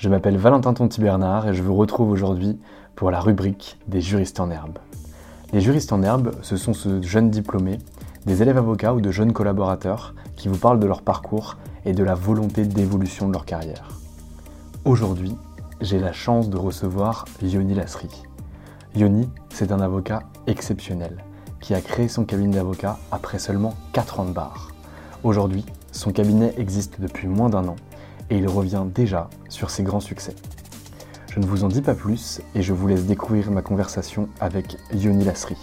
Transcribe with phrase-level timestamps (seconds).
[0.00, 2.58] Je m'appelle Valentin Tonti-Bernard et je vous retrouve aujourd'hui
[2.96, 4.78] pour la rubrique des juristes en herbe.
[5.52, 7.76] Les juristes en herbe, ce sont ce jeunes diplômés,
[8.24, 12.02] des élèves avocats ou de jeunes collaborateurs qui vous parlent de leur parcours et de
[12.02, 13.90] la volonté d'évolution de leur carrière.
[14.86, 15.36] Aujourd'hui,
[15.82, 18.08] j'ai la chance de recevoir Yoni Lasri.
[18.96, 21.22] Yoni, c'est un avocat exceptionnel
[21.60, 24.70] qui a créé son cabinet d'avocat après seulement 4 ans de bar.
[25.24, 27.76] Aujourd'hui, son cabinet existe depuis moins d'un an
[28.30, 30.34] et il revient déjà sur ses grands succès.
[31.32, 34.76] Je ne vous en dis pas plus et je vous laisse découvrir ma conversation avec
[34.92, 35.56] Yoni Lasri.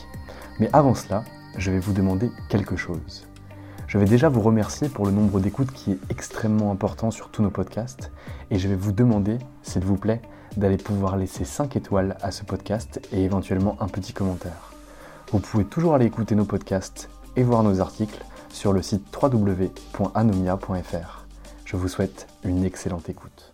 [0.59, 1.23] Mais avant cela,
[1.57, 3.25] je vais vous demander quelque chose.
[3.87, 7.41] Je vais déjà vous remercier pour le nombre d'écoutes qui est extrêmement important sur tous
[7.41, 8.11] nos podcasts
[8.51, 10.21] et je vais vous demander, s'il vous plaît,
[10.55, 14.73] d'aller pouvoir laisser 5 étoiles à ce podcast et éventuellement un petit commentaire.
[15.31, 21.26] Vous pouvez toujours aller écouter nos podcasts et voir nos articles sur le site www.anomia.fr.
[21.67, 23.53] Je vous souhaite une excellente écoute.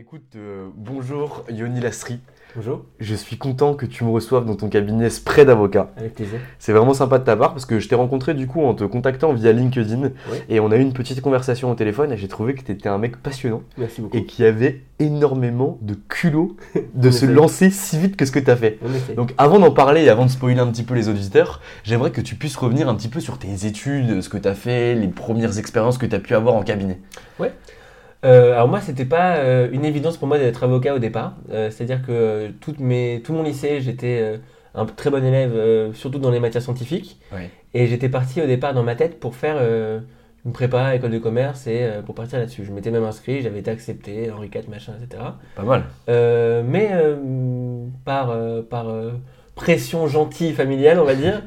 [0.00, 2.20] Écoute, euh, bonjour Yoni Lasri.
[2.54, 2.84] Bonjour.
[3.00, 5.90] Je suis content que tu me reçoives dans ton cabinet Spray d'avocat.
[5.96, 6.38] Avec plaisir.
[6.60, 8.84] C'est vraiment sympa de ta part parce que je t'ai rencontré du coup en te
[8.84, 10.38] contactant via LinkedIn Oui.
[10.48, 12.88] et on a eu une petite conversation au téléphone et j'ai trouvé que tu étais
[12.88, 14.16] un mec passionnant Merci beaucoup.
[14.16, 16.56] et qui avait énormément de culot
[16.94, 18.78] de se lancer si vite que ce que tu as fait.
[19.16, 22.20] Donc avant d'en parler et avant de spoiler un petit peu les auditeurs, j'aimerais que
[22.20, 25.08] tu puisses revenir un petit peu sur tes études, ce que tu as fait, les
[25.08, 27.00] premières expériences que tu as pu avoir en cabinet.
[28.24, 31.34] Euh, alors moi, c'était pas euh, une évidence pour moi d'être avocat au départ.
[31.50, 34.40] Euh, C'est-à-dire que mes, tout mon lycée, j'étais
[34.74, 37.20] un très bon élève, surtout dans les matières scientifiques.
[37.74, 39.56] Et j'étais parti au départ dans ma tête pour faire
[40.44, 42.64] une prépa, école de commerce, et pour partir là-dessus.
[42.64, 45.22] Je m'étais même inscrit, j'avais été accepté, Henri IV, machin, etc.
[45.56, 45.84] Pas mal.
[46.64, 46.90] Mais
[48.04, 48.34] par,
[48.70, 48.86] par
[49.54, 51.42] pression gentille familiale, on va dire,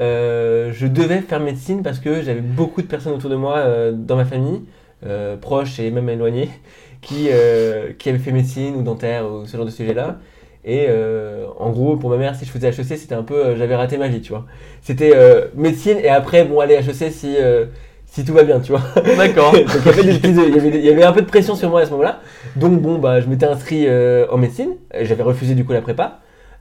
[0.00, 4.24] je devais faire médecine parce que j'avais beaucoup de personnes autour de moi dans ma
[4.24, 4.62] famille,
[5.06, 6.50] euh, proches et même éloignées,
[7.02, 10.18] qui, euh, qui avaient fait médecine ou dentaire ou ce genre de sujet-là.
[10.64, 13.56] Et euh, en gros, pour ma mère, si je faisais HEC, c'était un peu, euh,
[13.56, 14.44] j'avais raté ma vie, tu vois.
[14.82, 17.36] C'était euh, médecine et après, bon, allez, HEC si,
[18.04, 18.82] si tout va bien, tu vois.
[19.16, 19.52] D'accord.
[19.52, 21.22] Donc il y, avait des petits- il, y avait, des- il y avait un peu
[21.22, 22.20] de pression sur moi à ce moment-là.
[22.56, 23.86] Donc bon, bah, je m'étais inscrit
[24.30, 24.76] en médecine.
[25.00, 26.20] J'avais refusé du coup la prépa.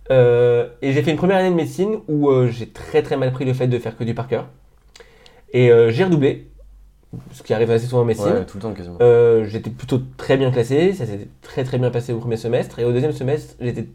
[0.09, 3.53] Et j'ai fait une première année de médecine où j'ai très très mal pris le
[3.53, 4.47] fait de faire que du par cœur.
[5.53, 6.47] Et j'ai redoublé,
[7.33, 8.27] ce qui arrive assez souvent en médecine.
[8.27, 8.97] Ouais, tout le temps quasiment.
[9.01, 12.79] Euh, j'étais plutôt très bien classé, ça s'était très très bien passé au premier semestre.
[12.79, 13.87] Et au deuxième semestre, j'étais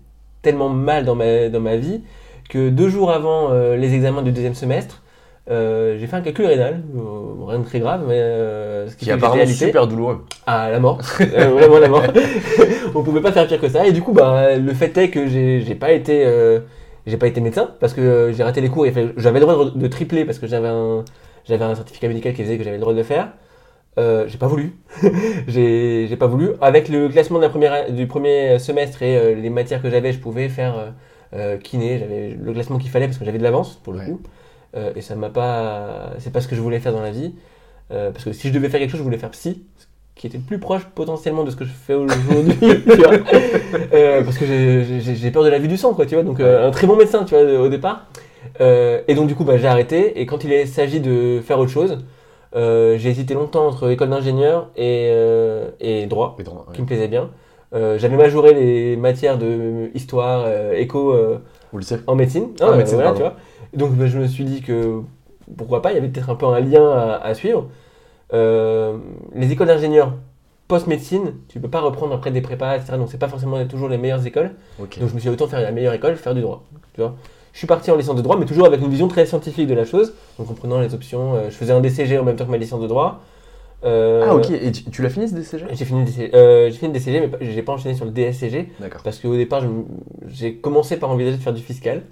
[0.42, 2.02] tellement mal dans ma, dans ma vie
[2.50, 5.02] que deux jours avant euh, les examens du deuxième semestre,
[5.50, 6.82] euh, j'ai fait un calcul rénal,
[7.46, 8.18] rien de très grave, mais
[8.88, 10.24] ce qui Qui apparemment super douloureux.
[10.46, 12.02] à la mort, vraiment la mort.
[12.94, 13.86] On pouvait pas faire pire que ça.
[13.86, 16.26] Et du coup, bah, le fait est que j'ai pas été,
[17.06, 18.86] j'ai pas été médecin parce que j'ai raté les cours.
[18.86, 21.04] et J'avais le droit de, de tripler parce que j'avais un,
[21.46, 23.28] j'avais un certificat médical qui disait que j'avais le droit de le faire.
[23.96, 24.74] Euh, j'ai pas voulu.
[25.48, 26.50] j'ai pas voulu.
[26.60, 30.12] Avec le classement de la première, du premier semestre et euh, les matières que j'avais,
[30.12, 30.92] je pouvais faire
[31.34, 31.98] euh, kiné.
[31.98, 34.06] J'avais le classement qu'il fallait parce que j'avais de l'avance pour le Ouais.
[34.06, 34.20] coup.
[34.96, 36.10] Et ça m'a pas.
[36.18, 37.32] C'est pas ce que je voulais faire dans la vie.
[37.88, 39.84] Parce que si je devais faire quelque chose, je voulais faire psy, ce
[40.16, 42.54] qui était le plus proche potentiellement de ce que je fais aujourd'hui.
[44.24, 46.24] parce que j'ai- peur de la vue du sang, quoi, tu vois.
[46.24, 48.08] Donc, un très bon médecin, tu vois, au départ.
[48.60, 50.20] Euh, et donc du coup, bah, j'ai arrêté.
[50.20, 51.98] Et quand il s'agit de faire autre chose,
[52.54, 56.74] euh, j'ai hésité longtemps entre école d'ingénieur et, euh, et droit, Mais droit, ouais.
[56.74, 57.30] qui me plaisait bien.
[57.72, 61.12] J'avais majoré les matières de histoire, éco
[62.06, 62.50] en médecine.
[62.60, 63.16] Ah, médecine, voilà, pardon.
[63.16, 63.36] tu vois.
[63.72, 65.00] Et donc bah, je me suis dit que
[65.56, 67.68] pourquoi pas, il y avait peut-être un peu un lien à, à suivre.
[68.32, 70.12] Les écoles d'ingénieurs
[70.68, 72.92] post-médecine, tu peux pas reprendre après des prépas, etc.
[72.96, 74.52] Donc c'est pas forcément toujours les meilleures écoles.
[74.78, 76.62] Donc je me suis dit, autant faire la meilleure école, faire du droit.
[76.94, 77.16] Tu vois
[77.54, 79.74] je suis parti en licence de droit, mais toujours avec une vision très scientifique de
[79.74, 80.12] la chose.
[80.38, 82.58] Donc en prenant les options, euh, je faisais un DCG en même temps que ma
[82.58, 83.22] licence de droit.
[83.84, 86.70] Euh, Ah ok, et tu, tu l'as fini ce DCG J'ai fini, le DCG, euh,
[86.70, 88.70] j'ai fini le DCG, mais j'ai pas enchaîné sur le DSCG.
[88.80, 89.02] D'accord.
[89.02, 89.62] Parce qu'au départ,
[90.26, 92.02] j'ai commencé par envisager de faire du fiscal.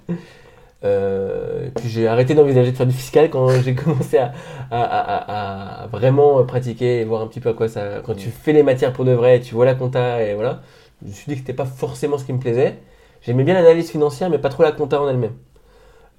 [0.85, 4.33] Euh, puis j'ai arrêté d'envisager de faire du fiscal quand j'ai commencé à,
[4.69, 8.01] à- à- à- à vraiment pratiquer et voir un petit peu à quoi ça.
[8.05, 10.61] Quand tu fais les matières pour de vrai, tu vois la compta et voilà.
[11.01, 12.75] Je me suis dit que c'était pas forcément ce qui me plaisait.
[13.23, 15.33] J'aimais bien l'analyse financière, mais pas trop la compta en elle-même.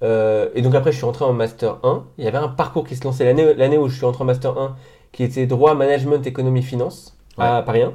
[0.03, 2.03] Euh, et donc après, je suis entré en master 1.
[2.17, 4.57] Il y avait un parcours qui se lançait l'année où je suis entré en master
[4.57, 4.75] 1,
[5.11, 7.93] qui était droit, management, économie, finance à Paris 1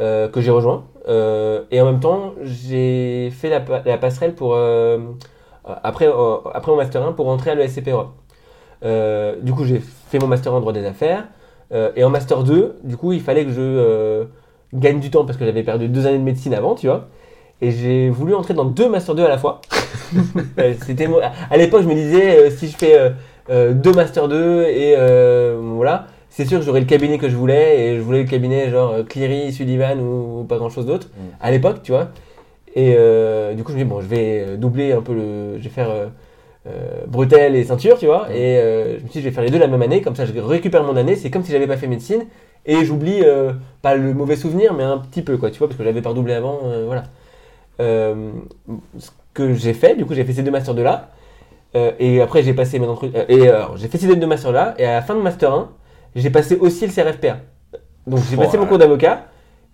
[0.00, 0.84] euh, que j'ai rejoint.
[1.08, 4.56] Euh, et en même temps, j'ai fait la, pa- la passerelle pour,
[5.64, 6.08] après,
[6.54, 8.12] après mon Master 1 pour rentrer à l'ESCP Europe.
[9.42, 11.24] Du coup, j'ai fait mon Master 1 en droit des affaires.
[11.96, 14.26] Et en Master 2, du coup, il fallait que je
[14.74, 17.08] gagne du temps parce que j'avais perdu deux années de médecine avant, tu vois.
[17.62, 19.60] Et j'ai voulu entrer dans deux Master 2 à la fois.
[20.58, 21.08] Euh, C'était
[21.50, 22.96] à l'époque, je me disais, euh, si je fais
[23.50, 27.34] euh, deux Master 2 et euh, voilà, c'est sûr que j'aurais le cabinet que je
[27.36, 31.08] voulais et je voulais le cabinet genre Cleary, Sullivan ou, ou pas grand chose d'autre
[31.08, 31.20] Mm.
[31.40, 32.08] à l'époque, tu vois.
[32.74, 32.94] Et
[33.56, 35.58] du coup, je me dis, bon, je vais doubler un peu le.
[35.58, 36.06] Je vais faire euh,
[36.68, 38.28] euh, bretelle et ceinture, tu vois.
[38.34, 40.14] Et euh, je me suis dit, je vais faire les deux la même année, comme
[40.14, 41.16] ça je récupère mon année.
[41.16, 42.26] C'est comme si j'avais pas fait médecine
[42.66, 43.22] et j'oublie
[43.82, 46.10] pas le mauvais souvenir, mais un petit peu, quoi, tu vois, parce que j'avais pas
[46.10, 47.04] redoublé avant, voilà.
[47.80, 48.30] Euh,
[48.98, 51.10] ce que j'ai fait, du coup, j'ai fait ces deux masters 2 là.
[51.74, 52.86] Euh, et après, j'ai passé mes
[53.28, 54.74] et euh, alors, j'ai fait ces deux masters là.
[54.78, 55.70] Et à la fin de master 1,
[56.14, 57.38] j'ai passé aussi le CRFPA.
[58.06, 59.26] Donc, j'ai Oh, passé mon cours d'avocat.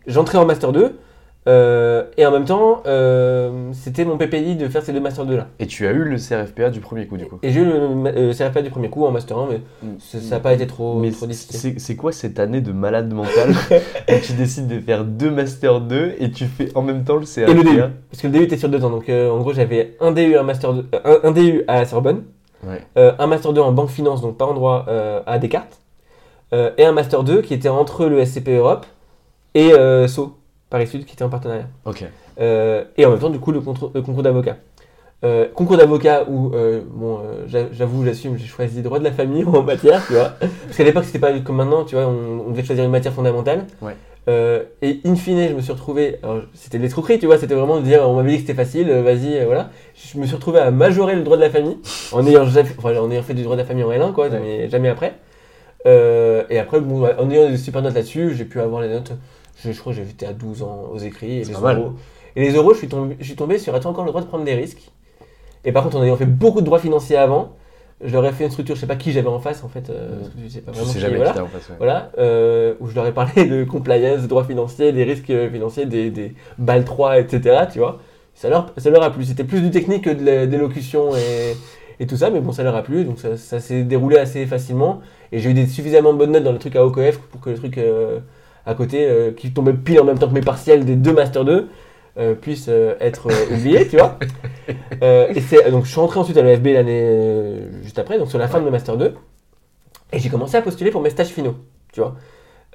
[0.06, 0.98] J'entrais en master 2.
[1.48, 5.36] Euh, et en même temps, euh, c'était mon PPI de faire ces deux masters 2
[5.36, 5.48] là.
[5.58, 7.72] Et tu as eu le CRFPA du premier coup du coup Et j'ai eu le
[8.06, 9.60] euh, CRFPA du premier coup en master 1, mais
[9.98, 11.74] ça n'a pas été trop, Mais trop difficile.
[11.78, 13.50] c'est quoi cette année de malade mental
[14.08, 17.26] où tu décides de faire deux Master 2 et tu fais en même temps le
[17.26, 17.78] CRFPA Et le DU.
[18.10, 18.90] Parce que le DU était sur deux ans.
[18.90, 21.84] Donc, euh, en gros, j'avais un DU, un master 2, un, un DU à la
[21.86, 22.22] Sorbonne.
[22.64, 22.80] Ouais.
[22.94, 25.80] Un master 2 en banque finance, donc pas en droit, euh, à Descartes,
[26.52, 28.86] et un master 2 qui était entre le SCP Europe
[29.54, 29.72] et
[30.06, 30.36] SO,
[30.72, 31.66] Paris Sud, qui était en partenariat.
[31.84, 32.02] Ok.
[32.40, 34.56] Euh, et en même temps, du coup, le, contre- le concours d'avocat.
[35.24, 39.44] Euh, concours d'avocat où, euh, bon, j'a- j'avoue, j'assume, j'ai choisi droit de la famille
[39.46, 40.30] en matière, tu vois.
[40.40, 43.12] Parce qu'à l'époque, c'était pas comme maintenant, tu vois, on, on devait choisir une matière
[43.12, 43.66] fondamentale.
[43.82, 43.94] Ouais.
[44.82, 46.16] Et in fine, je me suis retrouvé,
[46.54, 48.88] c'était de l'escroquerie, tu vois, c'était vraiment de dire, on m'avait dit que c'était facile,
[48.90, 49.70] vas-y, voilà.
[49.94, 51.76] Je me suis retrouvé à majorer le droit de la famille,
[52.12, 54.28] en ayant, jamais- enfin, en ayant fait du droit de la famille en L1, quoi,
[54.28, 54.68] Ouais.
[54.70, 55.12] jamais après.
[55.86, 59.12] Et après, bon, en ayant des super notes là-dessus, j'ai pu avoir les notes.
[59.62, 61.38] Je, je crois que j'étais à 12 ans aux écrits.
[61.40, 61.94] Et les, euros,
[62.36, 64.26] et les euros, je suis, tombé, je suis tombé sur as-tu encore le droit de
[64.26, 64.90] prendre des risques
[65.64, 67.56] Et par contre, en ayant fait beaucoup de droits financiers avant,
[68.04, 69.88] je leur ai fait une structure, je sais pas qui j'avais en face en fait,
[69.90, 71.32] euh, je sais pas vraiment sais qui, jamais voilà.
[71.32, 71.68] qui en face.
[71.68, 71.76] ouais.
[71.78, 75.48] Voilà, euh, où je leur ai parlé de compliance, de droits financiers, des risques euh,
[75.48, 77.66] financiers, des, des BAL 3, etc.
[77.72, 78.00] Tu vois,
[78.34, 79.24] ça leur, ça leur a plu.
[79.24, 81.56] C'était plus du technique que de d'élocution et,
[82.00, 84.46] et tout ça, mais bon, ça leur a plu, donc ça, ça s'est déroulé assez
[84.46, 85.00] facilement.
[85.30, 87.56] Et j'ai eu des suffisamment bonnes notes dans le truc à OCOF pour que le
[87.56, 88.18] truc euh,
[88.66, 91.44] à côté, euh, qui tombait pile en même temps que mes partiels des deux Master
[91.44, 91.68] 2,
[92.18, 94.18] euh, puisse euh, être euh, oublié, tu vois.
[95.34, 98.48] Et c'est, donc je suis rentré ensuite à l'EFB l'année juste après, donc sur la
[98.48, 99.14] fin de mes Master 2.
[100.12, 101.56] Et j'ai commencé à postuler pour mes stages finaux,
[101.92, 102.14] tu vois.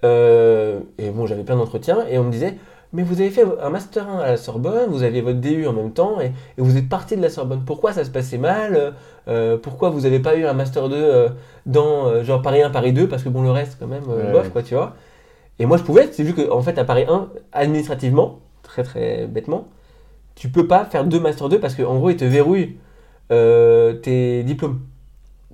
[0.04, 2.56] Et bon, j'avais plein d'entretiens et on me disait,
[2.94, 5.74] mais vous avez fait un Master 1 à la Sorbonne, vous aviez votre DU en
[5.74, 7.64] même temps et, et vous êtes parti de la Sorbonne.
[7.66, 8.94] Pourquoi ça se passait mal
[9.28, 11.30] Euh, Pourquoi vous n'avez pas eu un Master 2 euh,
[11.66, 14.32] dans euh, genre Paris 1, Paris 2 Parce que bon, le reste quand même, Ouais,
[14.32, 14.96] bof, quoi, tu vois.
[15.60, 19.68] Et moi, je pouvais, c'est juste qu'en fait, à Paris 1, administrativement, très très bêtement,
[20.36, 22.78] tu peux pas faire deux Master 2 parce qu'en gros, ils te verrouillent
[23.32, 24.82] euh, tes diplômes.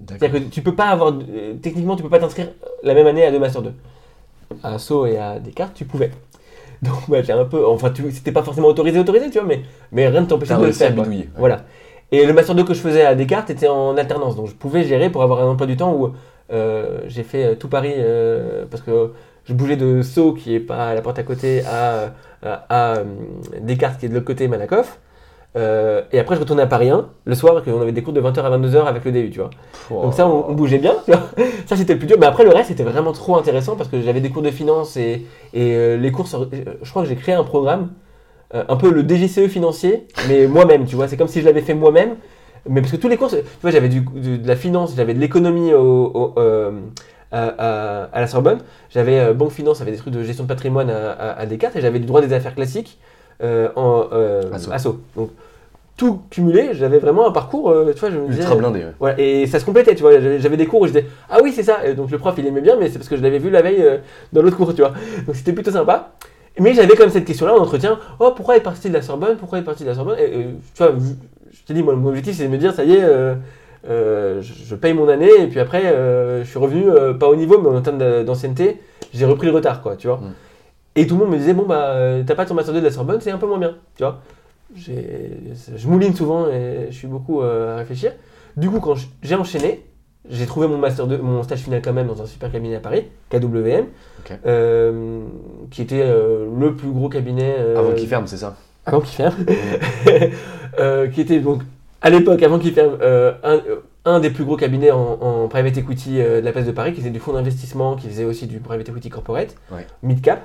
[0.05, 2.49] C'est-à-dire que tu peux pas avoir, euh, techniquement, tu peux pas t'inscrire
[2.83, 3.73] la même année à deux Master 2.
[4.61, 6.11] À Sceaux et à Descartes, tu pouvais.
[6.81, 9.61] Donc, ouais, j'ai un peu, enfin, c'était pas forcément autorisé, autorisé, tu vois, mais,
[9.93, 10.97] mais rien ne t'empêchait T'as de le faire.
[10.97, 11.29] ouais.
[11.37, 11.61] Voilà.
[12.11, 14.83] Et le Master 2 que je faisais à Descartes était en alternance, donc je pouvais
[14.83, 16.13] gérer pour avoir un emploi du temps où
[16.51, 17.95] euh, j'ai fait tout Paris,
[18.69, 19.11] parce que
[19.45, 22.97] je bougeais de Sceaux, qui est pas à la porte à côté, à, à, à,
[22.97, 23.03] euh,
[23.61, 24.99] Descartes, qui est de l'autre côté, Malakoff.
[25.55, 28.13] Euh, et après, je retournais à Paris 1, le soir, parce qu'on avait des cours
[28.13, 29.51] de 20h à 22h avec le DU, tu vois.
[29.91, 31.21] Donc ça, on, on bougeait bien, tu vois.
[31.67, 32.17] Ça, c'était le plus dur.
[32.19, 34.97] Mais après, le reste, c'était vraiment trop intéressant parce que j'avais des cours de finance
[34.97, 36.47] et, et euh, les cours, sur- euh,
[36.81, 37.91] je crois que j'ai créé un programme,
[38.55, 41.07] euh, un peu le DGCE financier, mais moi-même, tu vois.
[41.07, 42.15] C'est comme si je l'avais fait moi-même.
[42.67, 45.19] Mais parce que tous les cours, tu vois, j'avais du- de, la finance, j'avais de
[45.19, 46.71] l'économie au, au- euh,
[47.33, 48.59] à, à- à la Sorbonne,
[48.89, 51.99] j'avais euh, banque finance, j'avais des trucs de gestion de patrimoine à, Descartes, et j'avais
[51.99, 52.97] du droit des affaires classiques
[53.41, 54.71] euh, en euh, Asso.
[54.71, 54.99] asso.
[55.17, 55.31] Donc
[55.97, 58.41] tout cumulé, j'avais vraiment un parcours, tu vois, je me disais.
[58.41, 58.93] Ultra blindé, ouais.
[58.99, 60.19] Voilà, et ça se complétait, tu vois.
[60.19, 61.85] J'avais des cours où j'étais ah oui, c'est ça.
[61.85, 63.61] Et donc le prof il aimait bien, mais c'est parce que je l'avais vu la
[63.61, 63.97] veille euh,
[64.31, 64.93] dans l'autre cours, tu vois.
[65.27, 66.13] Donc c'était plutôt sympa.
[66.59, 69.37] Mais j'avais quand même cette question-là en entretien oh, pourquoi est parti de la Sorbonne?
[69.37, 70.17] Pourquoi est parti de la Sorbonne?
[70.19, 70.43] Et, euh,
[70.75, 72.93] Tu vois, je, je t'ai dit, moi, mon objectif c'est de me dire ça y
[72.93, 73.35] est, euh,
[73.87, 77.35] euh, je, paye mon année, et puis après, euh, je suis revenu euh, pas au
[77.35, 78.79] niveau, mais en termes d'ancienneté,
[79.13, 80.17] j'ai repris le retard, quoi, tu vois.
[80.17, 80.33] Mm.
[80.95, 82.91] Et tout le monde me disait bon, bah, t'as pas ton master 2 de la
[82.91, 84.21] Sorbonne, c'est un peu moins bien, tu vois.
[84.75, 88.11] Je mouline souvent et je suis beaucoup à réfléchir.
[88.57, 89.83] Du coup, quand j'ai enchaîné,
[90.29, 92.79] j'ai trouvé mon master 2, mon stage final quand même dans un super cabinet à
[92.79, 93.85] Paris, KWM,
[94.45, 95.21] euh,
[95.69, 97.55] qui était euh, le plus gros cabinet.
[97.57, 98.55] euh, Avant qu'il ferme, c'est ça?
[98.85, 99.35] Avant qu'il ferme.
[101.13, 101.61] Qui était donc,
[102.03, 105.47] à l'époque, avant qu'il ferme, euh, un, euh, un des plus gros cabinets en, en
[105.47, 108.25] private equity euh, de la place de Paris, qui faisait du fonds d'investissement, qui faisait
[108.25, 109.87] aussi du private equity corporate, Ouais.
[110.03, 110.41] mid-cap.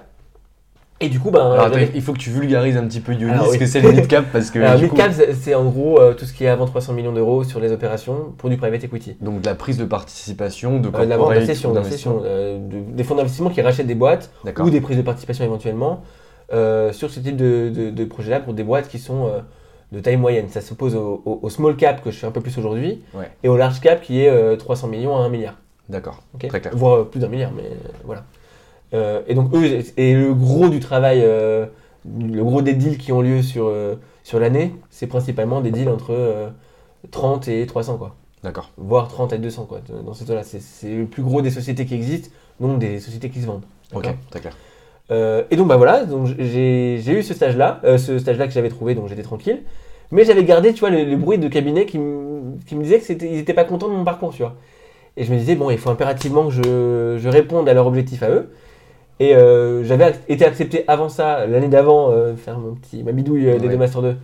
[1.00, 3.12] Et du coup, ben, Alors attends, j'avais- il faut que tu vulgarises un petit peu
[3.12, 3.58] Alors, ce oui.
[3.58, 4.58] que c'est le mid-cap, parce que.
[4.60, 7.12] Alors, du coup- mid-cap, c'est en gros euh, tout ce qui est avant 300 millions
[7.12, 9.16] d'euros sur les opérations pour du private equity.
[9.20, 13.60] Donc de la prise de participation, de de la vente de- des fonds d'investissement qui
[13.62, 16.02] rachètent des boîtes ou des prises de participation éventuellement
[16.50, 19.30] sur ce type de, projet-là pour des boîtes qui sont
[19.92, 20.48] de taille moyenne.
[20.48, 23.30] Ça s'oppose au, au- au small cap que je fais un peu plus aujourd'hui Ouais.
[23.42, 25.56] et au large cap qui est euh, 300 millions à 1 milliard.
[25.88, 26.22] D'accord.
[26.34, 26.72] ok Très clair.
[26.76, 28.24] Voire euh, plus d'un milliard, mais euh, voilà.
[28.94, 29.64] Euh, et donc eux,
[29.96, 33.72] et le gros du travail, le gros des deals qui ont lieu sur,
[34.22, 36.48] sur l'année, c'est principalement des deals entre euh,
[37.10, 38.70] 30 et 300 quoi D'accord.
[38.76, 41.94] voire 30 à 200 quoi, dans ces là C'est le plus gros des sociétés qui
[41.94, 42.30] existent,
[42.60, 43.64] donc des sociétés qui se vendent.
[43.94, 44.56] Ok, très clair.
[45.10, 48.52] Euh, et donc bah voilà, donc j'ai j'ai eu ce stage-là, euh, ce stage-là que
[48.52, 49.62] j'avais trouvé, donc j'étais tranquille.
[50.10, 53.00] Mais j'avais gardé, tu vois, le, le bruit de cabinet qui, me- qui me disait
[53.00, 54.54] qu'ils n'étaient pas contents de mon parcours, tu vois.
[55.16, 58.22] Et je me disais, bon, il faut impérativement que je, je réponde à leur objectif
[58.22, 58.50] à eux.
[59.20, 63.52] Et euh, j'avais été accepté avant ça, l'année d'avant, faire mon petit, ma bidouille des
[63.52, 63.68] Ouais.
[63.68, 64.16] deux Master 2,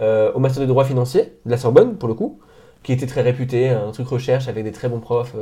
[0.00, 2.40] euh, au Master de droit financier de la Sorbonne, pour le coup,
[2.82, 5.34] qui était très réputé, un truc recherche avec des très bons profs.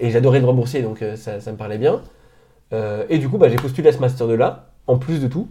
[0.00, 2.00] et j'adorais le droit boursier, donc ça, ça me parlait bien.
[2.74, 5.28] Euh, et du coup, bah, j'ai postulé à ce Master 2 là, en plus de
[5.28, 5.48] tout,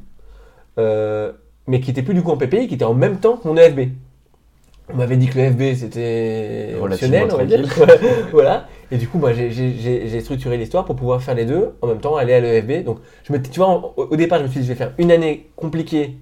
[0.77, 1.31] euh,
[1.67, 3.55] mais qui était plus du coup en PPI, qui était en même temps que mon
[3.57, 3.91] EFB.
[4.93, 7.65] On m'avait dit que le FB c'était optionnel, on va dire.
[8.33, 8.67] voilà.
[8.91, 12.17] Et du coup, moi, j'ai- structuré l'histoire pour pouvoir faire les deux en même temps,
[12.17, 12.83] aller à l'EFB.
[12.83, 15.11] Donc, je me, tu vois, au, départ, je me suis dit, je vais faire une
[15.11, 16.17] année compliquée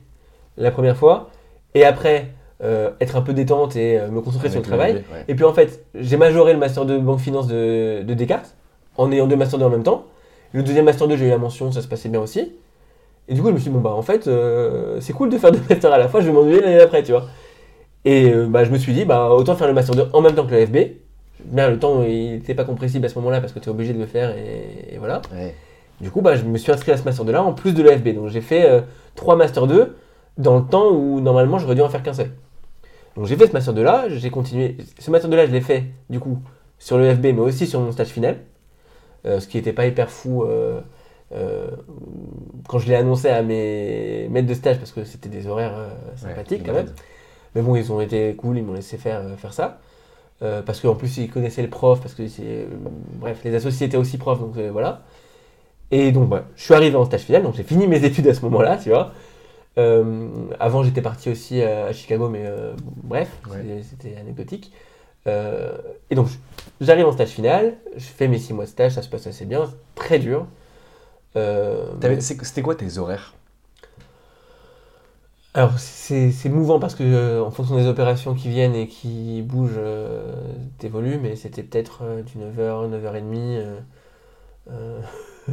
[0.58, 1.32] la première fois,
[1.74, 2.28] et après,
[2.64, 4.94] euh, être un peu détente et euh, me concentrer sur le travail.
[4.94, 5.26] Ouais.
[5.28, 8.56] Et puis en fait, j'ai majoré le master de banque finance de, de Descartes
[8.98, 10.06] en ayant deux masters 2 en même temps.
[10.54, 12.52] Le deuxième master 2, j'ai eu la mention, ça se passait bien aussi.
[13.28, 15.38] Et du coup, je me suis dit, bon, bah en fait, euh, c'est cool de
[15.38, 17.26] faire deux masters à la fois, je vais m'ennuyer l'année d'après, tu vois.
[18.04, 20.36] Et euh, bah, je me suis dit, bah autant faire le master 2 en même
[20.36, 20.78] temps que le FB.
[21.46, 23.94] Bien, le temps, il n'était pas compressible à ce moment-là parce que tu es obligé
[23.94, 25.22] de le faire et, et voilà.
[25.34, 25.56] Ouais.
[26.02, 27.84] Du coup, bah, je me suis inscrit à ce master 2 là en plus de
[27.84, 28.16] l'EFB.
[28.16, 28.82] Donc j'ai fait euh,
[29.16, 29.96] trois master 2
[30.38, 32.32] dans le temps où normalement j'aurais dû en faire qu'un seul.
[33.16, 34.78] Donc j'ai fait ce master 2 là, j'ai continué.
[35.00, 36.40] Ce master 2 là, je l'ai fait du coup
[36.80, 38.38] sur l'EFB mais aussi sur mon stage final.
[39.26, 40.82] Euh, ce qui n'était pas hyper fou euh,
[41.32, 41.70] euh,
[42.68, 45.76] quand je l'ai annoncé à mes maîtres de stage parce que c'était des horaires
[46.16, 46.94] sympathiques Ouais, quand même.
[47.56, 49.80] Mais bon, ils ont été cool, ils m'ont laissé faire, faire ça.
[50.44, 52.66] Euh, parce qu'en plus, ils connaissaient le prof, parce que euh,
[53.20, 55.04] bref, les associés étaient aussi profs, donc euh, voilà.
[55.92, 58.34] Et donc, bah, je suis arrivé en stage final, donc j'ai fini mes études à
[58.34, 59.14] ce moment-là, tu vois.
[60.60, 62.46] Avant, j'étais parti aussi à, Chicago, mais
[63.04, 63.82] bref, Ouais.
[63.84, 64.72] c'était anecdotique.
[65.28, 65.78] Euh,
[66.10, 66.28] et donc,
[66.82, 69.46] j'arrive en stage final, je fais mes six mois de stage, ça se passe assez
[69.46, 70.48] bien, très dur.
[71.36, 71.86] Euh,
[72.20, 73.34] C'était quoi tes horaires?
[75.54, 79.72] Alors c'est mouvant parce que euh, en fonction des opérations qui viennent et qui bougent,
[79.78, 80.34] euh,
[80.78, 83.80] t'évolues, mais c'était peut-être euh, du 9h, 9h30, euh,
[84.72, 85.02] euh,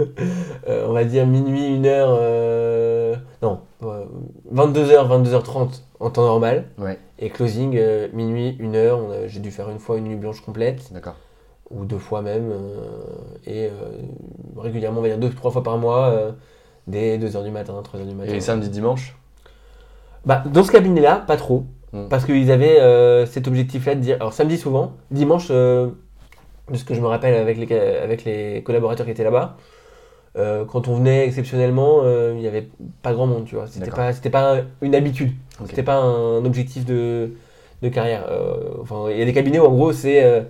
[0.68, 1.86] euh, on va dire minuit, 1h,
[2.20, 9.26] euh, non, 22h, 22h30 en temps normal, Ouais, et closing euh, minuit, 1h, on a-
[9.26, 11.16] j'ai dû faire une fois une nuit blanche complète, d'accord.
[11.70, 12.86] ou deux fois même, euh,
[13.46, 13.70] et euh,
[14.56, 16.32] régulièrement, on va dire deux, trois fois par mois, euh,
[16.86, 18.32] dès 2h du matin, 3h du matin.
[18.32, 19.16] Et samedi, dimanche
[20.24, 21.64] Bah, dans ce cabinet-là, pas trop.
[21.92, 22.08] Mm.
[22.08, 24.16] Parce qu'ils avaient euh, cet objectif-là de dire.
[24.16, 25.88] Alors, samedi souvent, dimanche, euh,
[26.70, 29.56] de ce que je me rappelle avec les, ca- avec les collaborateurs qui étaient là-bas,
[30.36, 32.68] euh, quand on venait exceptionnellement, euh, il n'y avait
[33.02, 33.66] pas grand monde, tu vois.
[33.66, 33.96] C'était D'accord.
[34.04, 35.32] pas, c'était pas une habitude.
[35.66, 37.30] C'était pas un objectif de,
[37.82, 38.26] de carrière.
[38.30, 40.24] Euh, enfin, il y a des cabinets où en gros, c'est.
[40.24, 40.42] euh,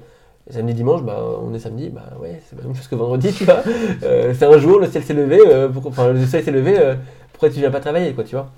[0.51, 3.45] Samedi, dimanche, bah, on est samedi, bah ouais, c'est la même chose que vendredi, tu
[3.45, 3.63] vois.
[4.03, 6.79] Euh, c'est un jour, le ciel s'est levé, euh, pourquoi- enfin, le soleil s'est levé,
[6.79, 6.95] euh,
[7.33, 8.51] pourquoi tu viens pas travailler, quoi, tu vois.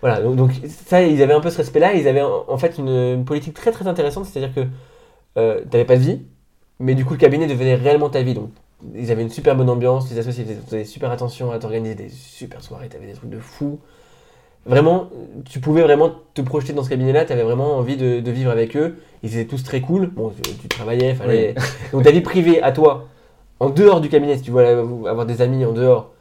[0.00, 1.94] Voilà, donc, donc ça, ils avaient un peu ce respect-là.
[1.94, 4.66] Ils avaient en, en fait une, une politique très très intéressante, c'est-à-dire que
[5.38, 6.22] euh, t'avais pas de vie,
[6.80, 8.34] mais du coup le cabinet devenait réellement ta vie.
[8.34, 8.50] Donc
[8.94, 12.62] ils avaient une super bonne ambiance, les associés faisaient super attention à t'organiser des super
[12.62, 13.80] soirées, t'avais des trucs de fou.
[14.66, 15.10] Vraiment,
[15.44, 18.76] tu pouvais vraiment te projeter dans ce cabinet-là, t'avais vraiment envie de, de vivre avec
[18.76, 18.96] eux.
[19.22, 20.06] Ils étaient tous très cool.
[20.08, 21.54] Bon, tu, tu travaillais, fallait.
[21.92, 23.08] Donc ta vie privée à toi,
[23.60, 26.12] en dehors du cabinet, si tu veux avoir des amis en dehors,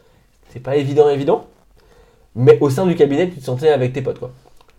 [0.49, 1.45] c'est pas évident, évident.
[2.35, 4.31] Mais au sein du cabinet, tu te sentais avec tes potes, quoi.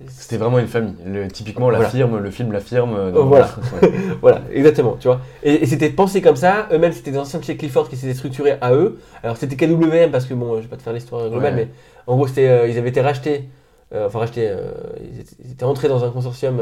[0.08, 0.94] C'était vraiment une famille.
[1.06, 1.90] Le- typiquement, la Voilà.
[1.90, 2.94] firme, le film La Firme.
[2.96, 3.48] euh, voilà.
[3.82, 3.92] Ouais.
[4.20, 5.20] Voilà, exactement, tu vois.
[5.42, 6.68] Et, et c'était pensé comme ça.
[6.72, 8.98] Eux-mêmes, c'était des anciens de chez Clifford qui s'étaient structurés à eux.
[9.22, 11.66] Alors, c'était KWM parce que, bon, je vais pas te faire l'histoire globale, Ouais.
[11.66, 11.68] mais
[12.08, 13.48] en gros, c'était, euh, ils avaient été rachetés.
[13.94, 14.48] euh, enfin, rachetés.
[14.48, 16.60] euh, ils, étaient, ils étaient entrés dans un consortium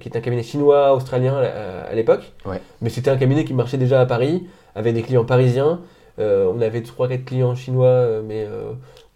[0.00, 2.32] qui était un cabinet chinois, australien à, à l'époque.
[2.46, 2.60] Ouais.
[2.80, 5.80] Mais c'était un cabinet qui marchait déjà à Paris, avec des clients parisiens.
[6.18, 8.46] On avait 3-4 clients chinois, mais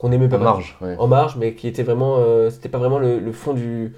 [0.05, 0.77] qu'on aimait pas En marge.
[0.83, 0.97] ouais.
[0.99, 3.95] en marge, mais qui était vraiment, euh, c'était pas vraiment le, le fond du,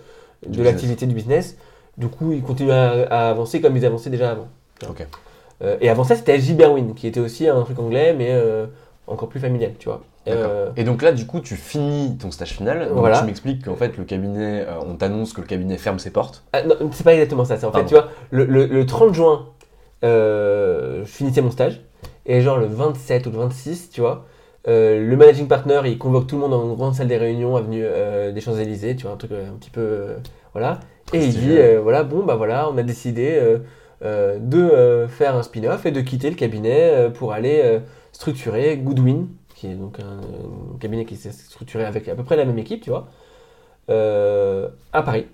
[0.46, 1.56] Du de l'activité du business.
[1.98, 4.48] Du coup, ils continuaient à, à avancer comme ils avançaient déjà avant.
[4.88, 5.04] Ok.
[5.62, 8.66] Euh, et avant ça, c'était SJ Berwin, qui était aussi un truc anglais, mais euh,
[9.06, 10.02] encore plus familial, tu vois.
[10.28, 12.88] Euh, Et donc là, du coup, tu finis ton stage final.
[12.88, 13.20] Donc Voilà.
[13.20, 16.44] tu m'expliques qu'en fait, le cabinet, euh, on t'annonce que le cabinet ferme ses portes.
[16.52, 17.56] ah, non, c'est pas exactement ça.
[17.56, 19.46] C'est en fait, tu vois, le, le- le 30 juin,
[20.04, 21.80] euh, je finissais mon stage,
[22.26, 24.25] et genre le 27 ou le 26, tu vois,
[24.68, 27.56] euh, le managing partner, il convoque tout le monde dans une grande salle des réunions
[27.56, 30.16] avenue euh, des Champs-Élysées, tu vois, un truc euh, un petit peu.
[30.52, 30.80] voilà.
[31.12, 33.40] Et il dit voilà, bon, bah voilà, on a décidé
[34.02, 37.80] de faire un spin-off et de quitter le cabinet pour aller
[38.11, 42.35] structurer Goodwin, qui est donc un, un cabinet qui s'est structuré avec à peu près
[42.35, 43.06] la même équipe, tu vois,
[43.88, 45.26] à Paris.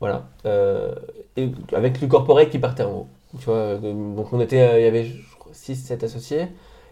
[0.00, 0.30] Voilà.
[1.36, 3.08] Et avec le corporate qui partait en gros.
[3.38, 5.10] Tu vois, donc on était, il y avait
[5.52, 6.48] 6-7 associés.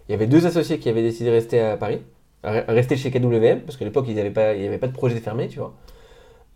[0.08, 2.00] Il y avait deux associés qui avaient décidé de rester à Paris,
[2.44, 5.48] rester chez KWM, parce qu'à l'époque, il n'y avait, pas- avait de projet de fermer,
[5.48, 5.74] tu vois.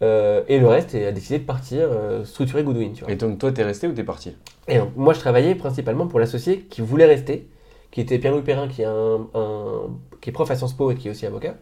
[0.02, 3.12] Euh, et le reste a décidé de partir euh, structurer Goodwin, tu vois.
[3.12, 4.35] Et donc, toi, t'es resté ou t'es parti?
[4.69, 7.49] Et donc, moi, je travaillais principalement pour l'associé qui voulait rester,
[7.90, 9.90] qui était Pierre-Louis Perrin, qui est, un, un-
[10.21, 11.57] qui est prof à Sciences Po et qui est aussi avocat,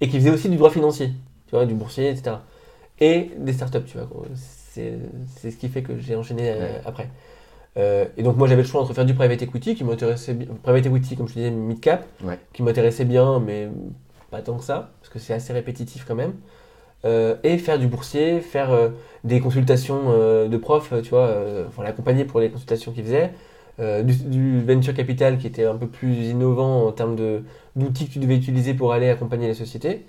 [0.00, 1.10] et qui faisait aussi du droit financier,
[1.48, 2.44] tu vois, du boursier, etc.
[3.00, 4.08] Et des startups, tu vois.
[4.34, 4.94] C'est
[5.36, 6.80] c'est ce qui fait que j'ai enchaîné euh, Ouais.
[6.84, 7.10] après.
[7.78, 10.48] Euh, et donc, moi, j'avais le choix entre faire du private equity, qui m'intéressait bien,
[10.62, 12.38] private equity, comme je te disais, mid-cap, Ouais.
[12.52, 13.68] qui m'intéressait bien, mais
[14.30, 16.32] pas tant que ça, parce que c'est assez répétitif quand même.
[17.04, 18.88] Euh, et faire du boursier, faire euh,
[19.22, 21.32] des consultations de profs, tu vois,
[21.68, 23.30] enfin, l'accompagner pour les consultations qu'il faisait,
[23.78, 27.42] euh, du, du venture capital qui était un peu plus innovant en termes de-
[27.76, 30.04] d'outils que tu devais utiliser pour aller accompagner les sociétés.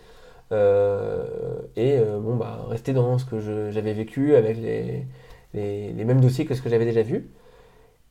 [0.51, 5.05] Et bon, bah, rester dans ce que je- j'avais vécu avec les,
[5.53, 7.29] les, les mêmes dossiers que ce que j'avais déjà vu.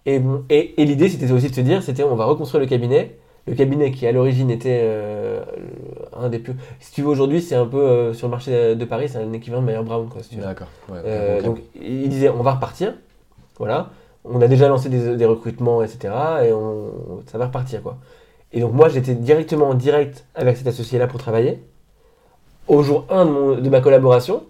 [0.09, 2.67] Et, bon, et, et l'idée, c'était aussi de se dire, c'était on va reconstruire le
[2.69, 3.17] cabinet.
[3.47, 5.43] Le cabinet qui à l'origine était euh,
[6.15, 6.55] un des plus...
[6.81, 9.33] Si tu veux aujourd'hui, c'est un peu euh, sur le marché de, Paris, c'est un
[9.33, 10.07] équivalent de Mayer Brown.
[10.09, 10.37] Quoi, si.
[10.37, 10.67] D'accord.
[10.91, 12.95] Ouais, Euh, donc il disait on va repartir,
[13.59, 13.89] voilà.
[14.25, 15.99] On a déjà lancé des, des recrutements, etc.
[16.47, 16.91] Et on,
[17.27, 17.97] ça va repartir quoi.
[18.53, 21.59] Et donc moi j'étais directement en direct avec cet associé là pour travailler.
[22.67, 24.43] Au jour 1 de, mon- de ma collaboration,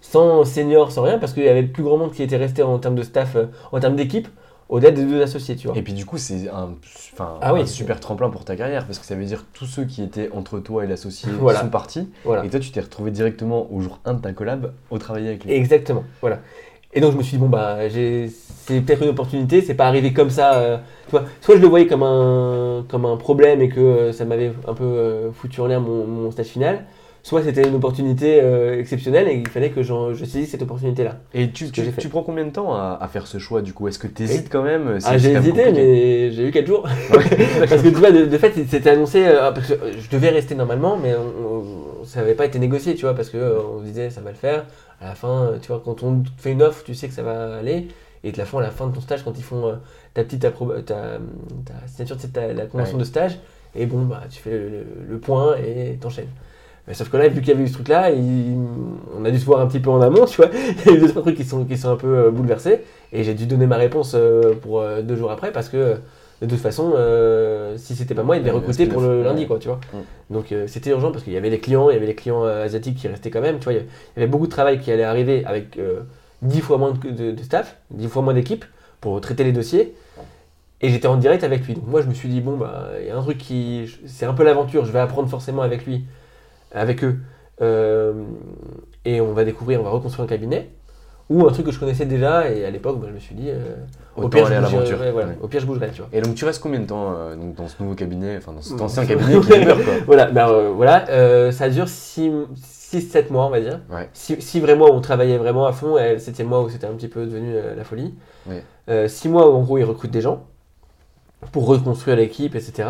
[0.00, 2.62] sans senior, sans rien, parce qu'il y avait le plus grand monde qui était resté
[2.62, 3.36] en termes de staff,
[3.70, 4.28] en termes d'équipe,
[4.68, 5.76] au-delà des deux associés, tu vois.
[5.76, 6.70] Et puis du coup, c'est un,
[7.12, 7.60] enfin, Ah oui.
[7.62, 10.02] un super tremplin pour ta carrière parce que ça veut dire que tous ceux qui
[10.02, 11.60] étaient entre toi et l'associé Voilà.
[11.60, 12.08] sont partis.
[12.24, 12.44] Voilà.
[12.44, 15.44] Et toi, tu t'es retrouvé directement au jour 1 de ta collab au travailler avec
[15.44, 15.52] lui.
[15.52, 16.40] Exactement, voilà.
[16.92, 20.12] Et donc je me suis dit, bon, bah, c'est peut-être une opportunité, c'est pas arrivé
[20.14, 20.54] comme ça.
[20.54, 21.24] euh, tu vois.
[21.42, 24.72] Soit je le voyais comme un, comme un problème et que euh, ça m'avait un
[24.74, 26.86] peu euh, foutu en l'air mon, mon stage final,
[27.26, 31.16] soit c'était une opportunité euh, exceptionnelle et il fallait que je saisisse cette opportunité-là.
[31.34, 31.66] Et tu,
[32.08, 33.88] prends combien de temps à, à faire ce choix du coup?
[33.88, 35.00] Est-ce que tu hésites quand même?
[35.02, 35.72] Ah, j'ai hésité, compliqué.
[35.72, 36.88] mais j'ai eu 4 jours.
[37.10, 40.54] parce que tu vois, de, de fait, c'était annoncé, euh, parce que je devais rester
[40.54, 41.46] normalement, mais on-
[42.00, 44.30] on- ça n'avait pas été négocié, tu vois, parce que euh, on disait ça va
[44.30, 44.64] le faire.
[45.00, 47.24] À la fin, euh, tu vois, quand on fait une offre, tu sais que ça
[47.24, 47.88] va aller.
[48.22, 49.72] Et te la font à la fin de ton stage, quand ils font euh,
[50.14, 53.00] ta petite ta, ta signature, ta- la convention Ouais.
[53.00, 53.40] de stage.
[53.74, 56.28] Et bon, bah, tu fais le, le- le point et t'enchaînes.
[56.88, 58.56] Mais sauf que là, vu qu'il y avait eu ce truc-là, il-
[59.18, 60.50] on a dû se voir un petit peu en amont, tu vois.
[60.86, 62.80] Il y a eu deux, trois trucs qui sont, qui sont un peu euh, bouleversés.
[63.12, 65.96] Et j'ai dû donner ma réponse euh, pour euh, deux jours après parce que
[66.42, 69.58] de toute façon, euh, si c'était pas moi, il devait recruter pour le lundi, quoi,
[69.58, 69.80] tu vois.
[69.94, 70.34] Mm.
[70.34, 72.44] Donc euh, c'était urgent parce qu'il y avait les clients, il y avait les clients
[72.44, 73.72] euh, asiatiques qui restaient quand même, tu vois.
[73.72, 73.80] Il y
[74.18, 76.00] avait- beaucoup de travail qui allait arriver avec euh,
[76.42, 78.64] 10 fois moins de, de- de staff, 10 fois moins d'équipe
[79.00, 79.94] pour traiter les dossiers.
[80.82, 81.72] Et j'étais en direct avec lui.
[81.74, 83.90] Donc moi, je me suis dit, bon, bah, il y a un truc qui.
[84.06, 86.04] C'est un peu l'aventure, je vais apprendre forcément avec lui,
[86.76, 87.16] avec eux.
[87.62, 88.12] Euh,
[89.04, 90.70] et on va découvrir, on va reconstruire un cabinet.
[91.28, 93.48] ou un truc que je connaissais déjà et à l'époque bah, je me suis dit
[93.50, 93.74] euh,
[94.14, 95.00] au pire, aller je à bougerai- l'aventure.
[95.00, 95.38] ouais, voilà, Ouais.
[95.42, 97.56] au pire je bougerai tu vois Et donc tu restes combien de temps euh, donc,
[97.56, 99.94] dans ce nouveau cabinet, enfin dans cet ancien cabinet qui demeure quoi?
[100.06, 104.08] Voilà euh, voilà euh, ça dure 6-7 mois on va dire Ouais.
[104.12, 106.86] 6 vrais mois où on travaillait vraiment à fond et le 7 mois où c'était
[106.86, 108.14] un petit peu devenu euh, la folie
[108.48, 109.08] Ouais.
[109.08, 110.44] 6 mois où en gros ils recrutent des gens
[111.50, 112.88] pour reconstruire l'équipe etc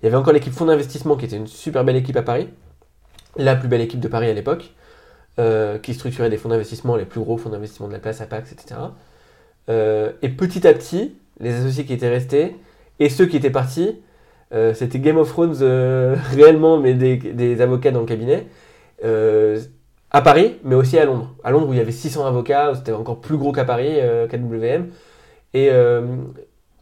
[0.00, 2.48] il y avait encore l'équipe fonds d'investissement qui était une super belle équipe à Paris
[3.36, 4.72] la plus belle équipe de Paris à l'époque
[5.38, 8.52] euh, qui structurait des fonds d'investissement, les plus gros fonds d'investissement de la place, Apax,
[8.52, 8.80] etc.
[9.68, 12.56] Euh, et petit à petit, les associés qui étaient restés
[12.98, 14.00] et ceux qui étaient partis,
[14.52, 15.54] euh, c'était Game of Thrones
[16.34, 18.46] réellement, mais des, des avocats dans le cabinet,
[20.14, 21.34] à Paris, mais aussi à Londres.
[21.42, 24.26] À Londres où il y avait 600 avocats, c'était encore plus gros qu'à Paris, euh,
[24.28, 24.88] KWM.
[25.54, 25.68] Et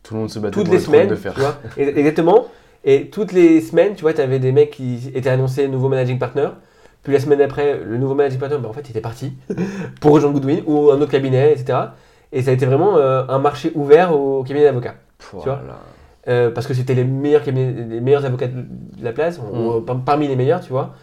[0.03, 1.33] Tout le monde se battait toutes pour les le semaines, de fer.
[1.35, 2.47] tu vois, et- exactement.
[2.85, 6.19] Et toutes les semaines, tu vois, tu avais des mecs qui étaient annoncés nouveau managing
[6.19, 6.49] partner.
[7.03, 9.33] Puis la semaine d'après, le nouveau managing partner, bah, en fait, il était parti
[10.01, 11.79] pour rejoindre Goodwin ou un autre cabinet, etc.
[12.33, 14.95] Et ça a été vraiment euh, un marché ouvert au cabinet d'avocats.
[15.19, 15.61] Pouah, tu vois.
[15.67, 15.79] là.
[16.29, 18.65] Euh, parce que c'était les meilleurs cabinets, les meilleurs avocats de
[19.03, 19.41] la place,
[19.87, 20.95] par- parmi les meilleurs, tu vois.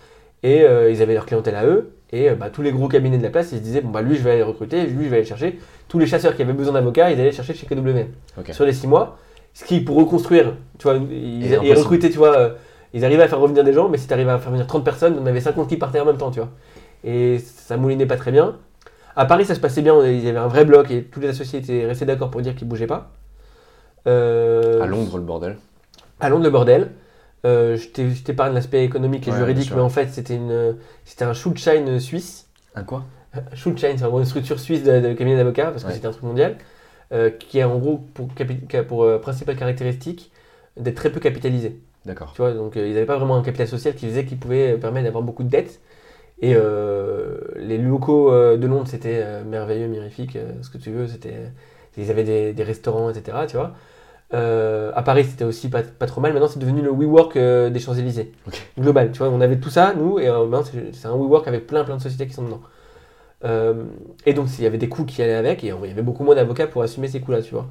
[0.44, 1.92] Et euh, ils avaient leur clientèle à eux.
[2.12, 4.02] Et euh, bah, tous les gros cabinets de la place, ils se disaient, bon, bah,
[4.02, 5.60] lui, je vais aller recruter, lui, je vais aller chercher.
[5.88, 7.76] Tous les chasseurs qui avaient besoin d'avocats, ils allaient chercher chez KW
[8.54, 9.18] sur les six mois.
[9.58, 12.50] Ce qui, pour reconstruire, tu vois, ils, recrutaient, tu vois, euh,
[12.94, 14.86] ils arrivaient à faire revenir des gens, mais si tu arrivais à faire venir 30
[14.86, 16.50] personnes, on avait 50 qui partaient en même temps, tu vois.
[17.04, 18.56] Et ça moulinait pas très bien.
[19.16, 21.30] À Paris, ça se passait bien, il y avait un vrai bloc et tous les
[21.30, 23.10] associés étaient restés d'accord pour dire qu'ils bougeaient pas.
[24.06, 25.58] Euh, À Londres le bordel.
[26.20, 26.92] à Londres, le bordel.
[27.44, 30.38] Euh, je t'épargne l'aspect économique et Ouais, juridique, mais en fait, c'était
[31.22, 32.48] un Schuldschein suisse.
[32.76, 33.06] Un quoi?
[33.56, 35.96] Schuldschein, c'est une structure suisse de, de cabinet d'avocats, parce que Ouais.
[35.96, 36.58] c'était un truc mondial,
[37.12, 40.32] euh, qui a en gros pour, euh, principale caractéristique
[40.78, 41.80] d'être très peu capitalisé.
[42.06, 42.32] D'accord.
[42.34, 44.78] Tu vois, donc euh, ils n'avaient pas vraiment un capital social qui faisait qu'ils pouvaient
[44.78, 45.82] permettre d'avoir beaucoup de dettes.
[46.40, 51.08] Et les locaux de Londres, c'était merveilleux, mirifique, ce que tu veux.
[51.08, 51.34] C'était,
[51.98, 53.40] ils avaient des, des restaurants, etc.
[53.48, 53.74] Tu vois.
[54.34, 56.34] Euh, à Paris, c'était aussi pas, pas trop mal.
[56.34, 58.34] Maintenant, c'est devenu le WeWork euh, des Champs-Élysées.
[58.80, 59.12] Global.
[59.12, 61.68] Tu vois, on avait tout ça, nous, et euh, maintenant, c'est, c'est un WeWork avec
[61.68, 62.62] plein, plein de sociétés qui sont dedans.
[63.46, 63.84] Euh,
[64.26, 66.24] et donc, il y avait des coûts qui allaient avec, et il y avait beaucoup
[66.24, 67.68] moins d'avocats pour assumer ces coûts-là, tu vois.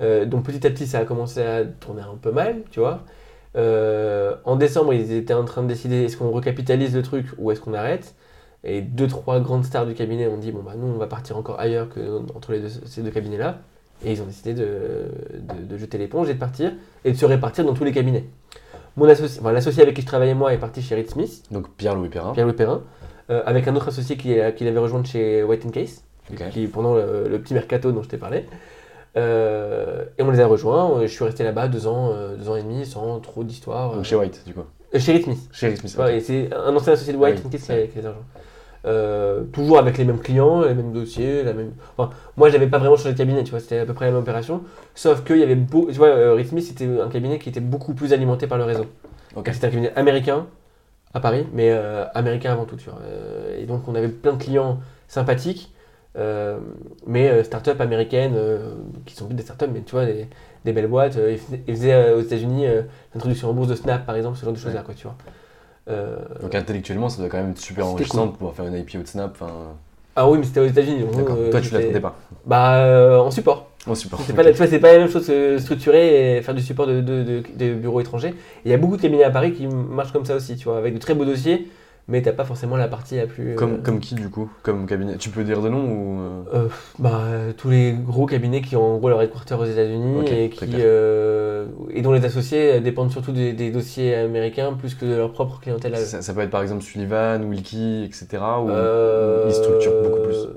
[0.00, 3.04] Euh, donc, petit à petit, ça a commencé à tourner un peu mal, tu vois.
[3.56, 7.50] Euh, en décembre, ils étaient en train de décider est-ce qu'on recapitalise le truc ou
[7.50, 8.14] est-ce qu'on arrête?
[8.62, 11.36] Et deux, trois grandes stars du cabinet ont dit bon, bah nous, on va partir
[11.36, 13.60] encore ailleurs que entre les deux, ces deux cabinets-là.
[14.04, 15.06] Et ils ont décidé de,
[15.40, 16.72] de- de jeter l'éponge et de partir
[17.04, 18.26] et de se répartir dans tous les cabinets.
[18.96, 21.68] Mon associé, enfin, l'associé avec qui je travaillais moi est parti chez Reed Smith, Donc
[21.76, 22.32] Pierre-Louis Perrin.
[22.32, 22.82] Pierre-Louis Perrin,
[23.28, 26.02] avec un autre associé qui, qui l'avait rejoint chez White Case
[26.50, 28.44] qui pendant le, le petit mercato dont je t'ai parlé.
[29.16, 31.00] Euh, et on les a rejoints.
[31.02, 33.94] Je suis resté là-bas deux ans, euh, deux ans et demi sans trop d'histoire.
[33.94, 34.64] Donc chez White du coup.
[34.94, 35.38] Euh, chez Smith.
[35.52, 35.96] Chez Smith.
[35.98, 38.10] Ouais, et c'est un ancien associé de White Ah oui, Smith qui, qui les a
[38.10, 38.24] rejoints.
[38.86, 41.72] Euh, toujours avec les mêmes clients, les mêmes dossiers, la même.
[41.96, 44.12] Enfin, moi, j'avais pas vraiment changé de cabinet, tu vois, c'était à peu près la
[44.12, 44.62] même opération.
[44.94, 48.12] Sauf qu'il y avait beau, tu vois, euh, c'était un cabinet qui était beaucoup plus
[48.12, 48.86] alimenté par le réseau.
[49.34, 49.50] Ok.
[49.52, 50.46] C'était un cabinet américain
[51.14, 52.98] à Paris, mais euh, américain avant tout, tu vois.
[53.02, 55.72] Euh, et donc on avait plein de clients sympathiques,
[56.16, 56.58] euh,
[57.06, 58.74] mais euh, start-up américaines, euh,
[59.06, 60.26] qui sont plus des start-up, mais tu vois, des,
[60.64, 61.16] des belles boîtes.
[61.16, 62.82] Euh, ils faisaient, ils faisaient, euh, aux États-Unis euh,
[63.14, 64.84] l'introduction en bourse de Snap, par exemple, ce genre de choses-là, Ouais.
[64.86, 65.16] quoi, tu vois.
[65.88, 68.32] Euh, Donc intellectuellement, ça doit quand même être super enrichissant cool.
[68.32, 69.30] de pouvoir faire une IPO de Snap.
[69.32, 69.52] Enfin,
[70.16, 71.04] Ah oui, mais c'était aux États-Unis.
[71.04, 72.16] euh, Toi, tu c'était- l'attendais pas.
[72.44, 73.67] Bah, euh, en support.
[73.94, 74.20] Support.
[74.26, 76.62] C'est pas, la- tu vois, c'est pas la même chose que structurer et faire du
[76.62, 78.34] support de, de, de- de bureaux étrangers.
[78.64, 80.78] Il y a beaucoup de cabinets à Paris qui marchent comme ça aussi, tu vois,
[80.78, 81.68] avec de très beaux dossiers,
[82.08, 83.52] mais t'as pas forcément la partie la plus.
[83.52, 84.48] euh, Comme, comme qui du coup?
[84.62, 85.16] Comme cabinet?
[85.18, 87.22] Tu peux dire de nom ou euh, euh, bah,
[87.56, 90.66] tous les gros cabinets qui ont en gros leur headquarter aux États-Unis et, qui,
[91.90, 95.60] et dont les associés dépendent surtout des, des dossiers américains plus que de leur propre
[95.60, 98.62] clientèle ça, ça peut être par exemple Sullivan, Wilkie, etc.
[98.62, 98.68] Ou
[99.46, 100.48] ils structurent beaucoup plus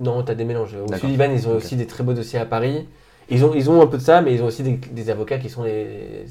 [0.00, 0.74] Non, t'as des mélanges.
[0.74, 0.92] Au.
[0.96, 2.86] Sullivan, ils ont aussi des très beaux dossiers à Paris.
[3.30, 5.38] Ils ont, ils ont un peu de ça, mais ils ont aussi des, des avocats
[5.38, 6.24] qui sont les.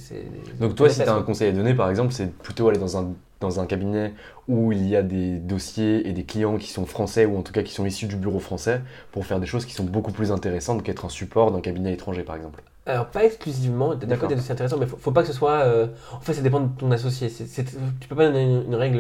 [0.60, 2.98] Donc toi, si tu as un conseil à donner, par exemple, c'est plutôt aller dans
[2.98, 4.14] un, dans un cabinet
[4.48, 7.54] où il y a des dossiers et des clients qui sont français ou en tout
[7.54, 8.82] cas qui sont issus du bureau français
[9.12, 12.24] pour faire des choses qui sont beaucoup plus intéressantes qu'être un support d'un cabinet étranger,
[12.24, 12.64] par exemple.
[12.88, 14.30] Alors, pas exclusivement, D'accord.
[14.30, 15.60] des dossiers intéressants, mais faut, faut pas que ce soit.
[15.66, 17.30] euh, En fait, ça dépend de ton associé.
[17.30, 19.00] Tu peux pas donner une, une règle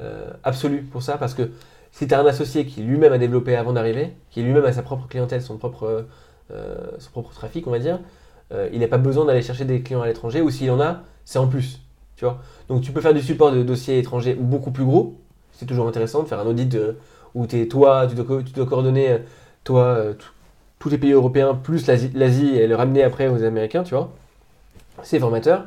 [0.00, 1.50] euh, absolue pour ça, parce que
[1.92, 4.82] si tu as un associé qui lui-même a développé avant d'arriver, qui lui-même a sa
[4.82, 6.06] propre clientèle, son propre,
[6.52, 8.00] euh, son propre trafic, on va dire,
[8.52, 11.02] euh, il n'a pas besoin d'aller chercher des clients à l'étranger, ou s'il en a,
[11.24, 11.80] c'est en plus.
[12.16, 15.16] Tu vois Donc, tu peux faire du support de dossiers étrangers beaucoup plus gros.
[15.52, 16.76] C'est toujours intéressant de faire un audit
[17.34, 19.18] où es, toi, tu dois, coordonner, euh,
[19.64, 20.14] toi, euh,
[20.78, 24.12] tous les pays européens, plus l'Asie, et le ramener après aux Américains, tu vois.
[25.02, 25.66] C'est formateur.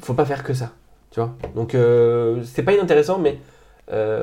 [0.00, 0.72] Faut pas faire que ça,
[1.10, 1.34] tu vois.
[1.54, 3.34] Donc, euh, c'est pas inintéressant, mais euh,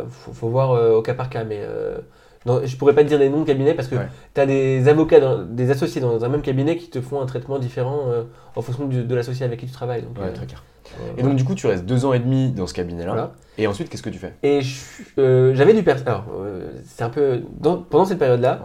[0.09, 1.43] faut, faut voir euh, au cas par cas.
[1.43, 1.97] Mais euh,
[2.45, 4.07] dans- je pourrais pas te dire des noms de cabinets parce que Ouais.
[4.33, 7.25] tu as des avocats, dans- des associés dans un même cabinet qui te font un
[7.25, 8.23] traitement différent euh,
[8.55, 10.03] en fonction du- de l'associé avec qui tu travailles.
[10.03, 10.63] Donc, Ouais, euh, très clair.
[10.99, 13.11] euh, Et donc, du coup, tu restes deux ans et demi dans ce cabinet-là.
[13.11, 13.31] Voilà.
[13.57, 14.33] Et ensuite, qu'est-ce que tu fais?
[14.43, 14.75] Et je
[15.17, 16.09] euh, j'avais du personnel.
[16.13, 17.41] Alors, euh, c'est un peu.
[17.59, 18.61] dans- pendant cette période-là,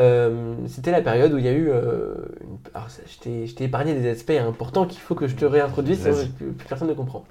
[0.00, 1.68] euh, c'était la période où il y a eu.
[1.70, 5.44] euh, une- alors, je t'ai- je épargné des aspects importants qu'il faut que je te
[5.44, 7.24] réintroduise, sinon plus personne ne comprend.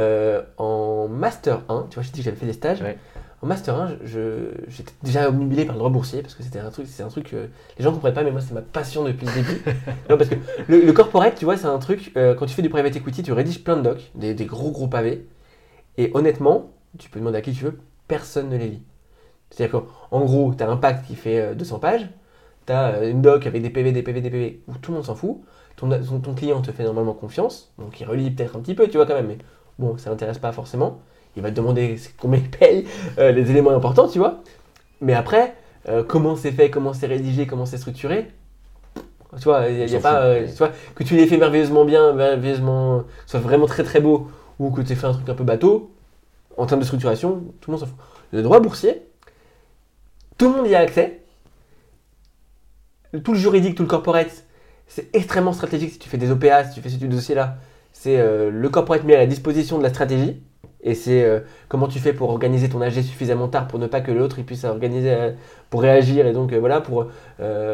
[0.00, 2.80] Euh, en Master 1, tu vois, je t'ai dit que j'avais fait des stages.
[2.82, 2.96] Ouais.
[3.42, 6.70] En Master 1, je- j'étais déjà obnubilé par le droit boursier parce que c'était un
[6.70, 9.04] truc, c'est un truc que les gens ne comprenaient pas, mais moi c'est ma passion
[9.04, 9.62] depuis le début.
[10.10, 10.34] non, parce que
[10.68, 13.22] le, le corporate, tu vois, c'est un truc, euh, quand tu fais du private equity,
[13.22, 15.26] tu rédiges plein de docs, des, des gros gros pavés,
[15.98, 18.82] et honnêtement, tu peux demander à qui tu veux, personne ne les lit.
[19.50, 22.08] C'est-à-dire qu'en gros, tu as un pacte qui fait euh, 200 pages,
[22.66, 25.06] tu as une doc avec des PV, des PV, des PV, où tout le monde
[25.06, 25.38] s'en fout,
[25.76, 28.86] ton, ton, ton client te fait normalement confiance, donc il relit peut-être un petit peu,
[28.88, 29.38] tu vois, quand même, mais
[29.78, 31.00] bon, ça l'intéresse pas forcément.
[31.36, 32.86] Il va te demander combien il paye,
[33.18, 34.42] euh, les éléments importants, tu vois.
[35.00, 35.54] Mais après,
[35.88, 38.28] euh, comment c'est fait, comment c'est rédigé, comment c'est structuré,
[39.38, 42.12] tu vois, il n'y a, pas, euh, tu vois, que tu l'aies fait merveilleusement bien,
[42.12, 44.28] merveilleusement, soit vraiment très très beau,
[44.58, 45.92] ou que tu aies fait un truc un peu bateau,
[46.56, 47.96] en termes de structuration, tout le monde s'en fout.
[48.32, 49.02] Le droit boursier,
[50.36, 51.20] tout le monde y a accès.
[53.24, 54.44] Tout le juridique, tout le corporate,
[54.86, 57.56] c'est extrêmement stratégique si tu fais des OPA, si tu fais ce dossier-là.
[58.02, 60.40] C'est euh, le corporate mis à la disposition de la stratégie.
[60.82, 64.00] Et c'est euh, comment tu fais pour organiser ton AG suffisamment tard pour ne pas
[64.00, 65.32] que l'autre il puisse organiser euh,
[65.68, 67.08] pour réagir et donc euh, voilà pour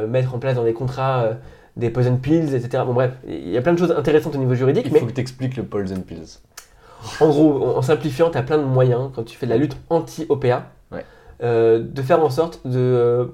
[0.09, 1.29] mettre en place dans les contrats
[1.77, 2.83] des poison pills, etc.
[2.85, 5.07] Bon bref, il y a plein de choses intéressantes au niveau juridique, Il mais faut
[5.07, 6.41] que tu expliques le Poison Pills.
[7.21, 9.59] en gros, en en simplifiant, tu as plein de moyens quand tu fais de la
[9.59, 11.05] lutte anti-OPA Ouais.
[11.41, 13.31] de faire en sorte de,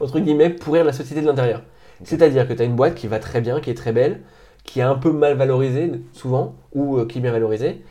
[0.00, 1.60] entre guillemets, pourrir la société de l'intérieur.
[2.04, 4.20] C'est-à-dire que tu as une boîte qui va très bien, qui est très belle,
[4.64, 7.82] qui est un peu mal valorisée souvent, ou euh, qui est bien valorisée,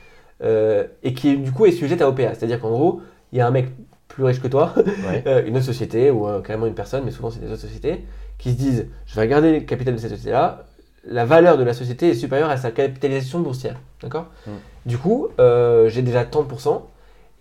[0.43, 2.33] euh, et qui du coup est sujette à OPA.
[2.35, 3.01] C'est-à-dire qu'en gros,
[3.31, 3.67] il y a un mec
[4.07, 4.73] plus riche que toi,
[5.07, 5.23] Ouais.
[5.27, 8.05] euh, une autre société, ou carrément une personne, mais souvent c'est des autres sociétés,
[8.37, 10.65] qui se disent je vais regarder le capital de cette société-là,
[11.05, 13.77] la valeur de la société est supérieure à sa capitalisation boursière.
[14.01, 14.27] D'accord?
[14.47, 14.51] Mm.
[14.85, 16.81] Du coup, j'ai déjà 30%,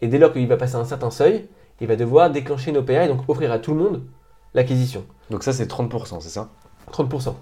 [0.01, 1.47] et dès lors qu'il va passer un certain seuil,
[1.81, 4.03] il va devoir déclencher une OPA et donc offrir à tout le monde
[4.55, 5.05] l'acquisition.
[5.31, 6.49] Donc, ça, c'est 30%, c'est ça?
[6.93, 7.35] 30%.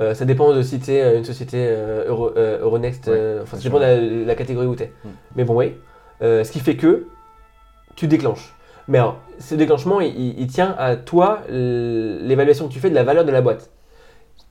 [0.00, 3.42] Euh, ça dépend de si tu es une société euh, Euro- euh, Euronext, Ouais, euh,
[3.42, 4.92] enfin ça dépend de la, la catégorie où tu es.
[5.04, 5.08] Mm.
[5.36, 5.74] Mais bon, oui.
[6.22, 7.06] Euh, ce qui fait que
[7.94, 8.54] tu déclenches.
[8.88, 13.04] Mais alors, ce déclenchement, il, il- tient à toi l'évaluation que tu fais de la
[13.04, 13.70] valeur de la boîte.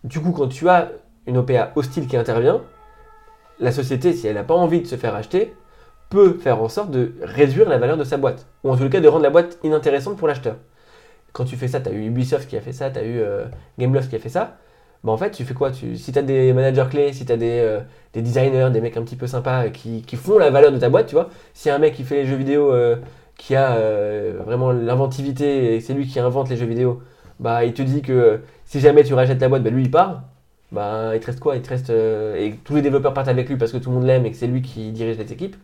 [0.04, 0.92] Du coup, quand tu as
[1.28, 2.62] une OPA hostile qui intervient,
[3.60, 5.54] la société, si elle n'a pas envie de se faire acheter,
[6.10, 8.46] peut faire en sorte de réduire la valeur de sa boîte.
[8.64, 10.56] Ou en tout cas de rendre la boîte inintéressante pour l'acheteur.
[11.34, 13.20] Quand tu fais ça, tu as eu Ubisoft qui a fait ça, tu as eu
[13.20, 13.46] euh,
[13.80, 14.58] Gameloft qui a fait ça.
[15.06, 15.72] Bah en fait, tu fais quoi?
[15.72, 17.80] Tu, Si tu as des managers clés, si tu as des, euh,
[18.14, 20.78] des designers, des mecs un petit peu sympas euh, qui, qui font la valeur de
[20.80, 21.30] ta boîte, tu vois.
[21.54, 22.96] Si un mec qui fait les jeux vidéo, euh,
[23.38, 27.02] qui a euh, vraiment l'inventivité et c'est lui qui invente les jeux vidéo,
[27.40, 30.24] bah il te dit que si jamais tu rachètes la boîte, bah lui il part.
[30.72, 31.56] Bah il te reste quoi?
[31.56, 31.90] Il te reste.
[31.92, 34.38] et tous les développeurs partent avec lui parce que tout le monde l'aime et que
[34.38, 35.56] c'est lui qui dirige les équipes.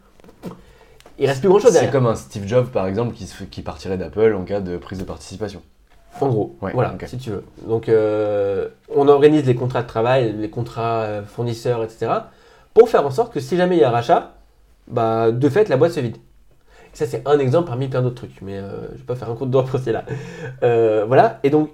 [1.17, 1.91] Il reste plus grand chose C'est derrière.
[1.91, 5.03] comme un Steve Jobs, par exemple, qui, qui partirait d'Apple en cas de prise de
[5.03, 5.61] participation.
[6.19, 7.43] En gros, Ouais, voilà, si tu veux.
[7.65, 12.11] Donc, euh, on organise les contrats de travail, les contrats euh, fournisseurs, etc.
[12.73, 14.33] pour faire en sorte que si jamais il y a rachat,
[14.87, 16.17] bah, de fait, la boîte se vide.
[16.93, 19.35] Ça, c'est un exemple parmi plein d'autres trucs, mais euh, je vais pas faire un
[19.35, 20.03] cours de droit boursier là.
[20.63, 21.69] Euh, voilà, et donc,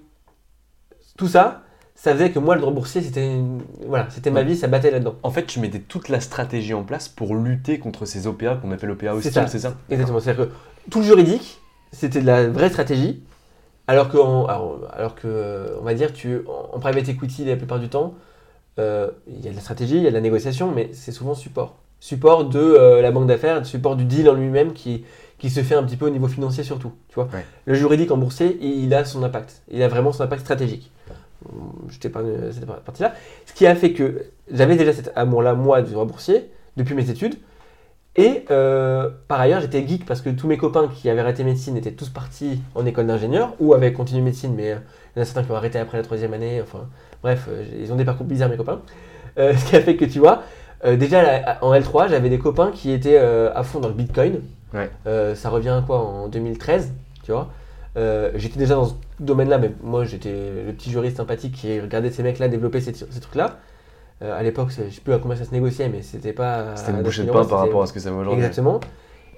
[1.18, 1.64] tout ça,
[1.96, 4.92] ça faisait que moi, le droit boursier, c'était une- voilà, c'était ma vie, ça battait
[4.92, 5.16] là-dedans.
[5.24, 8.72] En fait, tu mettais toute la stratégie en place pour lutter contre ces OPA qu'on
[8.72, 9.48] appelle OPA C'est hostiles, ça.
[9.48, 9.74] c'est ça?
[9.90, 10.20] Exactement.
[10.20, 10.52] C'est-à-dire que
[10.92, 11.60] tout le juridique,
[11.92, 13.24] c'était de la vraie stratégie,
[13.88, 17.56] alors que, en- alors, alors que on va dire, tu, en, en private equity, la
[17.56, 18.16] plupart du temps,
[18.80, 21.12] euh, il y a de la stratégie, il y a de la négociation, mais c'est
[21.12, 21.76] souvent support.
[22.00, 25.04] Support de euh, la banque d'affaires, support du deal en lui-même qui,
[25.40, 26.92] qui se fait un petit peu au niveau financier surtout.
[27.10, 27.44] Tu vois Ouais.
[27.66, 29.62] Le juridique en boursier, il, il a son impact.
[29.72, 30.92] Il a vraiment son impact stratégique.
[31.90, 33.14] Je t'épargne cette partie-là.
[33.46, 37.10] Ce qui a fait que j'avais déjà cet amour-là, moi, du droit boursier, depuis mes
[37.10, 37.36] études.
[38.18, 41.78] Et euh, par ailleurs, j'étais geek parce que tous mes copains qui avaient arrêté médecine
[41.78, 44.78] étaient tous partis en école d'ingénieur ou avaient continué médecine, mais euh,
[45.16, 46.60] il y en a certains qui ont arrêté après la troisième année.
[46.62, 46.88] Enfin,
[47.22, 48.82] bref, euh, ils ont des parcours bizarres, mes copains.
[49.38, 50.42] Ce qui a fait que, tu vois,
[50.84, 54.42] déjà là, en L3, j'avais des copains qui étaient à fond dans le bitcoin.
[54.74, 54.90] Ouais.
[55.36, 56.92] Ça revient à quoi en 2013,
[57.24, 57.50] tu vois
[58.34, 60.32] J'étais déjà dans ce domaine-là, mais moi j'étais
[60.66, 63.60] le petit juriste sympathique qui regardait ces mecs-là développer ces, ces trucs-là.
[64.24, 66.76] Euh, à l'époque, je sais plus à combien ça se négociait, mais c'était pas.
[66.76, 68.44] C'était une bouchée de 9 pain par rapport à ce que ça vaut aujourd'hui.
[68.44, 68.80] Exactement.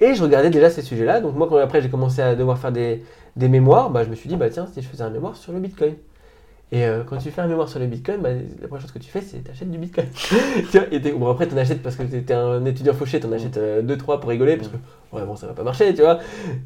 [0.02, 1.20] Et je regardais déjà ces sujets-là.
[1.20, 3.04] Donc moi, quand après j'ai commencé à devoir faire des,
[3.36, 5.52] des mémoires, bah, je me suis dit, bah tiens, si je faisais un mémoire sur
[5.52, 5.96] le Bitcoin.
[6.72, 9.00] Et euh, quand tu fais un mémoire sur le bitcoin, bah, la première chose que
[9.00, 10.06] tu fais, c'est t'achètes du bitcoin.
[10.72, 13.58] tu vois, et bon, après, t'en achètes parce que t'es un étudiant fauché, t'en achètes
[13.58, 14.76] 2-3 pour rigoler, parce que
[15.12, 16.20] ouais, bon, ça va pas marcher, tu vois.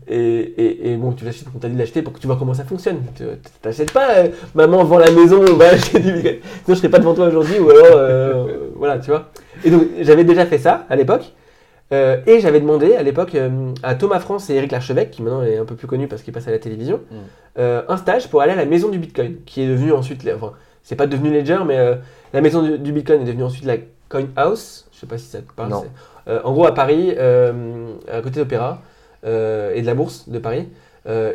[0.08, 2.54] Et, et, et bon, tu l'achètes, on t'a dit l'acheter pour que tu vois comment
[2.54, 3.02] ça fonctionne.
[3.16, 3.24] Tu
[3.62, 6.36] t'achètes pas, euh, maman vend la maison, on va acheter du bitcoin.
[6.66, 9.32] Sinon, je serais pas devant toi aujourd'hui, ou alors, euh, voilà, tu vois.
[9.63, 11.34] Et donc, j'avais déjà fait ça à l'époque.
[11.93, 15.43] Euh, et j'avais demandé à l'époque euh, à Thomas France et Eric Larchevêque, qui maintenant
[15.43, 17.15] est un peu plus connu parce qu'il passe à la télévision, Mm.
[17.60, 20.53] euh, un stage pour aller à la maison du Bitcoin, qui est devenue ensuite, enfin,
[20.82, 21.77] c'est pas devenu Ledger, mais
[22.34, 23.77] la maison du, du Bitcoin est devenue ensuite la
[24.10, 24.88] Coin House.
[24.91, 25.71] Je sais pas si ça te parle.
[26.27, 28.82] En gros, à Paris, à côté d'Opéra
[29.23, 30.67] et de la Bourse de Paris,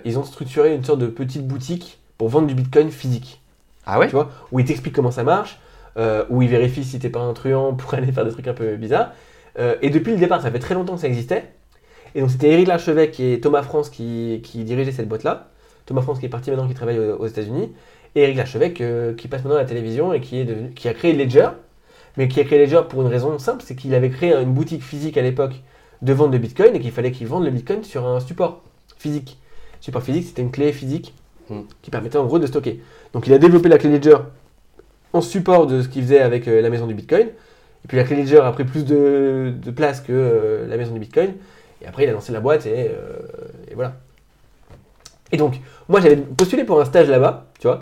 [0.04, 3.40] ils ont structuré une sorte de petite boutique pour vendre du Bitcoin physique
[3.86, 4.06] Ah ouais?
[4.08, 5.58] Tu vois, où il t'explique comment ça marche,
[6.28, 8.76] où il vérifie si t'es pas un truand pour aller faire des trucs un peu
[8.76, 9.12] bizarres.
[9.58, 11.44] Euh, et depuis le départ, ça fait très longtemps que ça existait.
[12.14, 15.48] Et donc c'était Eric Larchevêque et Thomas France qui, qui dirigeaient cette boîte-là.
[15.87, 17.72] Thomas France qui est parti maintenant, qui travaille aux, aux États-Unis.
[18.14, 20.88] Et Eric Larchevêque euh, qui passe maintenant à la télévision et qui, est devenu- qui
[20.88, 21.48] a créé Ledger.
[22.16, 24.82] Mais qui a créé Ledger pour une raison simple, c'est qu'il avait créé une boutique
[24.82, 25.54] physique à l'époque
[26.02, 28.62] de vente de Bitcoin et qu'il fallait qu'il vende le Bitcoin sur un support
[28.98, 29.38] physique.
[29.80, 31.14] Support physique, c'était une clé physique
[31.50, 31.62] Hmm.
[31.80, 32.82] qui permettait en gros de stocker.
[33.14, 34.18] Donc il a développé la clé Ledger
[35.14, 37.28] en support de ce qu'il faisait avec euh, la maison du Bitcoin.
[37.84, 40.92] Et puis la clé Ledger a pris plus de, de place que euh, la maison
[40.92, 41.34] du Bitcoin.
[41.82, 43.18] Et après, il a lancé la boîte et, euh,
[43.70, 43.94] et voilà.
[45.30, 47.80] Et donc, moi, j'avais postulé pour un stage là-bas, tu vois,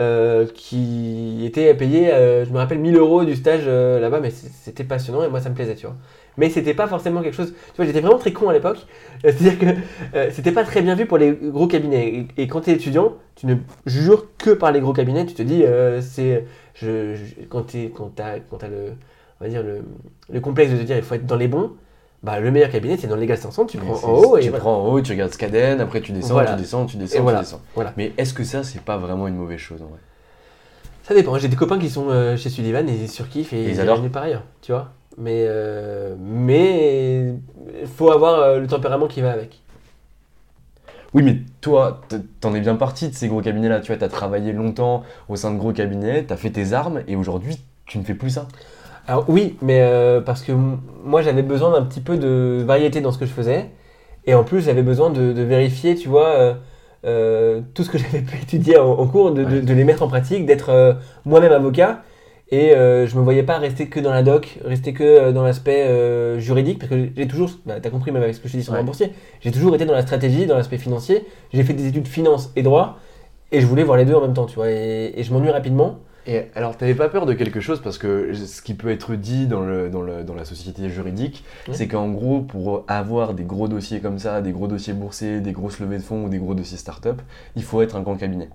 [0.00, 2.08] euh, qui était payé,
[2.44, 5.54] je me rappelle, 1000 euros du stage là-bas, mais c'était passionnant et moi, ça me
[5.54, 5.96] plaisait, tu vois.
[6.36, 7.52] Mais c'était pas forcément quelque chose.
[7.54, 8.86] Tu vois, j'étais vraiment très con à l'époque.
[9.22, 12.26] C'est-à-dire que c'était pas très bien vu pour les gros cabinets.
[12.36, 13.54] Et, quand tu es étudiant, tu ne
[13.86, 15.26] jures que par les gros cabinets.
[15.26, 15.64] Tu te dis,
[16.02, 16.44] c'est.
[16.74, 17.62] Je, je- quand
[18.16, 18.94] t'as quand t'as le,
[19.44, 19.82] on va dire le,
[20.30, 21.72] le complexe de te dire il faut être dans les bons,
[22.22, 24.48] bah, le meilleur cabinet c'est dans le Legal 500, tu prends en haut et tu
[24.48, 24.60] voilà.
[24.62, 26.54] prends en haut, tu regardes Scaden, après tu descends, Voilà.
[26.54, 27.40] tu descends, tu descends, voilà.
[27.40, 27.60] tu descends.
[27.98, 29.98] Mais est-ce que ça, c'est pas vraiment une mauvaise chose en vrai?
[31.02, 31.36] Ça dépend.
[31.36, 34.00] J'ai des copains qui sont euh, chez Sullivan et ils surkiffent et Ils ils adorent.
[34.08, 34.92] par ailleurs, tu vois.
[35.18, 37.34] Mais euh, mais
[37.82, 39.60] il faut avoir euh, le tempérament qui va avec.
[41.12, 42.00] Oui, mais toi,
[42.40, 43.80] t'en es bien parti de ces gros cabinets-là.
[43.80, 47.14] Tu vois, t'as travaillé longtemps au sein de gros cabinets, t'as fait tes armes, et
[47.14, 48.48] aujourd'hui, tu ne fais plus ça?
[49.06, 53.12] Alors oui, mais euh, parce que moi j'avais besoin d'un petit peu de variété dans
[53.12, 53.70] ce que je faisais.
[54.26, 56.54] Et en plus j'avais besoin de, de vérifier, tu vois, euh,
[57.04, 59.60] euh, tout ce que j'avais pu étudier en, en cours, de, de- Ouais.
[59.60, 62.02] de les mettre en pratique, d'être moi-même avocat.
[62.50, 66.78] Et je me voyais pas rester que dans la doc, rester que dans l'aspect juridique,
[66.78, 68.82] parce que j'ai toujours, bah, t'as compris même avec ce que je dis sur Ouais.
[68.84, 71.24] boursier, j'ai toujours été dans la stratégie, dans l'aspect financier.
[71.52, 72.98] J'ai fait des études finance et droit,
[73.50, 74.70] et je voulais voir les deux en même temps, tu vois.
[74.70, 75.98] Et, et je m'ennuie rapidement.
[76.26, 79.46] Et alors, t'avais pas peur de quelque chose parce que ce qui peut être dit
[79.46, 81.74] dans, le, dans, le, dans la société juridique, Ouais.
[81.74, 85.52] c'est qu'en gros, pour avoir des gros dossiers comme ça, des gros dossiers boursiers, des
[85.52, 87.20] grosses levées de fonds ou des gros dossiers start-up,
[87.56, 88.48] il faut être un grand cabinet.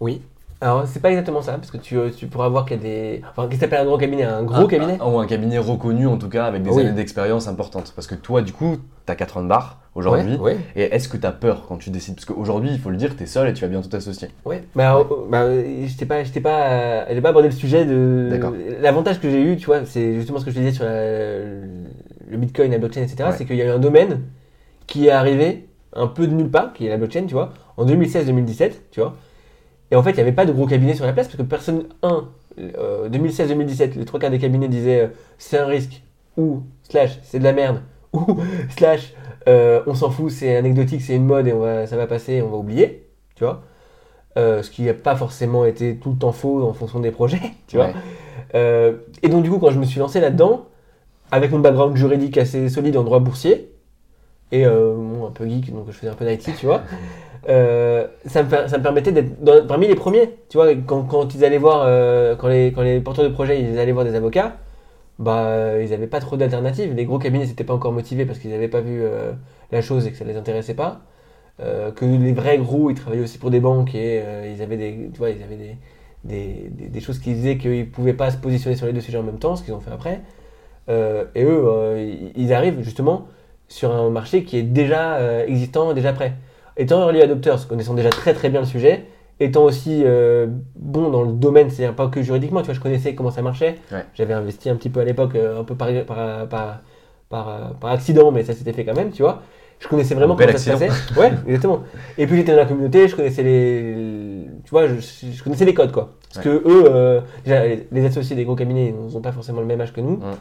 [0.00, 0.22] Oui.
[0.62, 3.22] Alors, c'est pas exactement ça, parce que tu, tu pourras voir qu'il y a des.
[3.30, 5.56] Enfin, qu'est-ce que t'appelles un grand cabinet Un gros Un- cabinet un- Ou un cabinet
[5.58, 6.82] reconnu en tout cas, avec des Oui.
[6.82, 7.92] années d'expérience importantes.
[7.96, 10.34] Parce que toi, du coup, t'as 4 ans de barre aujourd'hui.
[10.34, 10.58] Ouais, ouais.
[10.76, 12.14] Et est-ce que t'as peur quand tu décides?
[12.14, 14.28] Parce qu'aujourd'hui, il faut le dire, t'es seul et tu vas bientôt t'associer.
[14.44, 14.62] Ouais.
[14.74, 16.70] Bah, euh, bah, euh, j'étais pas, pas,
[17.08, 18.28] euh, pas abordé le sujet de.
[18.30, 18.52] D'accord.
[18.82, 21.38] L'avantage que j'ai eu, tu vois, c'est justement ce que je te disais sur la-
[21.38, 23.16] le Bitcoin, la blockchain, etc.
[23.30, 23.32] Ouais.
[23.36, 24.20] C'est qu'il y a eu un domaine
[24.86, 27.86] qui est arrivé un peu de nulle part, qui est la blockchain, tu vois, en
[27.86, 29.16] 2016-2017, tu vois.
[29.90, 31.42] Et en fait, il n'y avait pas de gros cabinets sur la place parce que
[31.42, 36.02] personne, un, euh, 2016-2017, les trois quarts des cabinets disaient euh, c'est un risque,
[36.36, 38.36] ou slash c'est de la merde, ou
[38.76, 39.14] slash
[39.48, 42.42] euh, on s'en fout, c'est anecdotique, c'est une mode et on va, ça va passer,
[42.42, 43.62] on va oublier, tu vois.
[44.36, 47.40] Euh, ce qui n'a pas forcément été tout le temps faux en fonction des projets,
[47.66, 47.86] tu vois.
[47.86, 47.94] Ouais.
[48.54, 50.66] Euh, et donc, du coup, quand je me suis lancé là-dedans,
[51.32, 53.72] avec mon background juridique assez solide en droit boursier,
[54.52, 56.82] et euh, bon, un peu geek, donc je faisais un peu d'IT, tu vois,
[57.48, 60.30] euh, ça, me, permettait d'être parmi les premiers.
[60.48, 64.04] Tu vois, quand, ils allaient voir, euh, quand, les, porteurs de projets ils allaient voir
[64.04, 64.56] des avocats,
[65.18, 66.94] bah, euh, ils n'avaient pas trop d'alternatives.
[66.94, 69.02] Les gros cabinets n'étaient pas encore motivés parce qu'ils n'avaient pas vu
[69.72, 71.00] la chose et que ça les intéressait pas.
[71.58, 74.22] Que les vrais gros, ils travaillaient aussi pour des banques et
[74.54, 75.76] ils avaient des, tu vois, ils avaient
[76.24, 79.22] des, choses qui disaient qu'ils ne pouvaient pas se positionner sur les deux sujets en
[79.22, 80.20] même temps, ce qu'ils ont fait après.
[80.88, 83.28] Et eux, ils- arrivent justement
[83.68, 86.34] sur un marché qui est déjà existant, déjà prêt.
[86.76, 89.06] Étant early adopters, connaissant déjà très très bien le sujet,
[89.40, 93.14] étant aussi euh, bon dans le domaine, c'est-à-dire pas que juridiquement, tu vois, je connaissais
[93.14, 93.78] comment ça marchait.
[93.90, 94.04] Ouais.
[94.14, 96.80] J'avais investi un petit peu à l'époque, euh, un peu par, par, par,
[97.28, 99.42] par, par accident, mais ça s'était fait quand même, tu vois.
[99.78, 100.90] Je connaissais vraiment comment ça se passait.
[101.18, 101.82] Ouais, exactement.
[102.18, 105.74] Et puis j'étais dans la communauté, je connaissais les, tu vois, je, je connaissais les
[105.74, 106.10] codes, quoi.
[106.32, 109.66] Parce que eux, euh, déjà, les, associés des gros cabinets, ils n'ont pas forcément le
[109.66, 110.16] même âge que nous.
[110.16, 110.36] Ouais.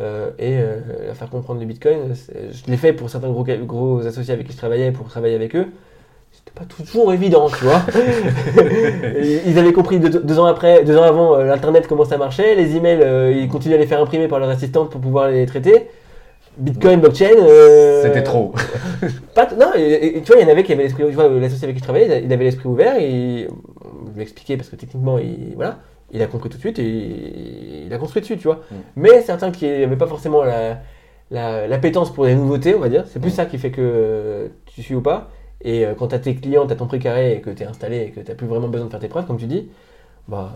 [0.00, 4.32] Euh, et euh, faire comprendre le Bitcoin, je l'ai fait pour certains gros, gros associés
[4.32, 5.66] avec qui je travaillais, pour travailler avec eux.
[6.30, 7.82] c'était pas toujours évident, tu vois.
[9.46, 12.54] Ils avaient compris deux, deux ans après, deux ans avant, euh, l'internet comment ça marchait,
[12.54, 15.44] les emails, euh, ils continuaient à les faire imprimer par leurs assistantes pour pouvoir les
[15.44, 15.88] traiter.
[16.56, 17.36] Bitcoin, blockchain.
[18.02, 18.54] C'était trop.
[19.34, 21.28] pas non, et, et tu vois, il y en avait qui avaient l'esprit, tu vois,
[21.28, 24.76] l'associé avec qui je travaillais, il avait l'esprit ouvert et je lui expliquais parce que
[24.76, 25.78] techniquement, il, voilà,
[26.12, 28.60] il a compris tout de suite et il a construit dessus, tu vois.
[28.70, 28.74] Mm.
[28.96, 30.78] Mais certains qui n'avaient pas forcément la,
[31.30, 33.34] la, l'appétence pour les nouveautés, on va dire, c'est plus Mm.
[33.36, 35.28] ça qui fait que tu suis ou pas.
[35.64, 37.66] Et euh, quand tu as tes clients, tu as ton précaré et que tu es
[37.66, 39.68] installé et que tu n'as plus vraiment besoin de faire tes preuves, comme tu dis,
[40.28, 40.52] bah,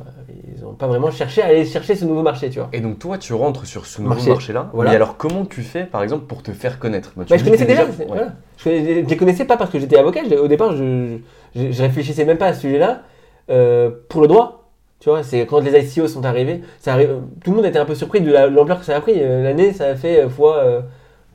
[0.57, 2.68] ils n'ont pas vraiment cherché à aller chercher ce nouveau marché, tu vois.
[2.72, 4.30] Et donc toi, tu rentres sur ce nouveau Marché.
[4.30, 4.70] marché-là.
[4.72, 4.90] Voilà.
[4.90, 7.12] Mais alors, comment tu fais, par exemple, pour te faire connaître?
[7.16, 7.84] Bah, Bah, je connaissais déjà.
[7.84, 7.90] ouais.
[7.96, 8.32] c'est- voilà.
[8.59, 10.20] Je, je les connaissais pas parce que j'étais avocat.
[10.40, 11.18] au départ, je,
[11.54, 13.02] je, je réfléchissais même pas à ce sujet-là
[13.50, 14.55] euh, pour le droit.
[15.01, 16.97] Tu vois, c'est quand les ICO sont arrivés, ça
[17.44, 19.14] tout le monde était un peu surpris de la- l'ampleur que ça a pris.
[19.16, 20.80] Euh, L'année, ça a fait euh, fois, euh,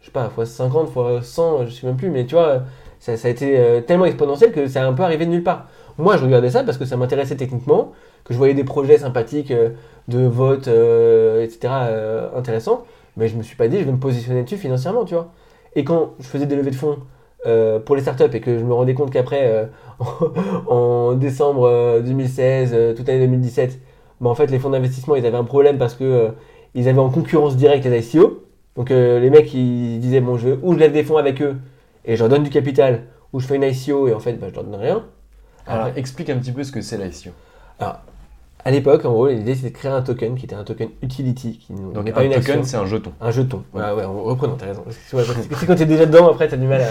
[0.02, 2.64] je sais pas, fois 50, fois 100, je sais même plus, mais tu vois,
[3.00, 5.68] ça, a été tellement exponentiel que ça a un peu arrivé de nulle part.
[5.98, 7.92] Moi, je regardais ça parce que ça m'intéressait techniquement,
[8.24, 9.52] que je voyais des projets sympathiques
[10.08, 11.90] de vote, etc.,
[12.36, 12.86] intéressants,
[13.18, 15.32] mais je me suis pas dit, je vais me positionner dessus financièrement, tu vois.
[15.76, 16.98] Et quand je faisais des levées de fonds
[17.46, 19.66] euh, pour les startups et que je me rendais compte qu'après, euh,
[20.68, 23.80] en décembre euh, 2016, euh, toute l'année 2017,
[24.20, 26.30] bah, en fait, les fonds d'investissement, ils avaient un problème parce que
[26.76, 28.44] ils avaient en concurrence directe les ICO.
[28.76, 31.58] Donc les mecs, ils disaient, bon, je veux, ou je lève des fonds avec eux
[32.06, 34.48] et je leur donne du capital, ou je fais une ICO et en fait, bah,
[34.50, 35.04] je leur donne rien.
[35.68, 37.32] Alors, Alors, explique un petit peu ce que c'est l'ICO.
[37.80, 41.58] à l'époque, en gros, l'idée c'était de créer un token qui était un token utility,
[41.58, 43.12] qui Donc, pas un une token, c'est un jeton.
[43.20, 43.64] Un jeton.
[43.74, 44.84] Ouais, en reprenant, t'as raison.
[44.88, 46.86] Excuse-moi, parce que c'est quand t'es déjà dedans, après t'as du mal à,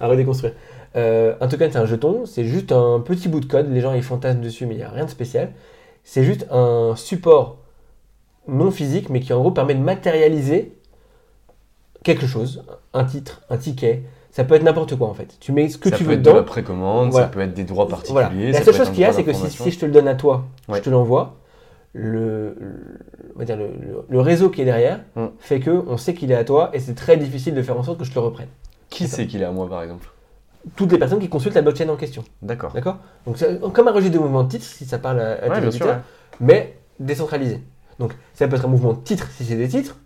[0.00, 0.52] à redéconstruire.
[0.96, 3.70] Euh, un token, c'est un jeton, c'est juste un petit bout de code.
[3.72, 5.50] Les gens ils fantasment dessus, mais il n'y a rien de spécial.
[6.04, 7.58] C'est juste un support
[8.46, 10.72] non physique, mais qui en gros permet de matérialiser
[12.02, 14.02] quelque chose, un titre, un ticket.
[14.30, 15.36] Ça peut être n'importe quoi en fait.
[15.40, 16.44] Tu mets ce que ça tu peut veux être de la dedans.
[16.46, 17.26] précommande, Voilà.
[17.26, 18.28] ça peut être des droits particuliers.
[18.28, 18.46] Voilà.
[18.52, 20.08] La ça seule peut chose qu'il y a, c'est que si, je te le donne
[20.08, 20.78] à toi, Ouais.
[20.78, 21.36] je te l'envoie,
[21.94, 22.74] le, le,
[23.34, 25.26] on va dire le, le- le réseau qui est derrière Mm.
[25.38, 27.82] fait que on sait qu'il est à toi et c'est très difficile de faire en
[27.82, 28.48] sorte que je te le reprenne.
[28.90, 30.08] Qui c'est qu'il est à moi, par exemple
[30.76, 32.24] Toutes les personnes qui consultent la blockchain en question.
[32.42, 32.72] D'accord.
[32.72, 32.98] D'accord?
[33.26, 35.54] Donc c'est comme un registre de mouvement de titres si ça parle à, à Ouais,
[35.56, 35.86] tes bien sûr.
[35.86, 36.02] auditeurs, ouais.
[36.40, 37.60] mais décentralisé.
[37.98, 39.96] Donc ça peut être un mouvement de titres si c'est des titres,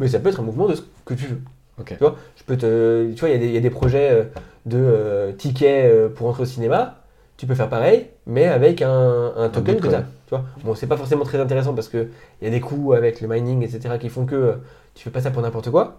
[0.00, 1.40] mais ça peut être un mouvement de ce que tu veux.
[1.78, 1.88] Ok.
[1.88, 3.70] Tu vois, je peux te, tu vois, il y a des- il y, a des
[3.70, 4.24] projets euh,
[4.64, 7.02] de euh, tickets euh, pour entrer au cinéma.
[7.36, 9.90] Tu peux faire pareil, mais avec un, un token que bitcoin.
[9.92, 10.00] tu as.
[10.26, 12.08] Tu vois, bon, c'est pas forcément très intéressant parce que
[12.40, 14.52] il y a des coûts avec le mining, etc., qui font que euh,
[14.94, 15.98] tu fais pas ça pour n'importe quoi.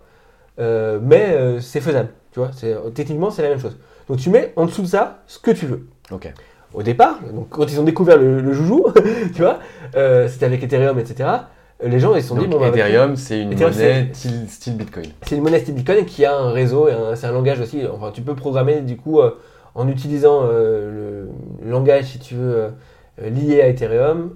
[0.60, 2.10] Euh, mais c'est faisable.
[2.38, 3.76] Tu vois, c'est techniquement c'est la même chose.
[4.08, 6.32] Donc tu mets en dessous de ça ce que tu veux Ok.
[6.76, 8.86] au départ, donc quand ils ont découvert le, le joujou,
[9.34, 9.58] tu vois,
[9.96, 11.28] euh, c'était avec Ethereum, etc.
[11.84, 14.48] Les gens ils se sont Donc, dit bon, bah, Ethereum, c'est une Ethereum, monnaie style,
[14.50, 15.08] style Bitcoin.
[15.24, 17.82] c'est une monnaie style Bitcoin qui a un réseau et c'est un langage aussi.
[17.92, 19.32] Enfin, tu peux programmer du coup euh,
[19.74, 21.28] en utilisant euh,
[21.64, 22.68] le langage si tu veux
[23.20, 24.30] lié à Ethereum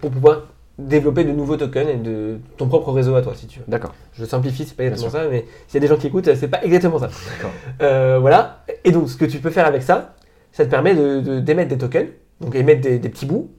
[0.00, 0.42] pour pouvoir
[0.78, 3.64] développer de nouveaux tokens et de ton propre réseau à toi si tu veux.
[3.68, 3.94] D'accord.
[4.12, 6.48] Je simplifie, c'est pas exactement ça, mais s'il y a des gens qui écoutent, c'est
[6.48, 7.08] pas exactement ça.
[7.36, 7.50] D'accord.
[7.82, 8.64] Euh, voilà.
[8.84, 10.14] Et donc, ce que tu peux faire avec ça,
[10.52, 12.08] ça te permet de, de- d'émettre des tokens,
[12.40, 13.50] donc émettre des, des petits bouts,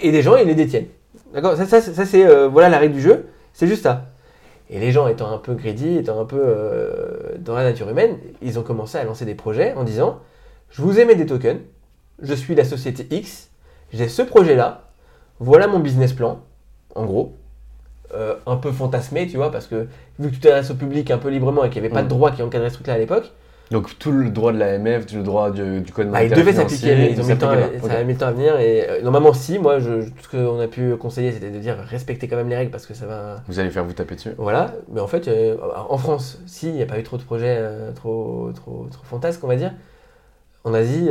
[0.00, 0.86] et les gens, ils les détiennent.
[1.32, 1.56] D'accord?
[1.56, 4.06] Ça, ça, c'est- ça, c'est euh, voilà la règle du jeu, c'est juste ça.
[4.70, 8.16] Et les gens étant un peu greedy, étant un peu euh, dans la nature humaine,
[8.42, 10.20] ils ont commencé à lancer des projets en disant
[10.70, 11.60] Je vous émets des tokens,
[12.22, 13.50] je suis la société X,
[13.92, 14.90] j'ai ce projet-là,
[15.38, 16.40] voilà mon business plan,
[16.94, 17.32] en gros.
[18.14, 19.86] Euh, un peu fantasmé, tu vois, parce que
[20.20, 22.06] vu que tu t'adresses au public un peu librement et qu'il n'y avait pas de
[22.06, 22.10] Mm.
[22.10, 23.32] droit qui encadrait ce truc-là à l'époque,
[23.70, 26.38] Donc tout le droit de l'AMF, tout le droit du, du code bah, il monétaire
[26.38, 27.88] devait s'appliquer, mais ils ont il mis le temps, à- s'appliquait pas.
[27.88, 28.60] ça a mis le temps à venir.
[28.60, 31.76] Et euh, normalement, si, moi, je, tout ce qu'on a pu conseiller, c'était de dire
[31.78, 33.42] respectez quand même les règles parce que ça va.
[33.48, 34.32] Vous allez faire vous taper dessus.
[34.36, 35.56] Voilà, mais en fait, euh,
[35.88, 37.58] en France, si, il n'y a pas eu trop de projets
[37.96, 39.72] trop, trop, trop fantasques, on va dire.
[40.64, 41.08] En Asie,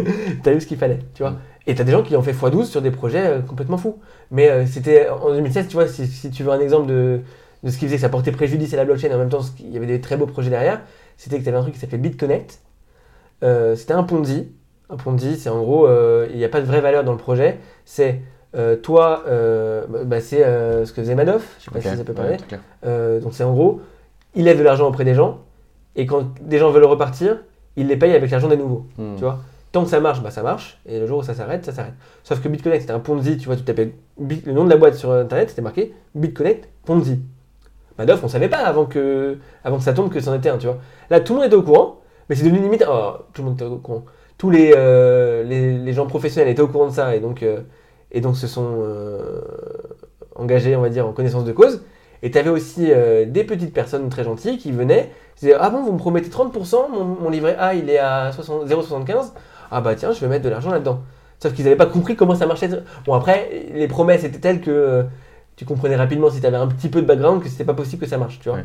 [0.44, 1.32] t'as eu ce qu'il fallait, tu vois.
[1.32, 1.38] Mm.
[1.66, 3.98] Et t'as des gens qui ont fait x12 sur des projets euh, complètement fous.
[4.30, 7.20] Mais euh, c'était en 2016, tu vois, si, si tu veux un exemple de,
[7.62, 9.44] de ce qui faisait que ça portait préjudice à la blockchain, et en même temps,
[9.60, 10.80] il y avait des très beaux projets derrière,
[11.16, 12.60] c'était que tu avais un truc qui s'appelait BitConnect.
[13.42, 14.52] Euh, c'était un Ponzi.
[14.90, 15.88] Un Ponzi, c'est en gros,
[16.30, 17.58] il n'y a pas de vraie valeur dans le projet.
[17.84, 18.20] C'est
[18.56, 21.96] euh, toi, euh, bah, bah, c'est euh, ce que faisait Madoff, je sais pas si
[21.96, 22.36] ça peut parler.
[23.20, 23.80] donc c'est en gros,
[24.34, 25.40] il lève de l'argent auprès des gens,
[25.94, 27.38] et quand des gens veulent repartir,
[27.76, 28.86] il les paye avec l'argent des nouveaux.
[28.96, 29.16] Hmm.
[29.16, 29.40] Tu vois
[29.76, 31.92] Tant que ça marche, bah ça marche, et le jour où ça s'arrête, ça s'arrête.
[32.24, 34.94] Sauf que BitConnect, c'était un Ponzi, tu vois, tu tapais le nom de la boîte
[34.94, 37.20] sur internet, c'était marqué BitConnect Ponzi.
[37.98, 40.66] Madoff, on savait pas avant que, avant que ça tombe que c'en était un, tu
[40.66, 40.78] vois.
[41.10, 42.00] Là, tout le monde était au courant,
[42.30, 42.86] mais c'est devenu limite.
[42.88, 44.06] oh, tout le monde était au courant.
[44.38, 47.60] Tous les, euh, les, les gens professionnels étaient au courant de ça, et donc, euh,
[48.12, 49.42] et donc se sont euh,
[50.36, 51.82] engagés, on va dire, en connaissance de cause.
[52.22, 52.90] Et tu avais aussi
[53.26, 56.90] des petites personnes très gentilles qui venaient, qui disaient Ah bon, vous me promettez 30%,
[56.90, 59.32] mon, livret A il est à 60 0,75,
[59.70, 61.00] ah bah tiens, je vais mettre de l'argent là-dedans.
[61.40, 62.68] Sauf qu'ils n'avaient pas compris comment ça marchait.
[63.06, 65.02] Bon, après, les promesses étaient telles que euh,
[65.56, 68.02] tu comprenais rapidement si tu avais un petit peu de background que c'était pas possible
[68.02, 68.58] que ça marche, tu vois.
[68.58, 68.64] Ouais.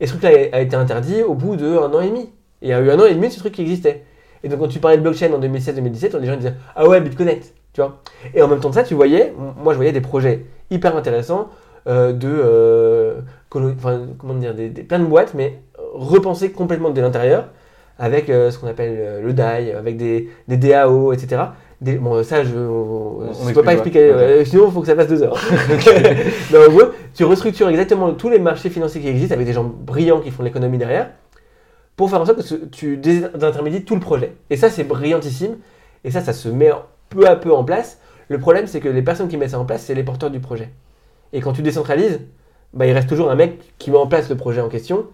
[0.00, 2.20] Et ce truc-là a été interdit au bout d'un an et demi.
[2.62, 4.04] Et il y a eu un an et demi de ce truc qui existait.
[4.42, 7.54] Et donc, quand tu parlais de blockchain en 2016-2017, les gens disaient Ah ouais, BitConnect,
[7.72, 8.00] tu vois.
[8.34, 9.32] Et en même temps de ça, tu voyais,
[9.62, 11.48] moi je voyais des projets hyper intéressants
[11.88, 12.28] euh, de.
[12.30, 13.20] euh,
[13.50, 15.60] colo- enfin, comment dire, des, des- plein de boîtes, mais
[15.94, 17.46] repensées complètement de l'intérieur,
[17.98, 21.42] avec euh, ce qu'on appelle euh, le DAI, avec des, des DAO, etc.
[21.80, 25.08] Des- bon, ça, je ne peux pas expliquer, euh, sinon il faut que ça fasse
[25.08, 25.38] deux heures.
[26.52, 29.64] Mais en gros, tu restructures exactement tous les marchés financiers qui existent avec des gens
[29.64, 31.10] brillants qui font de l'économie derrière
[31.96, 34.32] pour faire en sorte que tu désintermédies tout le projet.
[34.50, 35.56] Et ça, c'est brillantissime.
[36.04, 36.70] Et ça, ça se met
[37.08, 37.98] peu à peu en place.
[38.28, 40.38] Le problème, c'est que les personnes qui mettent ça en place, c'est les porteurs du
[40.38, 40.68] projet.
[41.32, 42.20] Et quand tu décentralises,
[42.72, 45.06] bah, il reste toujours un mec qui met en place le projet en question.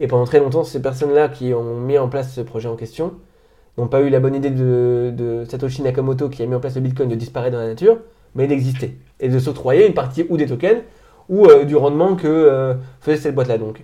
[0.00, 3.14] Et pendant très longtemps, ces personnes-là qui ont mis en place ce projet en question
[3.78, 6.80] n'ont pas eu la bonne idée de, Satoshi Nakamoto qui a mis en place le
[6.80, 7.98] Bitcoin de disparaître dans la nature,
[8.34, 8.98] mais d'exister.
[9.20, 10.82] Et de s'octroyer une partie ou des tokens
[11.28, 13.58] ou euh, du rendement que euh, faisait cette boîte-là.
[13.58, 13.82] Donc,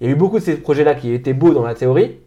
[0.00, 2.18] il y a eu beaucoup de ces projets-là qui étaient beaux dans la théorie,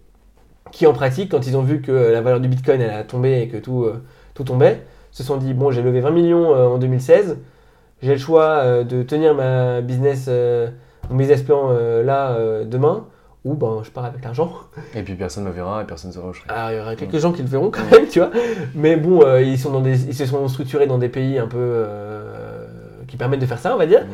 [0.72, 3.42] qui en pratique, quand ils ont vu que la valeur du Bitcoin elle a tombé
[3.42, 4.02] et que tout, euh,
[4.34, 4.82] tout tombait,
[5.12, 7.38] se sont dit bon, j'ai levé 20 millions euh, en 2016,
[8.02, 10.70] j'ai le choix euh, de tenir ma business, euh,
[11.10, 13.06] mon business plan euh, là euh, demain,
[13.46, 14.52] ou ben je pars avec l'argent.
[14.96, 16.50] Et puis personne ne me verra et personne ne saura où je serai.
[16.50, 18.32] Alors, il y aura quelques gens qui le verront quand même, tu vois.
[18.74, 21.48] Mais bon, euh, ils, sont dans des, ils se sont structurés dans des pays un
[21.48, 22.66] peu euh,
[23.08, 24.02] qui permettent de faire ça, on va dire.
[24.02, 24.10] Mhm.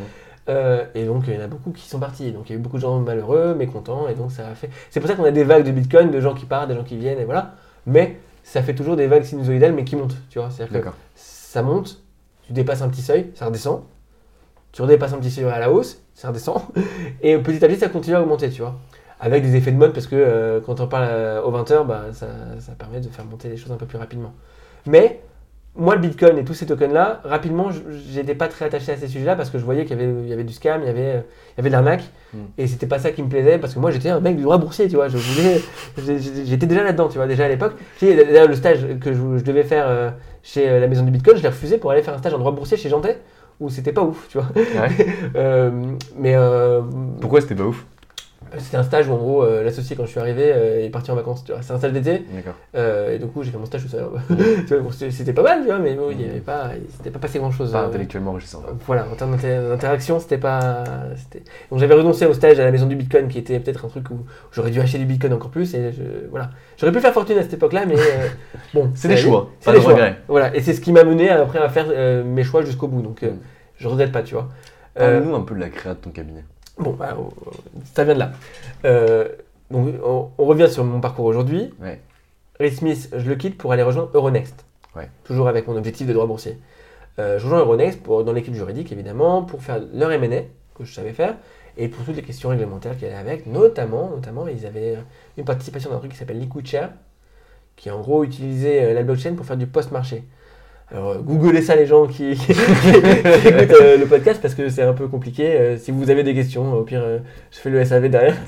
[0.50, 2.34] Euh, et donc, il y en a beaucoup qui sont partis.
[2.34, 4.10] Donc, il y a eu beaucoup de gens malheureux, mécontents.
[4.10, 4.70] Et donc, ça a fait.
[4.90, 6.84] C'est pour ça qu'on a des vagues de Bitcoin, de gens qui partent, des gens
[6.84, 7.54] qui viennent, et voilà.
[7.86, 10.50] Mais ça fait toujours des vagues sinusoïdales, mais qui montent, tu vois.
[10.50, 12.02] C'est-à-dire que ça monte,
[12.48, 13.84] tu dépasses un petit seuil, ça redescend.
[14.74, 16.62] Tu redépasses un petit seuil à la hausse, ça redescend.
[17.22, 18.78] Et petit à petit, ça continue à augmenter, tu vois.
[19.24, 22.06] Avec des effets de mode, parce que euh, quand on parle euh, aux 20h, bah,
[22.12, 22.26] ça,
[22.60, 24.34] ça permet de faire monter les choses un peu plus rapidement.
[24.88, 25.22] Mais
[25.76, 29.08] moi, le Bitcoin et tous ces tokens-là, rapidement, je- j'étais pas très attaché à ces
[29.08, 31.22] sujets-là parce que je voyais qu'il y y avait du scam, il y avait, euh,
[31.54, 32.04] il y avait de l'arnaque.
[32.34, 32.38] Mm.
[32.58, 34.58] Et c'était pas ça qui me plaisait parce que moi, j'étais un mec du droit
[34.58, 35.08] boursier, tu vois.
[35.08, 35.62] Je voulais,
[36.04, 37.74] j'ai- j'étais déjà là-dedans, tu vois, déjà à l'époque.
[38.02, 40.10] D'ailleurs, le stage que je, je devais faire euh,
[40.42, 42.52] chez la maison du Bitcoin, je l'ai refusé pour aller faire un stage en droit
[42.52, 43.20] boursier chez Jantet
[43.60, 44.48] où c'était pas ouf, tu vois.
[44.56, 45.72] Ouais.
[46.18, 46.36] Mais
[47.22, 47.86] Pourquoi c'était pas ouf?
[48.58, 51.10] C'était un stage où en gros euh, l'associé quand je suis arrivé euh, est parti
[51.12, 51.44] en vacances.
[51.62, 52.26] C'est un stage d'été.
[52.34, 52.54] D'accord.
[52.76, 54.04] Euh, et du coup, j'ai fait mon stage tout seul.
[54.82, 57.10] Bon, c'était c'était pas mal, tu vois, mais bon, il n'y avait pas, il s'était
[57.12, 57.72] pas passé grand chose.
[57.72, 58.64] Pas intellectuellement enrichissant.
[58.88, 60.84] Voilà, en termes d'inter- d'interaction, c'était pas.
[61.16, 63.90] c'était- Donc j'avais renoncé au stage à la maison du Bitcoin, qui était peut-être un
[63.90, 64.20] truc où
[64.52, 65.74] j'aurais dû acheter du Bitcoin encore plus.
[65.74, 68.28] Et je- voilà, j'aurais pu faire fortune à cette époque-là, mais euh,
[68.74, 68.92] bon.
[68.96, 69.94] C'est des choix, C'est pas des de choix.
[69.94, 70.18] regrets.
[70.28, 73.02] Voilà, et c'est ce qui m'a mené après à faire euh, mes choix jusqu'au bout.
[73.02, 73.40] Donc euh, Mm.
[73.78, 74.50] je regrette pas, tu vois.
[75.00, 76.44] Euh, Parle-nous un peu de la créa de ton cabinet.
[76.82, 77.30] Bon, bah, oh,
[77.94, 78.32] ça vient de là.
[78.86, 79.30] Euh,
[79.70, 81.74] donc, on, on revient sur mon parcours aujourd'hui.
[81.80, 82.00] Ouais.
[82.60, 84.66] Reed Smith, je le quitte pour aller rejoindre Euronext.
[84.96, 85.10] Ouais.
[85.24, 86.58] Toujours avec mon objectif de droit boursier.
[87.20, 90.42] Euh, je rejoins Euronext pour, dans l'équipe juridique, évidemment, pour faire leur M&A,
[90.76, 91.36] que je savais faire,
[91.78, 93.46] et pour toutes les questions réglementaires qui allaient avec.
[93.46, 94.98] Notamment, notamment ils avaient
[95.38, 96.90] une participation dans un truc qui s'appelle Liquid Share,
[97.76, 100.24] qui en gros utilisait euh, la blockchain pour faire du post-marché.
[100.94, 104.82] Alors, euh, googlez ça les gens qui, qui écoutent euh, le podcast parce que c'est
[104.84, 105.46] un peu compliqué.
[105.58, 107.20] Euh, si vous avez des questions, au pire, euh,
[107.52, 108.36] je fais le SAV derrière.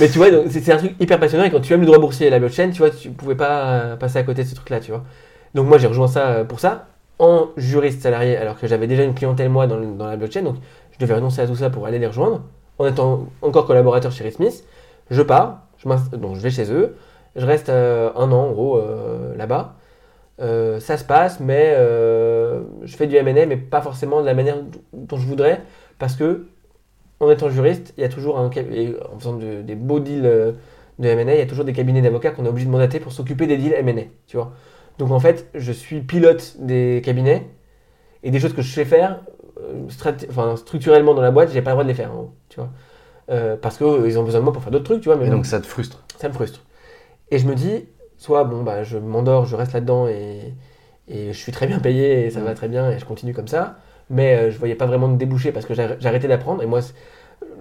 [0.00, 2.26] Mais tu vois, c'est un truc hyper passionnant et quand tu aimes le droit boursier
[2.26, 4.90] et la blockchain, tu vois, tu pouvais pas passer à côté de ce truc-là, tu
[4.90, 5.04] vois.
[5.54, 6.86] Donc moi, j'ai rejoint ça pour ça,
[7.18, 10.42] en juriste salarié, alors que j'avais déjà une clientèle, moi, dans, le- dans la blockchain,
[10.42, 10.56] donc
[10.92, 12.42] je devais renoncer à tout ça pour aller les rejoindre,
[12.78, 14.62] en étant encore collaborateur chez Smith.
[15.10, 16.94] Je pars, je, donc je vais chez eux,
[17.36, 19.74] je reste euh, un an, en gros, euh, là-bas.
[20.40, 24.56] Euh, ça se passe, mais je fais du M&A, mais pas forcément de la manière
[24.92, 25.62] dont je voudrais,
[25.98, 26.46] parce que
[27.20, 30.22] en étant juriste, il y a toujours un et en faisant de- des beaux deals
[30.22, 33.12] de M&A, il y a toujours des cabinets d'avocats qu'on est obligé de mandater pour
[33.12, 34.52] s'occuper des deals M&A, tu vois.
[34.98, 37.46] Donc en fait, je suis pilote des cabinets
[38.22, 39.20] et des choses que je sais faire,
[40.28, 42.10] enfin, structurellement dans la boîte, j'ai pas le droit de les faire,
[42.48, 42.70] tu vois.
[43.30, 45.16] Euh, parce qu'ils ont besoin de moi pour faire d'autres trucs, tu vois.
[45.16, 46.02] Mais Et bon, donc ça te frustre.
[46.18, 46.60] ça me frustre.
[47.30, 50.54] Et je me dis, soit bon, bah, je m'endors, je reste là-dedans et,
[51.08, 53.48] et je suis très bien payé et ça va très bien et je continue comme
[53.48, 53.78] ça.
[54.10, 56.62] Mais euh, je voyais pas vraiment de débouché parce que arrêté d'apprendre.
[56.62, 56.80] Et moi,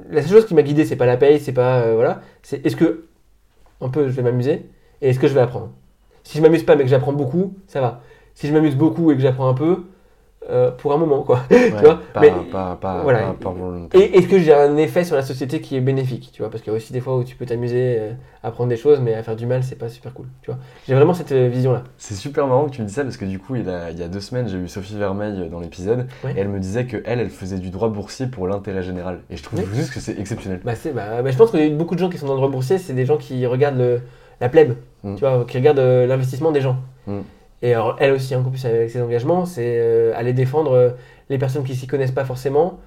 [0.09, 1.82] la seule chose qui m'a guidé, c'est pas la paye, c'est pas.
[1.82, 2.22] euh, voilà.
[2.41, 3.05] C'est est-ce que,
[3.82, 4.70] un peu, je vais m'amuser
[5.01, 5.72] et est-ce que je vais apprendre?
[6.24, 8.01] Si je m'amuse pas mais que j'apprends beaucoup, ça va.
[8.34, 9.86] Si je m'amuse beaucoup et que j'apprends un peu,
[10.50, 11.41] euh, pour un moment, quoi.
[11.52, 13.20] Ouais, vois, pas, mais- pas, pas, voilà.
[13.20, 14.00] pas, pas volontaire.
[14.02, 16.50] Et est-ce que j'ai un effet sur la société qui est bénéfique, tu vois?
[16.50, 18.12] Parce qu'il y a aussi des fois où tu peux t'amuser euh,
[18.43, 20.60] à apprendre des choses, mais à faire du mal, c'est pas super cool, tu vois?
[20.88, 21.84] J'ai vraiment cette euh, vision-là.
[21.98, 24.00] C'est super marrant que tu me dis ça parce que du coup, il, a- il
[24.00, 26.34] y a deux semaines, j'ai eu Sophie Vermeil dans l'épisode Ouais.
[26.36, 29.20] et elle me disait que elle, elle faisait du droit boursier pour l'intérêt général.
[29.30, 29.66] Et je trouve Oui.
[29.74, 30.62] juste que c'est exceptionnel.
[30.64, 32.34] Bah, c'est, bah, bah, je pense qu'il y a beaucoup de gens qui sont dans
[32.34, 34.02] le droit boursier, c'est des gens qui regardent le-
[34.39, 35.16] la plèbe, Mm.
[35.16, 36.78] tu vois, qui regarde euh, l'investissement des gens.
[37.08, 37.20] Mm.
[37.62, 40.89] Et alors, elle aussi, en plus avec ses engagements, c'est euh, aller défendre euh,
[41.30, 42.80] les personnes qui s'y connaissent pas forcément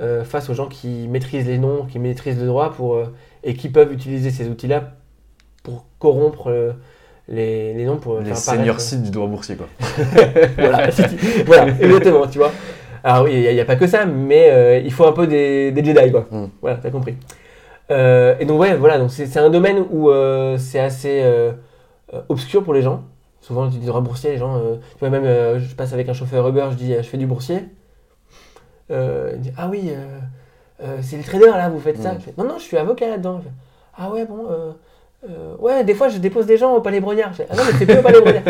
[0.00, 3.54] euh, face aux gens qui maîtrisent les noms, qui maîtrisent le droit pour, euh, et
[3.54, 4.92] qui peuvent utiliser ces outils-là
[5.62, 6.74] pour corrompre
[7.28, 9.66] les, les noms pour Les paraître- sites du droit boursier, quoi.
[10.58, 10.88] voilà,
[11.46, 12.52] voilà, exactement, tu vois.
[13.02, 15.84] Alors oui, il n'y a, pas que ça, mais il faut un peu des, des
[15.84, 16.26] Jedi, quoi.
[16.30, 16.46] Mm.
[16.60, 17.16] Voilà, t'as compris.
[17.90, 20.10] Et donc ouais, voilà, donc c'est un domaine où
[20.58, 21.22] c'est assez
[22.28, 23.04] obscur pour les gens.
[23.44, 26.08] Souvent, tu dis droit boursier, les gens, euh, tu vois, même euh, je passe avec
[26.08, 27.68] un chauffeur Uber, je dis, euh, je fais du boursier.
[28.88, 29.92] Il dit, ah oui,
[31.02, 32.14] c'est le trader là, vous faites ça.
[32.14, 32.20] Mm.
[32.20, 33.42] Je fais, non, non, je suis avocat là-dedans.
[33.98, 34.46] Ah ouais, bon,
[35.28, 37.32] euh, ouais, des fois je dépose des gens au Palais Brognard.
[37.50, 38.42] Ah non, mais c'est plus au Palais Brognard.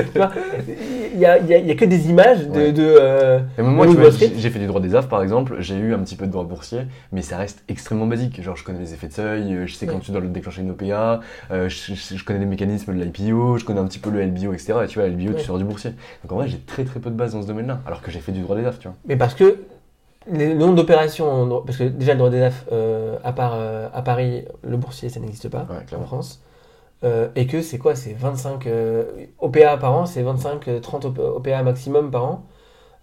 [1.15, 2.59] il y a, y a- y a que des images de.
[2.59, 2.73] Ouais.
[2.73, 3.93] de euh, moi, de
[4.37, 6.45] j'ai fait du droit des AF par exemple, j'ai eu un petit peu de droit
[6.45, 6.81] boursier,
[7.13, 8.43] mais ça reste extrêmement basique.
[8.43, 10.01] Genre, je connais les effets de seuil, euh, je sais quand Ouais.
[10.01, 11.21] tu dois le déclencher une OPA,
[11.51, 14.21] euh, je, je- je connais les mécanismes de l'IPO, je connais un petit peu le
[14.23, 14.75] LBO, etc.
[14.85, 15.35] Et tu vois, LBO, Ouais.
[15.39, 15.91] tu sors du boursier.
[16.23, 18.21] Donc en vrai, j'ai très très peu de base dans ce domaine-là, alors que j'ai
[18.21, 18.97] fait du droit des AF, tu vois.
[19.07, 19.59] Mais parce que
[20.33, 23.89] les- le nombre d'opérations, parce que déjà le droit des AF, euh, à part euh,
[23.93, 26.03] à Paris, le boursier, ça n'existe pas Ouais, en.
[26.05, 26.41] France.
[27.05, 31.05] Euh, et que c'est quoi C'est 25 euh, OPA par an, c'est 25, euh, 30
[31.05, 32.47] OP- OPA maximum par an.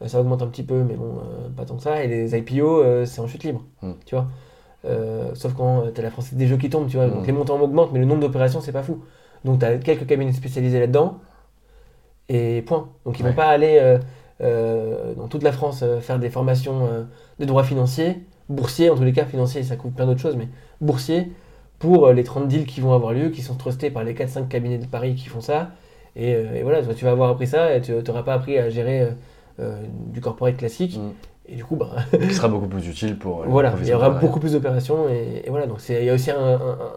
[0.01, 1.19] Euh, ça augmente un petit peu, mais bon,
[1.55, 2.03] pas tant que ça.
[2.03, 3.93] Et les IPO, c'est en chute libre, Hmm.
[4.05, 4.27] tu vois.
[5.35, 7.07] Sauf quand tu as la Française des jeux qui tombe, tu vois.
[7.07, 7.27] Donc Hmm.
[7.27, 9.03] les montants augmentent, mais le nombre d'opérations, c'est pas fou.
[9.45, 11.19] Donc tu as quelques cabinets spécialisés là-dedans,
[12.29, 12.89] et point.
[13.05, 13.29] Donc ils Ouais.
[13.29, 13.97] vont pas aller
[14.39, 17.05] dans toute la France faire des formations
[17.39, 20.49] de droit financier, boursier, en tous les cas, financier, ça couvre plein d'autres choses, mais
[20.81, 21.31] boursier,
[21.81, 24.47] pour euh, les 30 deals qui vont avoir lieu, qui sont trustés par les 4-5
[24.47, 25.71] cabinets de Paris qui font ça.
[26.15, 28.69] Et, euh, et voilà, tu vas avoir appris ça et tu n'auras pas appris à
[28.69, 29.09] gérer
[29.59, 29.81] euh,
[30.13, 30.97] du corporate classique.
[30.97, 31.11] Mm.
[31.49, 33.43] Et du coup, bah, Qui sera beaucoup plus utile pour.
[33.47, 36.31] voilà, il y aura beaucoup plus d'opérations et, et voilà, donc il y a aussi
[36.31, 36.93] un- un- un-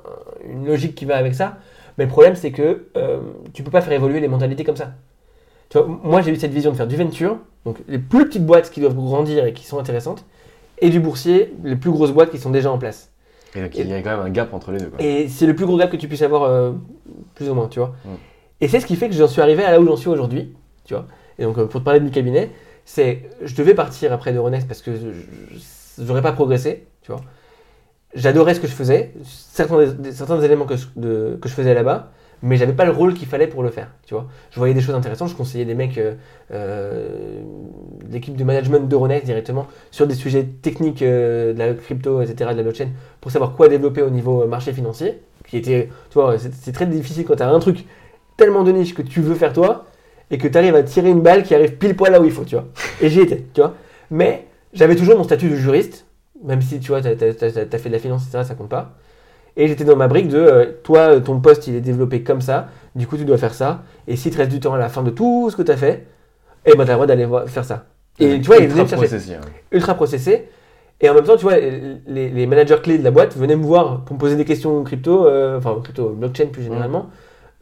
[0.49, 1.57] une logique qui va avec ça.
[1.97, 3.21] Mais le problème, c'est que euh,
[3.55, 4.93] tu peux pas faire évoluer les mentalités comme ça.
[5.71, 8.45] Tu vois, moi, j'ai eu cette vision de faire du venture, donc les plus petites
[8.45, 10.25] boîtes qui doivent grandir et qui sont intéressantes,
[10.81, 13.11] et du boursier, les plus grosses boîtes qui sont déjà en place.
[13.55, 15.01] Et donc il y a quand même un gap entre les deux, quoi.
[15.03, 16.73] Et c'est le plus gros gap que tu puisses avoir, euh,
[17.35, 17.95] plus ou moins, tu vois.
[18.05, 18.09] Mm.
[18.61, 20.55] Et c'est ce qui fait que j'en suis arrivé à là où j'en suis aujourd'hui,
[20.85, 21.07] tu vois.
[21.39, 22.51] Et donc, euh, pour te parler du cabinet,
[22.85, 24.91] c'est je devais partir après de Renex parce que
[25.99, 27.21] j'aurais pas progressé, tu vois.
[28.15, 31.55] J'adorais ce que je faisais, certains, des- certains des éléments que je, de- que je
[31.55, 32.13] faisais là-bas,
[32.45, 34.27] mais j'avais pas le rôle qu'il fallait pour le faire, tu vois.
[34.51, 36.15] Je voyais des choses intéressantes, je conseillais des mecs, euh,
[36.53, 37.41] euh,
[38.11, 42.57] l'équipe de management d'Euronext directement, sur des sujets techniques euh, de la crypto, etc., de
[42.57, 42.89] la blockchain,
[43.23, 46.87] pour savoir quoi développer au niveau marché financier, qui était, tu vois, c'est c'est très
[46.87, 47.87] difficile quand tu as un truc
[48.37, 49.87] tellement de niche que tu veux faire toi,
[50.31, 52.33] et que tu arrives à tirer une balle qui arrive pile poil là où il
[52.33, 52.67] faut, tu vois.
[53.01, 53.75] Et j'y étais, tu vois.
[54.11, 56.05] Mais j'avais toujours mon statut de juriste,
[56.43, 58.99] même si, tu vois, tu as, fait de la finance, etc., ça compte pas.
[59.57, 62.41] Et j'étais dans ma brique de, euh, toi, euh, ton poste, il est développé comme
[62.41, 64.89] ça, du coup, tu dois faire ça, et si te reste du temps à la
[64.89, 66.07] fin de tout ce que tu as fait,
[66.67, 67.85] eh ben, tu as le droit d'aller faire ça.
[68.19, 69.41] Et tu vois, Ultra chercher processé, hein.
[69.73, 70.49] ultra processé.
[71.01, 73.65] Et en même temps, tu vois, les, les managers clés de la boîte venaient me
[73.65, 77.11] voir pour me poser des questions crypto, euh, enfin crypto, blockchain plus généralement,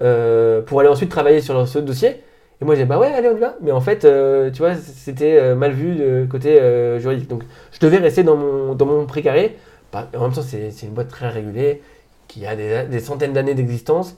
[0.02, 2.22] euh, pour aller ensuite travailler sur ce dossier.
[2.60, 3.56] Et moi, j'ai dit, bah ouais, allez, on y va.
[3.62, 6.60] Mais en fait, euh, tu vois, c'était mal vu de côté
[7.00, 7.28] juridique.
[7.28, 9.56] Donc, je devais rester dans mon, dans mon précaré.
[9.94, 11.82] En même temps, c'est une boîte très régulée,
[12.28, 14.16] qui a des, des centaines d'années d'existence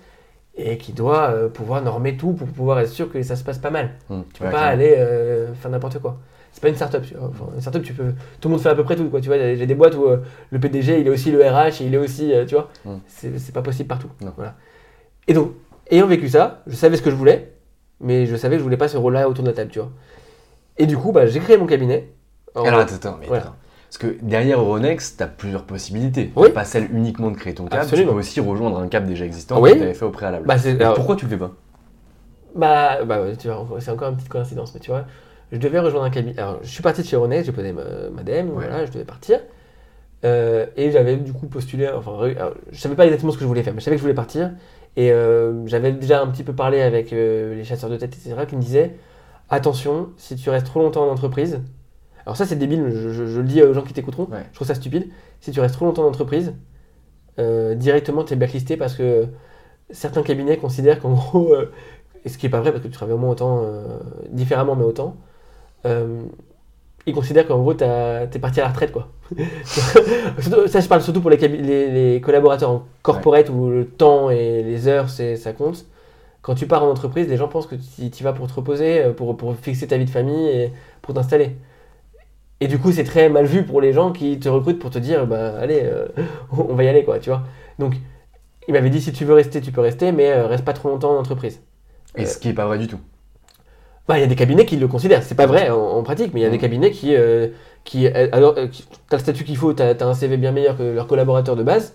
[0.56, 3.58] et qui doit euh, pouvoir normer tout pour pouvoir être sûr que ça se passe
[3.58, 3.90] pas mal.
[4.08, 4.72] Hum, Tu peux ouais, pas clairement.
[4.72, 6.18] aller euh, faire n'importe quoi.
[6.52, 7.04] C'est pas une start-up.
[7.20, 8.12] Enfin, une start-up, tu peux.
[8.40, 9.10] Tout le monde fait à peu près tout.
[9.10, 9.20] Quoi.
[9.20, 10.18] Tu vois, j'ai des boîtes où euh,
[10.50, 12.32] le PDG, il est aussi le RH, et il est aussi.
[12.46, 12.98] tu vois, Mm.
[13.08, 14.08] c'est pas possible partout.
[14.36, 14.54] Voilà.
[15.26, 15.52] Et donc,
[15.90, 17.50] ayant vécu ça, je savais ce que je voulais,
[18.00, 19.90] mais je savais que je voulais pas ce rôle-là autour de la table, tu vois.
[20.78, 22.10] Et du coup, bah, j'ai créé mon cabinet.
[22.54, 23.42] Alors, Alors attends, attends, mais Voilà.
[23.44, 23.56] attends.
[23.94, 26.32] Parce que derrière Euronext, tu as plusieurs possibilités.
[26.34, 26.50] Oui.
[26.50, 28.08] Pas celle uniquement de créer ton cap, Absolument.
[28.08, 29.70] tu peux aussi rejoindre un cap déjà existant Oui.
[29.70, 30.44] que tu avais fait au préalable.
[30.48, 31.52] bah, alors, Pourquoi tu le fais pas?
[32.56, 35.04] Bah, bah ouais, tu vois, c'est encore une petite coïncidence, mais tu vois,
[35.52, 36.36] je devais rejoindre un cabinet.
[36.40, 37.82] Alors, je suis parti de chez Ronex, j'ai posé ma,
[38.12, 39.38] ma DM, voilà, je devais partir.
[40.24, 43.48] Euh, et j'avais du coup postulé, enfin, alors, je savais pas exactement ce que je
[43.48, 44.50] voulais faire, mais je savais que je voulais partir.
[44.96, 48.34] Et euh, j'avais déjà un petit peu parlé avec euh, les chasseurs de tête, etc.,
[48.48, 48.96] qui me disaient
[49.50, 51.60] attention, si tu restes trop longtemps en entreprise,
[52.26, 54.44] alors ça c'est débile, je, je- je le dis aux gens qui t'écouteront, Ouais.
[54.50, 55.08] je trouve ça stupide.
[55.40, 56.54] Si tu restes trop longtemps en entreprise,
[57.38, 59.26] euh, directement tu es blacklisté parce que
[59.90, 61.72] certains cabinets considèrent qu'en gros, euh,
[62.24, 63.98] et ce qui est pas vrai parce que tu travailles au moins autant, euh,
[64.30, 65.16] différemment mais autant,
[67.06, 69.08] ils considèrent qu'en gros t'es parti à la retraite quoi.
[70.68, 74.30] Ça je parle surtout pour les, cabi- les, les collaborateurs en corporate où le temps
[74.30, 75.84] et les heures ça compte.
[76.42, 79.02] Quand tu pars en entreprise, les gens pensent que tu y vas pour te reposer,
[79.16, 80.72] pour, pour fixer ta vie de famille et
[81.02, 81.56] pour t'installer.
[82.60, 84.98] Et du coup, c'est très mal vu pour les gens qui te recrutent pour te
[84.98, 86.06] dire, bah allez, euh,
[86.52, 87.42] on va y aller, quoi, tu vois.
[87.78, 87.94] Donc,
[88.68, 90.88] il m'avait dit si tu veux rester, tu peux rester, mais euh, reste pas trop
[90.90, 91.60] longtemps en entreprise.
[92.16, 93.00] Et ce qui est pas vrai du tout.
[94.06, 95.22] Bah, il y a des cabinets qui le considèrent.
[95.22, 96.60] C'est pas vrai en, en pratique, mais il y a des Mhm.
[96.60, 97.48] cabinets qui, euh,
[97.84, 100.82] qui alors, qui- t'as le statut qu'il faut, t'as as un CV bien meilleur que
[100.82, 101.94] leurs collaborateurs de base,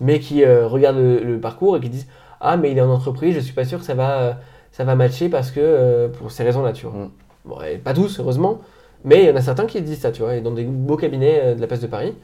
[0.00, 2.08] mais qui regardent le, le parcours et qui disent
[2.40, 4.38] ah mais il est en entreprise, je suis pas sûr que ça va,
[4.72, 6.94] ça va matcher parce que pour ces raisons-là, tu vois.
[6.98, 7.10] Mhm.
[7.44, 8.60] Bon, et pas tous heureusement,
[9.04, 10.96] mais il y en a certains qui disent ça, tu vois, et dans des beaux
[10.96, 12.14] cabinets euh, de la place de Paris.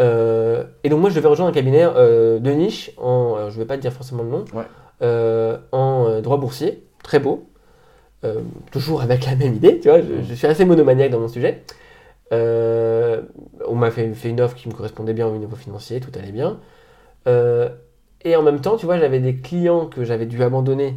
[0.00, 3.58] Euh, et donc moi je devais rejoindre un cabinet euh, de niche, en, alors, je
[3.58, 4.64] vais pas te dire forcément le nom, Ouais.
[5.02, 7.48] euh, en droit boursier, très beau,
[8.72, 11.62] toujours avec la même idée, tu vois, je, je suis assez monomaniaque dans mon sujet.
[12.32, 16.32] On m'a fait, fait une offre qui me correspondait bien au niveau financier, tout allait
[16.32, 16.58] bien.
[17.26, 20.96] Et en même temps, tu vois, j'avais des clients que j'avais dû abandonner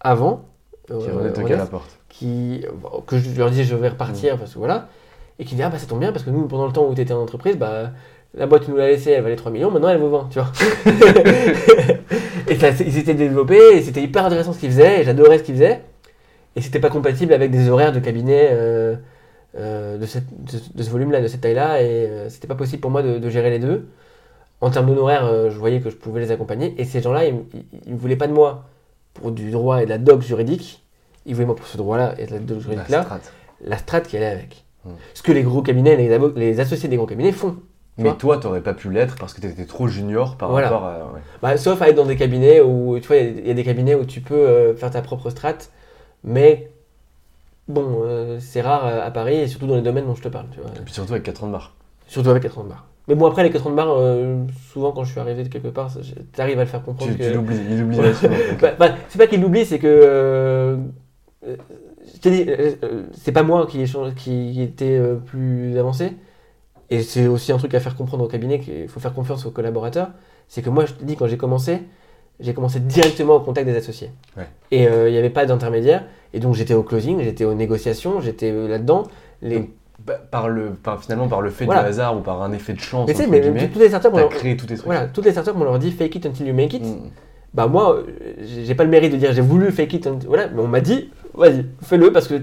[0.00, 0.44] avant,
[0.86, 0.94] Qui
[1.32, 1.98] toquer à la porte.
[2.20, 2.62] Qui,
[3.06, 4.88] que je leur disais je vais repartir parce que voilà,
[5.38, 6.94] et qui disaient ah bah ça tombe bien parce que nous pendant le temps où
[6.94, 7.92] tu étais en entreprise, bah
[8.34, 10.52] la boîte nous l'a laissée, elle valait 3 millions, maintenant elle vaut 20, tu vois.
[12.48, 15.42] et ça, ils s'étaient développés, et c'était hyper intéressant ce qu'ils faisaient, et j'adorais ce
[15.44, 15.80] qu'ils faisaient,
[16.56, 18.94] et c'était pas compatible avec des horaires de cabinet euh,
[19.58, 22.80] euh, de, cette- de- de ce volume-là, de cette taille-là, et euh, c'était pas possible
[22.80, 23.88] pour moi de, de gérer les deux.
[24.60, 27.34] En termes d'honoraires, je voyais que je pouvais les accompagner, et ces gens-là, ils,
[27.86, 28.64] ils voulaient pas de moi
[29.14, 30.84] pour du droit et de la doc juridique,
[31.26, 33.20] ils voulaient moi pour ce droit-là et La juridique-là, strat.
[33.64, 34.64] la strate qui allait avec.
[34.84, 34.90] Hmm.
[35.14, 37.56] Ce que les gros cabinets, les, les associés des gros cabinets font.
[37.98, 40.68] Tu Mais toi, t'aurais pas pu l'être parce que t'étais trop junior par Voilà.
[40.70, 40.98] rapport à.
[41.12, 41.20] ouais.
[41.42, 43.50] Bah, sauf à être dans des cabinets où, tu vois, il y a- il y,
[43.50, 45.70] a des cabinets où tu peux euh, faire ta propre strate,
[46.24, 46.70] mais
[47.68, 50.28] bon, euh, c'est rare euh, à Paris et surtout dans les domaines dont je te
[50.28, 50.70] parle, tu vois.
[50.70, 51.74] Et puis surtout avec 4 ans de barre.
[52.06, 52.86] Surtout avec 4 ans de barre.
[53.08, 53.98] Mais bon, après les 4 ans de barre,
[54.72, 55.90] souvent quand je suis arrivé de quelque part,
[56.32, 57.24] tu arrives à le faire comprendre Tu, que.
[57.24, 57.98] tu l'oublies, il oublie.
[58.62, 60.78] Bah, bah, c'est pas qu'il l'oublie, c'est que.
[61.46, 61.56] Euh,
[62.14, 63.84] je t'ai dit, euh, euh, c'est pas moi qui,
[64.16, 66.12] qui, était euh, plus avancé.
[66.90, 69.50] Et c'est aussi un truc à faire comprendre au cabinet qu'il faut faire confiance aux
[69.50, 70.10] collaborateurs.
[70.48, 71.82] C'est que moi, je te dis, quand j'ai commencé,
[72.40, 74.10] j'ai commencé directement au contact des associés.
[74.36, 74.48] Ouais.
[74.72, 76.04] Et il n'y avait pas d'intermédiaire.
[76.32, 79.04] Et donc j'étais au closing, j'étais aux négociations, j'étais là-dedans.
[79.42, 79.56] Les...
[79.60, 79.68] Donc,
[80.06, 81.82] Bah, par le, par- finalement, par le fait Voilà.
[81.82, 84.08] du hasard ou par un effet de chance, mais tu sais, mais toutes les startups,
[84.12, 84.86] on leur- créé tous tes trucs.
[84.86, 86.82] voilà, toutes les startups, on leur dit fake it until you make it.
[86.82, 87.10] Mm.
[87.52, 87.98] Bah moi,
[88.40, 90.80] j'ai pas le mérite de dire j'ai voulu fake it, and- voilà, mais on m'a
[90.80, 92.34] dit, vas-y, fais-le parce que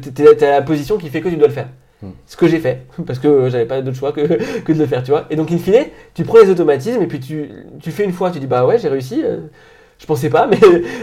[0.46, 1.68] à la position qui fait que tu dois le faire.
[2.02, 2.10] Hmm.
[2.28, 4.22] Ce que j'ai fait, parce que euh, j'avais pas d'autre choix que,
[4.64, 5.26] que de le faire, tu vois.
[5.30, 7.50] Et donc, in fine, tu prends les automatismes et puis tu,
[7.82, 9.38] tu fais une fois, tu dis bah ouais, j'ai réussi, euh,
[9.98, 10.60] je pensais pas, mais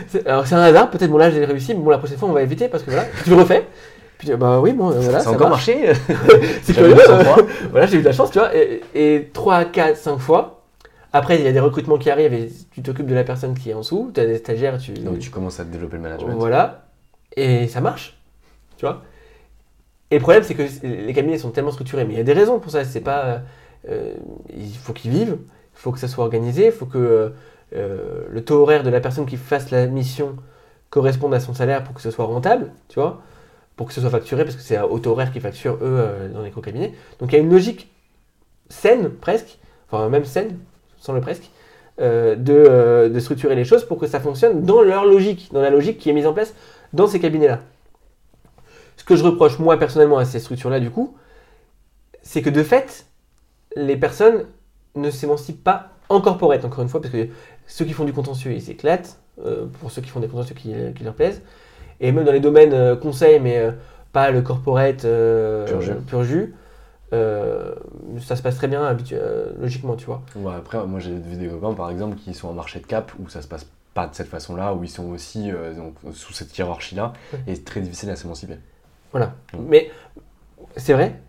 [0.09, 2.29] c'est- alors c'est un hasard, peut-être bon là j'ai réussi, mais bon la prochaine fois
[2.29, 3.67] on va éviter parce que voilà, tu le refais.
[4.19, 5.93] Puis tu dis, bah oui, bon, euh, voilà, ça ça a encore marché
[6.63, 6.95] C'est curieux.
[6.97, 7.43] sang-froid.
[7.73, 8.55] voilà, j'ai eu de la chance, tu vois.
[8.55, 10.63] Et, et 3, 4, 5 fois.
[11.13, 13.71] Après, il y a des recrutements qui arrivent et tu t'occupes de la personne qui
[13.71, 14.13] est en dessous.
[14.15, 14.93] Tu as des stagiaires, tu.
[14.93, 16.35] Donc tu commences à développer le management.
[16.37, 16.84] Voilà.
[17.37, 18.19] Et ça marche.
[18.77, 19.03] Tu vois.
[20.11, 22.05] Et le problème, c'est que les cabinets sont tellement structurés.
[22.05, 22.85] Mais il y a des raisons pour ça.
[22.85, 23.43] C'est pas.
[23.89, 24.15] euh,
[24.57, 25.39] il faut qu'ils vivent.
[25.75, 26.67] Il faut que ça soit organisé.
[26.67, 27.33] Il faut que
[27.75, 30.37] euh, le taux horaire de la personne qui fasse la mission
[30.91, 32.73] corresponde à son salaire pour que ce soit rentable.
[32.89, 33.23] Tu vois.
[33.77, 36.29] Pour que ce soit facturé, parce que c'est au taux horaire qu'ils facturent eux euh,
[36.33, 36.95] dans les gros cabinets.
[37.19, 37.91] Donc il y a une logique
[38.69, 39.59] saine, presque.
[39.91, 40.59] Enfin, même saine,
[40.99, 41.51] sans le presque.
[42.01, 45.71] euh, euh, de structurer les choses pour que ça fonctionne dans leur logique, dans la
[45.71, 46.55] logique qui est mise en place
[46.95, 47.61] dans ces cabinets-là.
[48.97, 51.17] Ce que je reproche moi personnellement à ces structures-là, du coup,
[52.23, 53.07] c'est que de fait,
[53.77, 54.47] les personnes
[54.95, 57.29] ne s'émancipent pas en corporate, encore une fois, parce que
[57.67, 60.73] ceux qui font du contentieux, ils s'éclatent, euh, pour ceux qui font des contentieux qui,
[60.95, 61.43] qui leur plaisent,
[62.01, 63.73] et même dans les domaines euh, conseils, mais euh,
[64.13, 65.95] pas le corporate euh, Pur jus.
[66.07, 66.55] pur jus,
[67.13, 67.75] euh,
[68.21, 70.23] ça se passe très bien euh, logiquement, tu vois.
[70.37, 73.13] Ouais, après, moi j'ai vu des copains par exemple qui sont en marché de cap
[73.19, 76.33] où ça se passe pas de cette façon-là, où ils sont aussi euh, donc, sous
[76.33, 77.39] cette hiérarchie-là, Ouais.
[77.47, 78.57] et c'est très difficile à s'émanciper.
[79.13, 79.35] Voilà.
[79.59, 79.91] Mais
[80.77, 81.21] c'est vrai.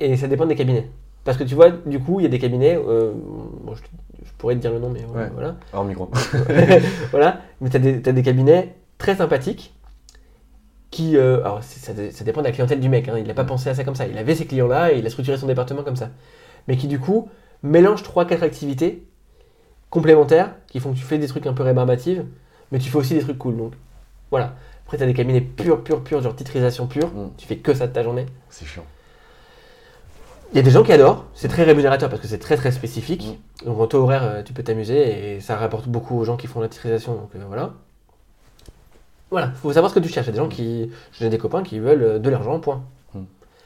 [0.00, 0.90] Et ça dépend des cabinets.
[1.24, 2.76] Parce que tu vois, du coup, il y a des cabinets.
[2.76, 3.82] euh, bon, je,
[4.24, 5.28] je pourrais te dire le nom, mais Ouais.
[5.32, 5.56] voilà.
[5.72, 6.10] Hors micro.
[7.10, 7.40] voilà.
[7.60, 9.74] Mais tu as, des cabinets très sympathiques
[10.90, 11.16] qui.
[11.16, 13.08] euh, alors, ça, dé- ça dépend de la clientèle du mec.
[13.08, 14.06] hein, il n'a pas pensé à ça comme ça.
[14.06, 16.10] Il avait ces clients-là et il a structuré son département comme ça.
[16.66, 17.28] Mais qui, du coup,
[17.62, 19.06] mélangent 3-4 activités
[19.90, 22.20] complémentaires qui font que tu fais des trucs un peu rébarbatifs,
[22.72, 23.56] mais tu fais aussi des trucs cool.
[23.56, 23.72] Donc,
[24.30, 24.54] voilà.
[24.84, 27.08] Après, tu as des cabinets purs, purs, purs, genre titrisation pure.
[27.08, 27.30] Mm.
[27.36, 28.26] Tu fais que ça de ta journée.
[28.48, 28.84] C'est chiant.
[30.52, 32.72] Il y a des gens qui adorent, c'est très rémunérateur parce que c'est très très
[32.72, 33.38] spécifique.
[33.64, 36.48] Donc en taux horaire, euh, tu peux t'amuser et ça rapporte beaucoup aux gens qui
[36.48, 37.14] font la titrisation.
[37.14, 37.74] Donc euh, voilà.
[39.30, 40.26] Voilà, faut savoir ce que tu cherches.
[40.26, 40.90] Il y a des gens qui.
[41.12, 42.82] J'ai des copains qui veulent euh, de l'argent, point.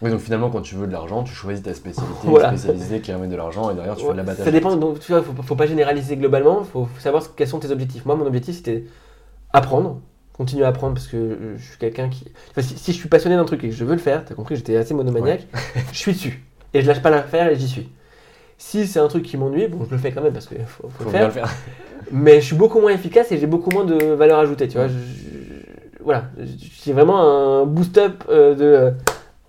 [0.05, 2.49] Oui, donc finalement, quand tu veux de l'argent, tu choisis ta spécialité Voilà.
[2.49, 4.45] spécialisée qui amène de l'argent et derrière tu fais de l'abattage.
[4.45, 7.59] ça dépend, donc tu vois, faut, faut pas généraliser globalement, il faut savoir quels sont
[7.59, 8.05] tes objectifs.
[8.05, 8.85] Moi, mon objectif c'était
[9.53, 10.01] apprendre,
[10.35, 12.27] continuer à apprendre parce que euh, je suis quelqu'un qui.
[12.51, 14.35] enfin, si, si je suis passionné d'un truc et que je veux le faire, t'as
[14.35, 15.47] compris, j'étais assez monomaniaque,
[15.93, 16.45] je suis dessus.
[16.75, 17.89] Et je lâche pas l'affaire et j'y suis.
[18.59, 20.89] Si c'est un truc qui m'ennuie, bon, je le fais quand même parce qu'il faut,
[20.89, 21.29] faut Faut le bien faire.
[21.29, 21.55] le faire.
[22.13, 24.87] Mais je suis beaucoup moins efficace et j'ai beaucoup moins de valeur ajoutée, tu vois.
[24.87, 24.93] Ouais.
[24.93, 26.25] Je- je- voilà,
[26.83, 28.91] j'ai vraiment un boost-up euh, de euh,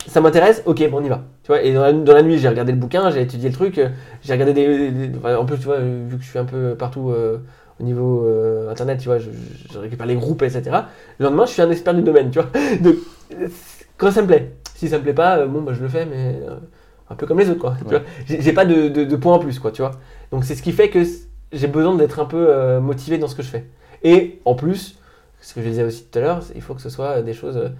[0.07, 1.23] ça m'intéresse, ok, bon, on y va.
[1.43, 3.55] Tu vois, et dans la, dans la nuit, j'ai regardé le bouquin, j'ai étudié le
[3.55, 3.89] truc, euh,
[4.21, 7.09] j'ai regardé des, En plus, tu vois, euh, vu que je suis un peu partout
[7.09, 7.39] euh,
[7.79, 9.29] au niveau euh, internet, tu vois, je,
[9.77, 10.63] récupère les groupes, etc.
[11.19, 12.49] Le lendemain, je suis un expert du domaine, tu vois.
[12.81, 12.95] Donc,
[13.97, 14.53] quand ça me plaît.
[14.75, 16.39] Si ça me plaît pas, euh, bon, bah, je le fais, mais
[17.09, 17.75] un peu comme les autres, quoi.
[17.89, 18.01] Ouais.
[18.27, 19.91] J'ai pas de, de, de points en plus, quoi, tu vois.
[20.31, 21.01] Donc, c'est ce qui fait que
[21.53, 23.65] j'ai besoin d'être un peu motivé dans ce que je fais.
[24.03, 24.99] Et en plus,
[25.39, 27.71] ce que je disais aussi tout à l'heure, il faut que ce soit des choses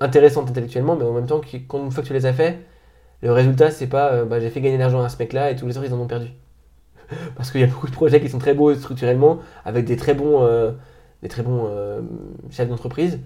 [0.00, 2.58] intéressantes intellectuellement, mais en même temps, une fois que tu les as fait,
[3.22, 5.56] le résultat, c'est pas euh, bah, j'ai fait gagner de l'argent à ce mec-là et
[5.56, 6.28] tous les autres ils en ont perdu.
[7.36, 10.14] Parce qu'il y a beaucoup de projets qui sont très beaux structurellement, avec des très
[10.14, 10.72] bons, euh,
[11.22, 12.00] des très bons euh,
[12.50, 13.18] chefs d'entreprise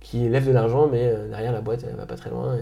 [0.00, 2.58] qui lèvent de l'argent, mais derrière la boîte elle va pas très loin.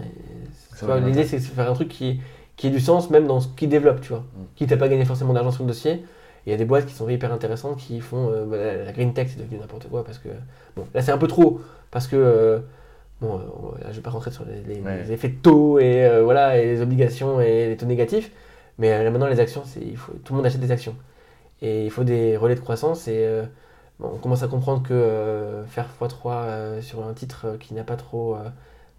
[1.05, 2.21] L'idée c'est de faire un truc qui,
[2.55, 4.19] qui ait du sens même dans ce qu'ils développent, tu vois.
[4.19, 4.43] Mm.
[4.55, 6.05] Quitte à pas gagner forcément d'argent sur le dossier,
[6.45, 9.27] il y a des boîtes qui sont hyper intéressantes qui font bah, la- green tech
[9.29, 10.29] c'est devenu n'importe quoi parce que
[10.75, 11.59] bon là c'est un peu trop
[11.91, 12.61] parce que
[13.21, 15.03] bon euh, là, je vais pas rentrer sur les, les- Ouais.
[15.03, 18.31] les effets de taux et euh, voilà et les obligations et les taux négatifs
[18.79, 20.95] mais euh, là maintenant les actions c'est il faut tout le monde achète des actions.
[21.61, 23.43] Et il faut des relais de croissance et euh,
[23.99, 27.95] bon, on commence à comprendre que faire x3 euh, sur un titre qui n'a pas
[27.95, 28.35] trop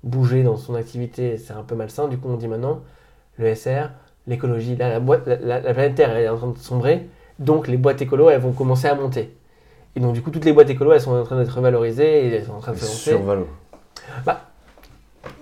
[0.03, 2.09] bougé dans son activité c'est un peu malsain.
[2.09, 2.81] Du coup on dit maintenant
[3.39, 3.91] le SR
[4.27, 7.07] l'écologie là la boîte la, la- la planète Terre elle est en train de sombrer
[7.39, 9.35] donc les boîtes écolo elles vont commencer à monter.
[9.97, 12.35] Et donc du coup toutes les boîtes écolo elles sont en train d'être valorisées et
[12.37, 13.11] elles sont en train de se lancer
[14.07, 14.38] Survalo.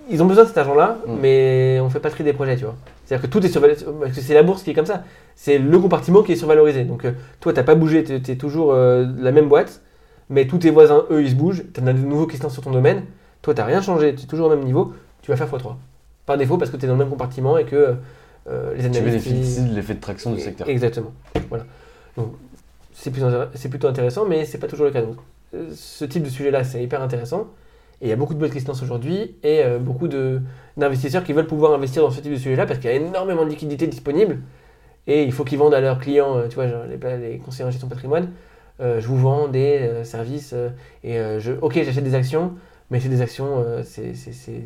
[0.09, 1.11] ils ont besoin de cet argent-là, Mm.
[1.21, 2.75] mais on fait pas tri des projets, tu vois.
[3.05, 5.03] C'est-à-dire que tout est survalorisé, parce que c'est la bourse qui est comme ça.
[5.35, 6.83] C'est le compartiment qui est survalorisé.
[6.85, 9.81] Donc euh, toi, t'as pas bougé, tu es toujours euh, la même boîte,
[10.29, 11.63] mais tous tes voisins, eux, ils se bougent.
[11.73, 13.03] Tu en as de nouveaux qui se lancent sur ton domaine.
[13.41, 14.93] Toi, t'as rien changé, tu es toujours au même niveau.
[15.21, 15.75] Tu vas faire x3.
[16.25, 17.95] Par défaut, parce que tu es dans le même compartiment et que
[18.49, 19.25] euh, les Tu analystes...
[19.27, 20.67] ils- bénéficies de l'effet de traction du secteur.
[20.69, 21.11] Exactement.
[21.49, 21.65] Voilà.
[22.17, 22.33] Donc,
[22.93, 25.01] c'est plutôt, intér- c'est plutôt intéressant, mais c'est pas toujours le cas.
[25.01, 25.17] Donc,
[25.55, 27.47] euh, ce type de sujet-là, c'est hyper intéressant.
[28.01, 30.41] Et il y a beaucoup de boîtes qui se lancent aujourd'hui et euh, beaucoup de-
[30.77, 33.45] d'investisseurs qui veulent pouvoir investir dans ce type de sujet-là parce qu'il y a énormément
[33.45, 34.39] de liquidités disponibles
[35.07, 37.71] et il faut qu'ils vendent à leurs clients, euh, tu vois, genre les, conseillers en
[37.71, 38.29] gestion patrimoine,
[38.81, 40.53] euh, je vous vends des euh, services
[41.03, 42.53] et je, ok, j'achète des actions,
[42.91, 44.61] mais c'est des actions, c'est- c'est- c'est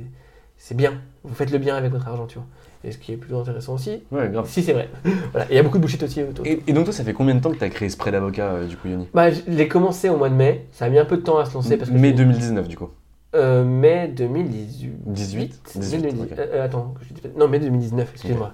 [0.59, 0.93] c'est bien.
[1.23, 2.47] Vous faites le bien avec votre argent, tu vois.
[2.83, 4.47] Et ce qui est plutôt intéressant aussi, Ouais, grave.
[4.49, 4.89] si c'est vrai.
[5.31, 5.45] voilà.
[5.51, 6.47] Et il y a beaucoup de bullshit aussi autour.
[6.47, 8.11] Et, et donc toi, ça fait combien de temps que tu as créé ce prêt
[8.11, 10.65] d'avocat, du coup, Yoni Bah, je l'ai commencé au mois de mai.
[10.71, 12.67] Ça a mis un peu de temps à se lancer parce que Mai je- 2019,
[12.67, 12.89] du coup.
[13.37, 14.91] Euh, mai 2018.
[15.05, 16.39] 18, 18, 18, ok.
[16.39, 18.51] euh, euh, attends, je dis non, mai 2019, excuse-moi.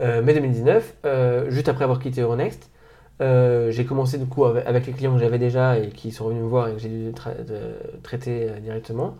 [0.00, 2.68] Euh, mai 2019, euh, juste après avoir quitté Euronext,
[3.20, 6.42] j'ai commencé du coup avec, avec les clients que j'avais déjà et qui sont venus
[6.42, 7.34] me voir et que j'ai dû tra-
[8.02, 9.16] traiter directement.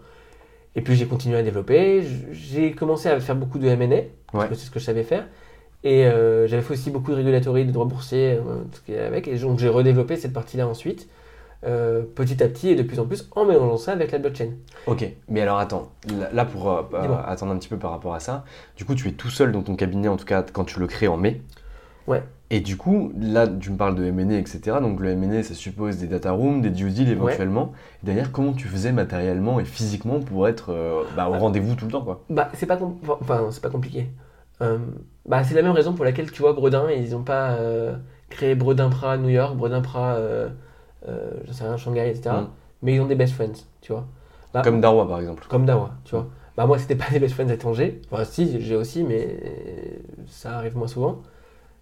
[0.74, 2.02] Et puis j'ai continué à développer.
[2.32, 4.02] J'ai commencé à faire beaucoup de M&A,
[4.32, 5.26] parce que c'est ce que je savais faire.
[5.84, 6.04] Et
[6.46, 9.28] j'avais fait aussi beaucoup de régulatory, de droit boursier, euh, tout ce qui est avec.
[9.28, 11.09] Et donc j'ai redéveloppé cette partie-là ensuite,
[11.66, 14.50] euh, petit à petit et de plus en plus, en mélangeant ça avec la blockchain.
[14.86, 15.90] Ok, mais alors attends,
[16.32, 17.24] là, pour euh, Dis-moi.
[17.26, 18.44] attendre un petit peu par rapport à ça,
[18.76, 20.86] du coup tu es tout seul dans ton cabinet, en tout cas quand tu le
[20.86, 21.42] crées en mai.
[22.06, 22.22] Ouais.
[22.50, 24.76] Et du coup, là tu me parles de M&A, etc.
[24.80, 27.72] Donc le M&A ça suppose des data rooms, des due deals éventuellement.
[28.02, 31.86] Et D'ailleurs, comment tu faisais matériellement et physiquement pour être euh, bah, au rendez-vous tout
[31.86, 32.22] le temps quoi?
[32.30, 32.78] Bah, c'est pas,
[33.20, 34.06] enfin, pas compliqué.
[34.60, 37.58] Bah, c'est la même raison pour laquelle tu vois Bredin, ils n'ont pas
[38.30, 40.16] créé Bredin Pra à New York, Bredin Pra,
[41.07, 42.30] je sais rien, Shanghai, etc.
[42.30, 42.48] Mm.
[42.82, 44.07] Mais ils ont des best friends, tu vois.
[44.52, 45.44] Bah, Comme Darwa par exemple.
[45.48, 46.26] comme Dawa, tu vois.
[46.57, 48.00] Bah, moi, c'était pas des best friends étrangers.
[48.11, 49.38] Enfin, si, j'ai aussi, mais
[50.26, 51.22] ça arrive moins souvent.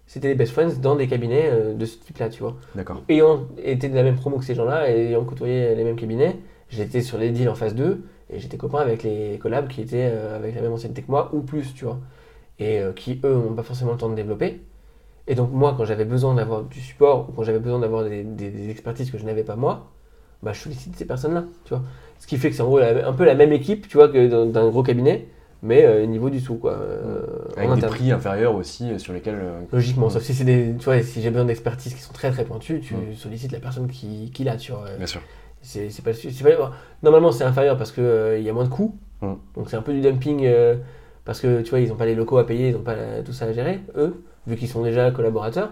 [0.07, 2.55] C'était des best friends dans des cabinets euh, de ce type-là, tu vois.
[2.75, 3.01] D'accord.
[3.09, 6.37] ayant été de la même promo que ces gens-là et ayant côtoyé les mêmes cabinets,
[6.69, 10.11] j'étais sur les deals en phase 2 et j'étais copain avec les collabs qui étaient
[10.11, 11.99] euh, avec la même ancienneté que moi ou plus, tu vois.
[12.59, 14.61] Et euh, qui, eux, n'ont pas forcément le temps de développer.
[15.27, 18.23] Et donc, moi, quand j'avais besoin d'avoir du support ou quand j'avais besoin d'avoir des,
[18.23, 19.91] des- des expertises que je n'avais pas moi,
[20.43, 21.81] bah, je sollicite ces personnes-là, tu vois.
[22.19, 24.09] Ce qui fait que c'est en gros la- un peu la même équipe, tu vois,
[24.09, 25.27] que dans- d'un gros cabinet,
[25.63, 26.73] mais euh, niveau du sous, quoi.
[26.73, 27.21] euh,
[27.57, 29.39] en Avec des prix inférieurs aussi euh, sur lesquels.
[29.41, 32.29] euh, Logiquement, sauf si c'est des, tu vois, si j'ai besoin d'expertise qui sont très
[32.29, 33.13] très pointues, tu Mm.
[33.15, 34.85] sollicites la personne qui, qui l'a, tu vois.
[34.97, 35.21] Bien sûr.
[35.63, 36.71] C'est pas, pas-
[37.01, 39.33] normalement c'est inférieur parce que euh, il y a moins de coûts, Mm.
[39.55, 40.75] donc c'est un peu du dumping euh,
[41.23, 43.23] parce que tu vois ils n'ont pas les locaux à payer, ils n'ont pas la-
[43.23, 45.71] tout ça à gérer eux, vu qu'ils sont déjà collaborateurs.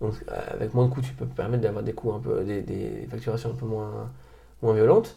[0.00, 2.44] Donc euh, avec moins de coûts, tu peux te permettre d'avoir des coûts un peu,
[2.44, 4.10] des, des facturations un peu moins,
[4.62, 5.16] moins violentes.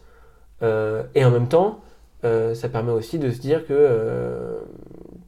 [0.64, 1.82] Euh, et en même temps,
[2.24, 4.60] euh, ça permet aussi de se dire que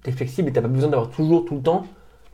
[0.03, 1.85] tu es flexible et tu pas besoin d'avoir toujours, tout le temps,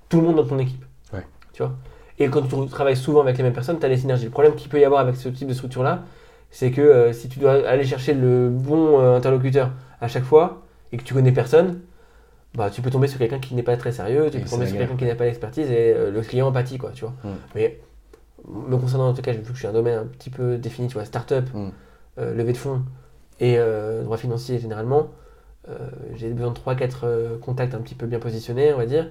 [0.10, 0.86] tout le monde dans ton équipe.
[1.14, 1.26] Ouais.
[1.54, 1.74] Tu vois?
[2.18, 4.26] Et quand tu travailles souvent avec les mêmes personnes, tu as les synergies.
[4.26, 6.04] Le problème qu'il peut y avoir avec ce type de structure-là,
[6.50, 10.62] c'est que euh, si tu dois aller chercher le bon euh, interlocuteur à chaque fois
[10.92, 11.82] et que tu connais personne,
[12.56, 14.66] bah, tu peux tomber sur quelqu'un qui n'est pas très sérieux, tu Et peux tomber
[14.68, 17.14] sur quelqu'un qui n'a pas d'expertise et euh, le client empathie, quoi, tu vois.
[17.24, 17.36] Mm.
[17.56, 17.80] Mais
[18.48, 20.88] me concernant en tout cas, vu que je suis un domaine un petit peu défini,
[20.88, 21.70] tu vois, start-up, Mm.
[22.20, 22.82] euh, levée de fonds
[23.40, 25.10] et euh, droit financier généralement,
[26.16, 29.10] j'ai besoin de 3-4 contacts un petit peu bien positionnés, on va dire.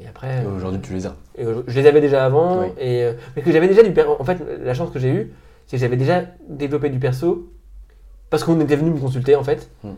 [0.00, 1.16] Et après, Aujourd'hui, tu les as.
[1.36, 2.66] et je les avais déjà avant, Oui.
[2.78, 5.32] et, mais que j'avais déjà du per- En fait, la chance que j'ai eue,
[5.66, 7.50] c'est que j'avais déjà développé du perso
[8.30, 9.94] parce qu'on était venu me consulter en fait, Hmm.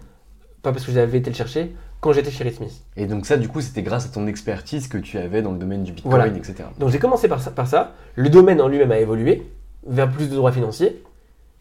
[0.62, 2.72] pas parce que j'avais été le chercher quand j'étais chez Smith.
[2.96, 5.58] Et donc ça, du coup, c'était grâce à ton expertise que tu avais dans le
[5.58, 6.26] domaine du Bitcoin, Voilà.
[6.28, 6.54] etc.
[6.78, 7.92] Donc j'ai commencé par ça, par ça.
[8.16, 9.42] Le domaine en lui-même a évolué
[9.86, 11.02] vers plus de droits financiers.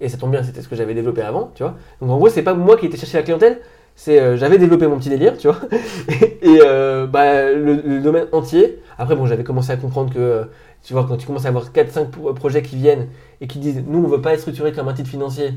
[0.02, 1.76] Et ça tombe bien, c'était ce que j'avais développé avant, tu vois.
[2.00, 3.60] Donc en gros, c'est pas moi qui étais chercher la clientèle,
[3.98, 5.60] c'est euh, j'avais développé mon petit délire, tu vois.
[6.42, 8.80] et euh, bah, le, le domaine entier.
[8.98, 10.46] Après, bon, j'avais commencé à comprendre que, euh,
[10.84, 13.08] tu vois, quand tu commences à avoir 4-5 pro- projets qui viennent
[13.42, 15.54] et qui disent, nous, on veut pas être structuré comme un titre financier,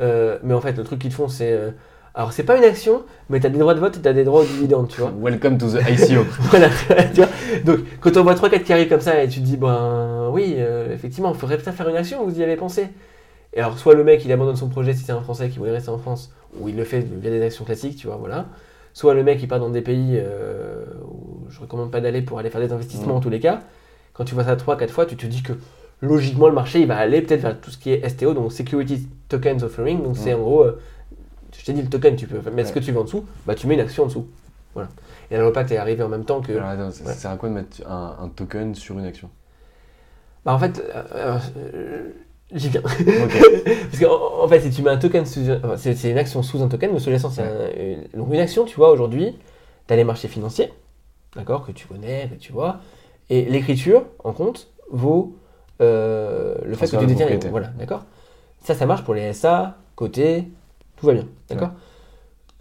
[0.00, 1.72] mais en fait, le truc qu'ils te font, c'est.
[2.14, 4.12] Alors, c'est pas une action, mais tu as des droits de vote et tu as
[4.12, 5.12] des droits aux dividendes, tu vois.
[5.20, 6.22] Welcome to the ICO.
[6.50, 6.68] Voilà,
[7.12, 7.28] tu vois.
[7.64, 10.54] Donc, quand on voit 3-4 qui arrivent comme ça et tu te dis, ben oui,
[10.58, 12.86] euh, effectivement, il faudrait peut-être faire une action, vous y avez pensé.
[13.52, 15.72] Et alors, soit le mec, il abandonne son projet si c'est un Français qui voulait
[15.72, 18.46] rester en France, ou il le fait via des actions classiques, tu vois, voilà.
[18.92, 22.38] Soit le mec, il part dans des pays euh, où je recommande pas d'aller pour
[22.38, 23.60] aller faire des investissements en tous les cas.
[24.12, 25.52] Quand tu vois ça 3-4 fois, tu te dis que
[26.00, 29.08] logiquement, le marché, il va aller peut-être vers tout ce qui est STO, donc Security
[29.28, 30.02] Tokens Offering.
[30.04, 30.40] Donc, c'est Mhm.
[30.40, 30.80] en gros, euh,
[31.58, 33.54] je t'ai dit, le token, tu peux mettre ce que tu veux en dessous, bah
[33.54, 34.26] tu mets une action en dessous.
[34.74, 34.88] Voilà.
[35.30, 36.52] Et la Lopact est arrivé en même temps que.
[36.52, 39.30] Alors attends, ça sert à quoi de mettre un, un token sur une action?
[40.44, 42.10] Bah en fait, euh, euh,
[42.52, 42.82] j'y viens.
[43.90, 46.18] Parce qu'en en fait, si tu mets un token sous un- enfin, c'est c'est une
[46.18, 48.90] action sous un token, mais sous l'essence, c'est un- une- donc une action, tu vois,
[48.90, 49.36] aujourd'hui,
[49.86, 50.72] tu as les marchés financiers,
[51.34, 52.80] d'accord, que tu connais, que tu vois,
[53.30, 55.34] et l'écriture en compte vaut
[55.80, 57.50] euh, le fait que tu détiens.
[57.50, 58.04] Voilà, d'accord?
[58.62, 60.44] Ça, ça marche pour les SA, côté,
[61.04, 61.70] tout va bien, d'accord?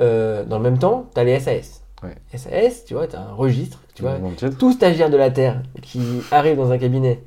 [0.01, 1.81] Euh, dans le même temps, tu as les SAS.
[2.03, 2.15] Ouais.
[2.37, 4.17] SAS, tu vois, tu as un registre, tu vois,
[4.59, 7.21] tout stagiaire de la Terre qui arrive dans un cabinet,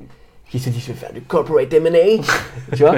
[0.51, 2.23] qui se dit je vais faire du corporate M&A,
[2.77, 2.97] tu vois,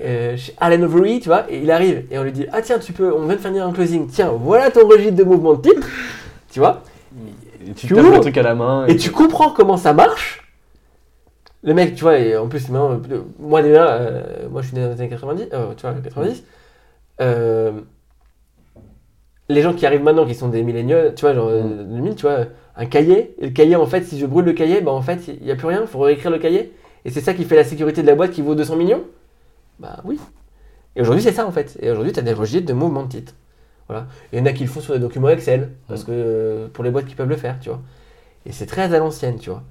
[0.00, 2.78] euh, chez Allen Overy, tu vois, et il arrive et on lui dit ah tiens
[2.78, 5.62] tu peux, on vient de finir un closing, tiens voilà ton registre de mouvement de
[5.68, 5.88] titre,
[6.52, 6.82] tu vois,
[7.66, 8.86] Et tu Tu tapes le truc à la main.
[8.86, 10.44] et tu comprends comment ça marche.
[11.64, 13.00] Le mec, tu vois, et en plus maintenant,
[13.40, 16.44] moi déjà, euh, moi je suis né dans les années 90, euh, tu vois, 90.
[17.20, 17.72] Euh,
[19.48, 22.22] les gens qui arrivent maintenant, qui sont des milléniaux, tu vois, genre euh, 2000, tu
[22.22, 22.46] vois,
[22.76, 25.28] un cahier, et le cahier, en fait, si je brûle le cahier, bah en fait,
[25.28, 26.72] il n'y a plus rien, il faut réécrire le cahier.
[27.04, 29.04] Et c'est ça qui fait la sécurité de la boîte qui vaut 200 millions?
[29.78, 30.18] Bah oui.
[30.96, 31.78] Et aujourd'hui, c'est ça, en fait.
[31.80, 33.34] Et aujourd'hui, tu as des registres de mouvements de titres.
[33.88, 34.06] Voilà.
[34.32, 36.84] Il y en a qui le font sur des documents Excel, parce que euh, pour
[36.84, 37.80] les boîtes qui peuvent le faire, tu vois.
[38.44, 39.62] Et c'est très à l'ancienne, tu vois.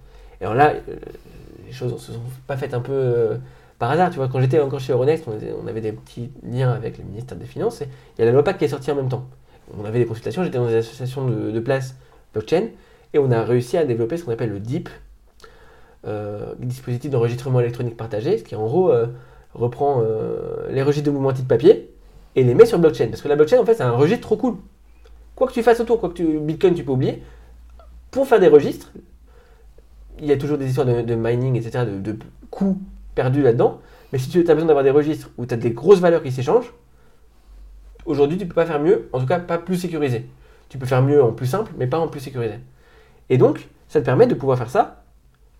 [0.42, 0.96] Et alors là, euh,
[1.66, 3.38] les choses ne se sont pas faites un peu euh,
[3.80, 4.28] par hasard, tu vois.
[4.28, 7.82] Quand j'étais encore chez Euronext, on avait, des petits liens avec le ministère des Finances,
[7.82, 9.28] il y a la loi PAC qui est sortie en même temps.
[9.78, 11.96] On avait des consultations, j'étais dans des associations de, de place
[12.34, 12.68] blockchain,
[13.14, 14.90] et on a réussi à développer ce qu'on appelle le DIP,
[16.06, 19.08] euh, dispositif d'enregistrement électronique partagé, ce qui en gros euh,
[19.54, 21.92] reprend euh, les registres de mouvements de papier
[22.36, 23.08] et les met sur blockchain.
[23.08, 24.56] Parce que la blockchain, en fait, c'est un registre trop cool.
[25.36, 27.24] Quoi que tu fasses autour, quoi que tu, Bitcoin, tu peux oublier.
[28.12, 28.92] Pour faire des registres,
[30.20, 32.18] il y a toujours des histoires de, mining, etc., de
[32.50, 32.78] coûts
[33.18, 33.82] perdus là-dedans.
[34.14, 36.32] Mais si tu as besoin d'avoir des registres où tu as des grosses valeurs qui
[36.32, 36.74] s'échangent,
[38.06, 40.30] aujourd'hui, tu peux pas faire mieux, en tout cas pas plus sécurisé.
[40.70, 42.60] Tu peux faire mieux en plus simple, mais pas en plus sécurisé.
[43.30, 45.04] Et donc, ça te permet de pouvoir faire ça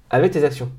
[0.10, 0.70] avec tes actions.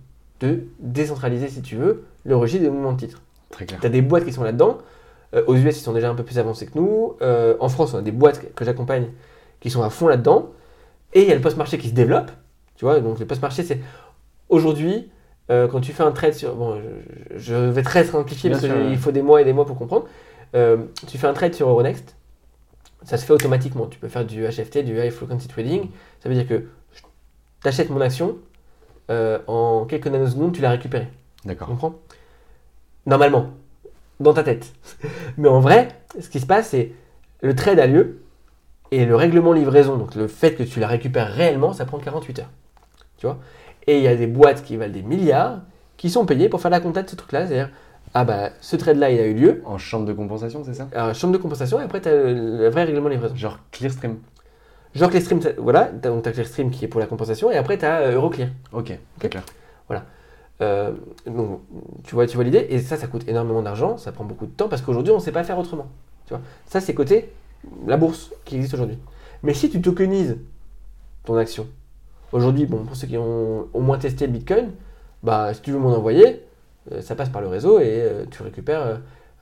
[0.40, 3.20] De décentraliser, si tu veux, le registre des mouvements de titres.
[3.50, 3.80] Très clair.
[3.80, 4.78] Tu as des boîtes qui sont là-dedans.
[5.34, 7.16] Euh, aux US, ils sont déjà un peu plus avancés que nous.
[7.20, 9.08] Euh, en France, on a des boîtes que j'accompagne
[9.60, 10.52] qui sont à fond là-dedans.
[11.12, 12.30] Et il y a le post-marché qui se développe.
[12.76, 13.80] Tu vois, donc le post-marché, c'est
[14.48, 15.10] aujourd'hui,
[15.50, 16.54] euh, quand tu fais un trade sur.
[16.54, 19.76] Bon, je, je vais très simplifier parce qu'il faut des mois et des mois pour
[19.76, 20.06] comprendre.
[20.54, 22.16] Euh, tu fais un trade sur Euronext,
[23.02, 23.86] ça se fait automatiquement.
[23.86, 25.88] Tu peux faire du HFT, du High Frequency Trading.
[26.20, 26.64] Ça veut dire que
[27.62, 28.36] tu achètes mon action,
[29.10, 31.08] euh, en quelques nanosecondes, tu l'as récupérée.
[31.42, 31.68] Tu D'accord.
[31.68, 31.94] comprends?
[33.06, 33.50] Normalement,
[34.20, 34.72] dans ta tête.
[35.38, 35.88] Mais en vrai,
[36.20, 36.92] ce qui se passe, c'est
[37.40, 38.22] le trade a lieu
[38.90, 42.38] et le règlement livraison, donc le fait que tu la récupères réellement, ça prend 48
[42.40, 42.50] heures.
[43.18, 43.38] Tu vois?
[43.88, 45.62] Et il y a des boîtes qui valent des milliards
[45.96, 47.46] qui sont payées pour faire la compta de ce truc-là.
[47.46, 47.70] C'est-à-dire,
[48.14, 49.62] ah bah, ce trade-là, il a eu lieu.
[49.64, 50.88] En chambre de compensation, c'est ça?
[50.94, 53.34] Alors, chambre de compensation, et après, tu as le vrai règlement livraison.
[53.34, 54.18] Genre Clearstream.
[54.94, 57.86] Genre Clearstream, voilà, t'as donc t'as Clearstream qui est pour la compensation, et après, tu
[57.86, 58.50] as Euroclear.
[58.72, 59.42] Ok, très clair.
[60.60, 60.92] Euh,
[61.26, 61.60] donc,
[62.04, 64.50] tu vois, tu vois l'idée, et ça, ça coûte énormément d'argent, ça prend beaucoup de
[64.50, 65.86] temps, parce qu'aujourd'hui, on ne sait pas faire autrement.
[66.26, 67.32] Tu vois, ça, c'est côté
[67.86, 68.98] la bourse qui existe aujourd'hui.
[69.42, 70.36] Mais si tu tokenises
[71.24, 71.66] ton action,
[72.32, 74.72] aujourd'hui, bon, pour ceux qui ont au moins testé le Bitcoin,
[75.22, 76.44] bah, si tu veux m'en envoyer,
[76.92, 78.82] euh, ça passe par le réseau et euh, tu récupères.
[78.82, 78.96] euh,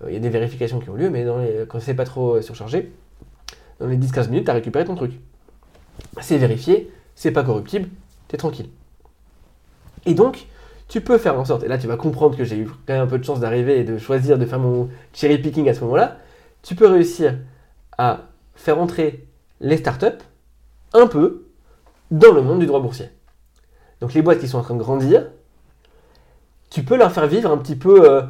[0.08, 2.40] Il y a des vérifications qui ont lieu, mais dans les, quand c'est pas trop
[2.42, 2.92] surchargé,
[3.80, 5.12] dans les 10-15 minutes, tu as récupéré ton truc.
[6.20, 7.88] c'est vérifié, c'est pas corruptible,
[8.28, 8.68] t'es tranquille.
[10.06, 10.46] Et donc,
[10.88, 13.02] tu peux faire en sorte, et là tu vas comprendre que j'ai eu quand même
[13.02, 15.80] un peu de chance d'arriver et de choisir de faire mon cherry picking à ce
[15.80, 16.18] moment-là,
[16.62, 17.38] tu peux réussir
[17.98, 18.20] à
[18.54, 19.26] faire entrer
[19.60, 20.22] les startups
[20.92, 21.45] un peu
[22.10, 23.08] dans le monde du droit boursier.
[24.00, 25.26] Donc les boîtes qui sont en train de grandir,
[26.70, 28.22] tu peux leur faire vivre un petit peu euh,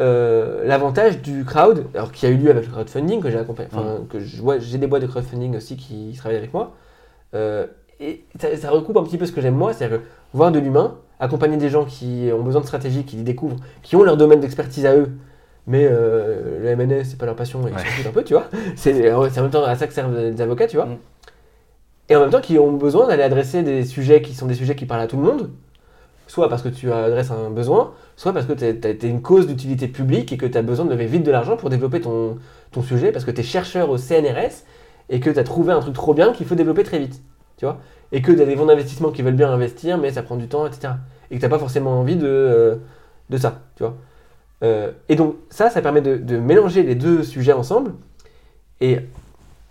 [0.00, 3.68] euh, l'avantage du crowd, alors qui a eu lieu avec le crowdfunding que j'ai accompagné,
[3.72, 6.74] enfin que je vois, j'ai des boîtes de crowdfunding aussi qui travaillent avec moi,
[7.34, 7.66] Euh,
[7.98, 10.58] et ça, ça recoupe un petit peu ce que j'aime moi, c'est-à-dire que voir de
[10.58, 14.16] l'humain, accompagner des gens qui ont besoin de stratégie, qui les découvrent, qui ont leur
[14.16, 15.10] domaine d'expertise à eux,
[15.66, 17.90] mais euh, le MNS c'est pas leur passion, et ils s'en Ouais.
[17.90, 18.44] foutent un peu, tu vois.
[18.76, 20.86] C'est c'est en même temps à ça que servent les avocats, tu vois.
[20.86, 20.98] Mm.
[22.08, 24.76] Et en même temps qui ont besoin d'aller adresser des sujets qui sont des sujets
[24.76, 25.50] qui parlent à tout le monde,
[26.26, 29.88] soit parce que tu adresses un besoin, soit parce que tu es, une cause d'utilité
[29.88, 32.38] publique et que tu as besoin de lever vite de l'argent pour développer ton,
[32.82, 34.64] sujet, parce que tu es chercheur au CNRS
[35.08, 37.22] et que tu as trouvé un truc trop bien qu'il faut développer très vite.
[37.56, 37.78] Tu vois
[38.12, 40.46] Et que tu as des fonds d'investissement qui veulent bien investir, mais ça prend du
[40.46, 40.92] temps, etc.
[41.30, 42.76] Et que tu pas forcément envie de, euh,
[43.30, 43.62] de ça.
[43.76, 43.96] Tu vois
[44.62, 47.92] Euh, et donc, ça, ça permet de mélanger les deux sujets ensemble.
[48.80, 48.98] Et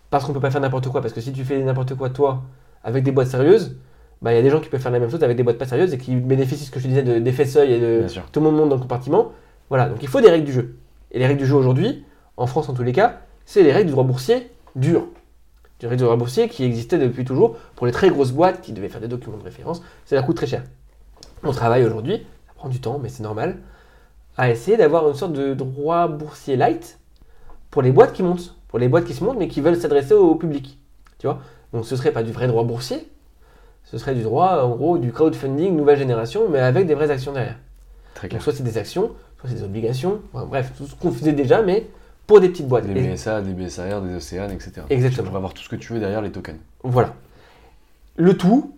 [0.09, 2.43] parce qu'on peut pas faire n'importe quoi, parce que si tu fais n'importe quoi toi,
[2.83, 3.77] avec des boîtes sérieuses,
[4.21, 5.57] bah, il y a des gens qui peuvent faire la même chose avec des boîtes
[5.57, 8.05] pas sérieuses et qui bénéficient, ce que je te disais, de- d'effets seuil et de
[8.31, 9.31] tout le monde monte dans le compartiment.
[9.69, 10.77] Voilà, donc il faut des règles du jeu.
[11.11, 12.05] Et les règles du jeu aujourd'hui,
[12.37, 15.07] en France en tous les cas, c'est les règles du droit boursier dur.
[15.81, 18.71] Les règles du droit boursier qui existaient depuis toujours pour les très grosses boîtes qui
[18.73, 20.63] devaient faire des documents de référence, ça leur coûte très cher.
[21.43, 23.57] On travaille aujourd'hui, ça prend du temps, mais c'est normal,
[24.37, 26.99] à essayer d'avoir une sorte de droit boursier light
[27.69, 30.13] pour les boîtes qui montent, pour les boîtes qui se montent mais qui veulent s'adresser
[30.13, 30.77] au public.
[31.19, 31.39] Tu vois
[31.73, 33.07] Donc ce serait pas du vrai droit boursier,
[33.83, 37.31] ce serait du droit, en gros, du crowdfunding nouvelle génération, mais avec des vraies actions
[37.33, 37.57] derrière.
[38.15, 38.41] Très Donc clair.
[38.41, 41.61] soit c'est des actions, soit c'est des obligations, enfin, bref, tout ce qu'on faisait déjà,
[41.61, 41.87] mais
[42.27, 42.87] pour des petites boîtes.
[42.87, 44.81] Des BSA, des BSAR, des Océanes, etc.
[44.89, 45.23] Exactement.
[45.23, 46.57] Tu pourras avoir tout ce que tu veux derrière les tokens.
[46.83, 47.13] Voilà.
[48.17, 48.73] Le tout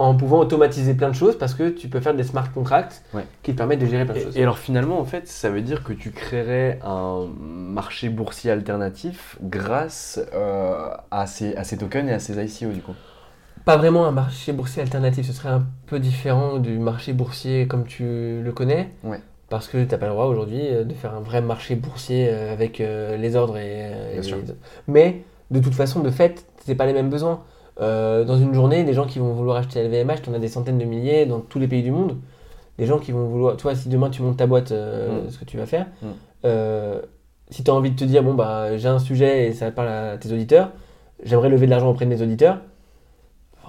[0.00, 3.24] en pouvant automatiser plein de choses parce que tu peux faire des smart contracts Ouais.
[3.42, 4.36] qui te permettent de gérer plein de Et, choses.
[4.38, 9.36] et alors finalement, en fait, ça veut dire que tu créerais un marché boursier alternatif
[9.42, 12.94] grâce euh, à, ces, à ces tokens et à ces ICO du coup?
[13.66, 17.84] Pas vraiment un marché boursier alternatif, ce serait un peu différent du marché boursier comme
[17.84, 18.90] tu le connais.
[19.04, 19.20] Ouais.
[19.50, 22.28] Parce que tu n'as pas le droit aujourd'hui euh, de faire un vrai marché boursier
[22.30, 24.38] euh, avec euh, les ordres et, euh, Bien et sûr.
[24.38, 24.54] les-
[24.88, 27.42] Mais de toute façon, de fait, c'est pas les mêmes besoins.
[27.80, 30.48] Euh, dans une journée, des gens qui vont vouloir acheter LVMH, tu en as des
[30.48, 32.16] centaines de milliers dans tous les pays du monde.
[32.78, 33.56] Des gens qui vont vouloir.
[33.56, 35.30] Tu vois, si demain tu montes ta boîte, euh, Mm.
[35.30, 36.06] ce que tu vas faire, Mm.
[36.44, 37.00] euh,
[37.50, 39.88] si tu as envie de te dire, bon, bah, j'ai un sujet et ça parle
[39.88, 40.70] à tes auditeurs,
[41.24, 42.58] j'aimerais lever de l'argent auprès de mes auditeurs.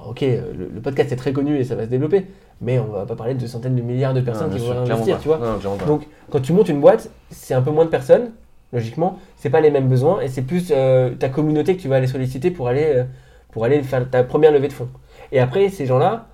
[0.08, 2.26] Ok, le, le podcast est très connu et ça va se développer,
[2.60, 5.20] mais on va pas parler de centaines de milliards de personnes Non, qui vont investir,
[5.20, 5.38] tu vois.
[5.38, 5.76] Non.
[5.86, 8.32] Donc, quand tu montes une boîte, c'est un peu moins de personnes,
[8.74, 9.20] logiquement.
[9.38, 10.74] C'est pas les mêmes besoins et c'est plus
[11.20, 13.04] ta communauté que tu vas aller solliciter pour aller,
[13.52, 14.90] pour aller faire ta première levée de fonds.
[15.32, 16.28] Et après, ces gens-là,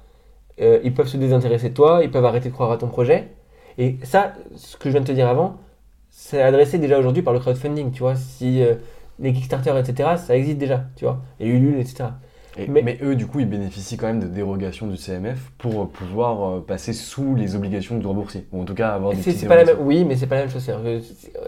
[0.62, 3.30] euh, ils peuvent se désintéresser de toi, ils peuvent arrêter de croire à ton projet.
[3.78, 5.58] Et ça, ce que je viens de te dire avant,
[6.10, 8.16] c'est adressé déjà aujourd'hui par le crowdfunding, tu vois.
[8.16, 8.76] Si euh,
[9.20, 11.20] les Kickstarter, etc., ça existe déjà, tu vois.
[11.40, 12.06] Et Ulule, etc.
[12.58, 12.98] Et- mais- mais...
[13.04, 16.60] eux, du coup, ils bénéficient quand même de dérogations du CMF pour euh, pouvoir euh,
[16.66, 18.48] passer sous les obligations du droit boursier.
[18.52, 20.42] Ou en tout cas avoir des petites pas la même, oui, mais c'est pas la
[20.42, 20.64] même chose.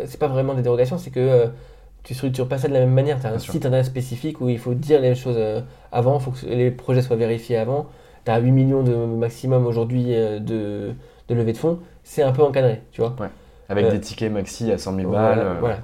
[0.06, 1.46] C'est- pas vraiment des dérogations, c'est que
[2.04, 3.20] tu structures pas ça de la même manière.
[3.20, 6.18] Tu as un Bien site internet spécifique où il faut dire les choses euh, avant,
[6.20, 7.88] il faut que les projets soient vérifiés avant.
[8.26, 10.94] Tu as 8 millions de maximum aujourd'hui euh, de,
[11.28, 11.80] de levée de fonds.
[12.04, 13.16] C'est un peu encadré, tu vois.
[13.70, 15.58] Avec Euh, des tickets maxi à 100 000 Voilà, balles.
[15.60, 15.78] voilà.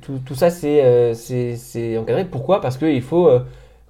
[0.00, 2.24] Tout, tout ça, c'est encadré.
[2.24, 2.60] Pourquoi?
[2.60, 3.30] Parce qu'il faut,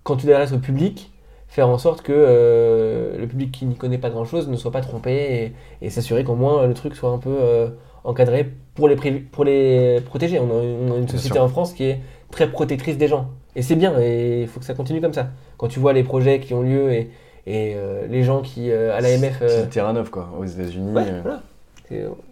[0.02, 1.12] quand tu t'adresses au public,
[1.48, 4.80] faire en sorte que euh, le public qui n'y connaît pas grand-chose ne soit pas
[4.80, 7.68] trompé et, et s'assurer qu'au moins le truc soit un peu euh,
[8.04, 10.38] encadré pour les, pour les protéger.
[10.38, 12.00] On a, on a une société en France qui est
[12.30, 13.30] très protectrice des gens.
[13.56, 15.30] Et c'est bien, et il faut que ça continue comme ça.
[15.56, 17.10] Quand tu vois les projets qui ont lieu et,
[17.46, 19.38] et euh, les gens qui, euh, à l'AMF...
[19.40, 20.92] C'est le terrain neuf, quoi, aux États-Unis.
[20.92, 21.42] Ouais, euh, voilà.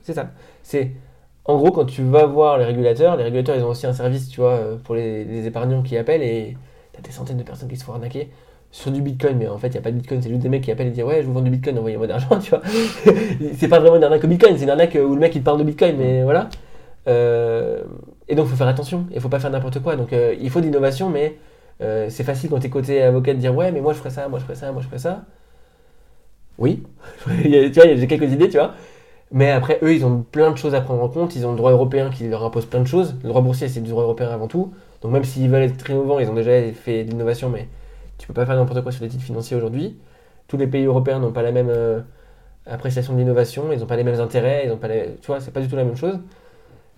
[0.02, 0.30] C'est ça.
[0.62, 0.90] C'est
[1.44, 4.28] en gros quand tu vas voir les régulateurs, les régulateurs ils ont aussi un service,
[4.28, 6.56] tu vois, euh, pour les, les épargnants qui appellent et
[6.92, 8.30] t'as des centaines de personnes qui se font arnaquer
[8.74, 10.48] sur du bitcoin, mais en fait il n'y a pas de bitcoin, c'est juste des
[10.48, 12.50] mecs qui appellent et disent ouais je vous vends du bitcoin, envoyez-moi de l'argent, tu
[12.50, 12.60] vois.
[13.54, 15.44] c'est pas vraiment une arnaque au bitcoin, c'est une arnaque où le mec il te
[15.44, 16.48] parle de bitcoin, mais voilà.
[17.06, 17.84] Euh,
[18.26, 19.94] et donc il faut faire attention, il faut pas faire n'importe quoi.
[19.94, 21.38] Donc euh, il faut de l'innovation, mais
[21.82, 24.26] euh, c'est facile quand t'es côté avocat de dire ouais mais moi je ferais ça,
[24.26, 25.22] moi je ferais ça, moi je ferais ça.
[26.58, 26.82] Oui,
[27.44, 28.74] Il y tu vois, j'ai quelques idées, tu vois.
[29.30, 31.36] Mais après, eux, ils ont plein de choses à prendre en compte.
[31.36, 33.16] Ils ont le droit européen qui leur impose plein de choses.
[33.22, 34.72] Le droit boursier, c'est du droit européen avant tout.
[35.02, 37.68] Donc même s'ils veulent être très innovants, ils ont déjà fait de l'innovation, mais
[38.24, 39.98] tu peux pas faire n'importe quoi sur les titres financiers aujourd'hui.
[40.48, 42.00] Tous les pays européens n'ont pas la même euh,
[42.64, 45.16] appréciation de l'innovation, ils n'ont pas les mêmes intérêts, ils ont pas les...
[45.20, 46.18] tu vois, c'est pas du tout la même chose.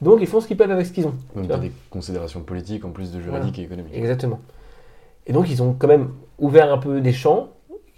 [0.00, 1.14] Donc ils font ce qu'ils peuvent avec ce qu'ils ont.
[1.34, 1.56] Même vois.
[1.56, 3.92] des considérations politiques en plus de juridiques et économiques.
[3.92, 4.38] Exactement.
[5.26, 7.48] Et donc, ils ont quand même ouvert un peu des champs.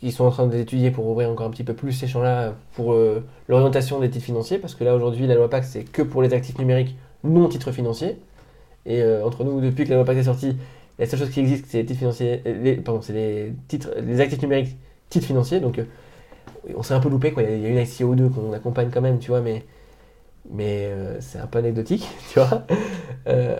[0.00, 2.94] Ils sont en train d'étudier pour ouvrir encore un petit peu plus ces champs-là pour
[2.94, 4.58] euh, l'orientation des titres financiers.
[4.58, 7.72] Parce que là, aujourd'hui, la loi Pacte, c'est que pour les actifs numériques, non titres
[7.72, 8.16] financiers.
[8.86, 10.56] Et euh, entre nous, depuis que la loi Pacte est sortie,
[10.98, 12.42] la seule chose qui existe, c'est les titres financiers.
[12.46, 14.76] euh, Les, pardon, c'est les, titres, les actifs numériques,
[15.08, 15.60] titres financiers.
[15.60, 15.84] Donc, euh,
[16.76, 17.32] on s'est un peu loupé.
[17.32, 17.44] Quoi.
[17.44, 19.64] Il y a une ICO 2 qu'on accompagne quand même, tu vois, mais,
[20.50, 22.64] mais euh, c'est un peu anecdotique, tu vois.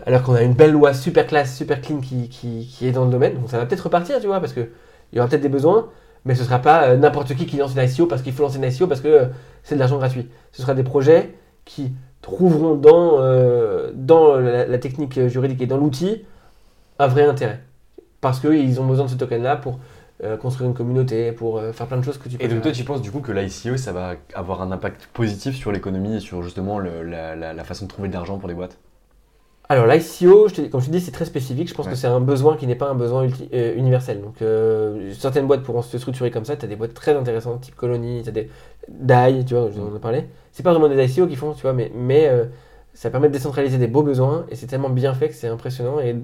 [0.05, 3.05] Alors qu'on a une belle loi super classe, super clean qui, qui, qui est dans
[3.05, 3.35] le domaine.
[3.35, 4.67] Donc ça va peut-être repartir, tu vois, parce qu'il
[5.13, 5.89] y aura peut-être des besoins,
[6.25, 8.57] mais ce ne sera pas n'importe qui qui lance une ICO parce qu'il faut lancer
[8.57, 9.27] une ICO parce que
[9.63, 10.27] c'est de l'argent gratuit.
[10.51, 11.35] Ce sera des projets
[11.65, 11.91] qui
[12.21, 13.19] trouveront dans,
[13.93, 16.23] dans la technique juridique et dans l'outil
[16.99, 17.61] un vrai intérêt.
[18.21, 19.79] Parce qu'ils ont besoin de ce token-là pour
[20.23, 22.61] euh, construire une communauté, pour euh, faire plein de choses que tu peux Et donc
[22.61, 26.17] toi, tu penses du coup que l'ICO, ça va avoir un impact positif sur l'économie
[26.17, 28.77] et sur justement le- la, la- la façon de trouver de l'argent pour les boîtes?
[29.69, 31.69] Alors l'ICO, je te- comme je te dis, c'est très spécifique.
[31.69, 31.91] Je pense Ouais.
[31.91, 34.19] que c'est un besoin qui n'est pas un besoin ulti- euh, universel.
[34.21, 34.35] Donc
[35.13, 36.57] certaines boîtes pourront se structurer comme ça.
[36.57, 38.49] Tu as des boîtes très intéressantes, type Colony, tu as des
[38.89, 40.25] DAI, tu vois, on en a parlé.
[40.51, 42.29] C'est pas vraiment des ICO qui font, tu vois, mais, mais
[42.93, 45.99] ça permet de décentraliser des beaux besoins et c'est tellement bien fait que c'est impressionnant.
[45.99, 46.15] Et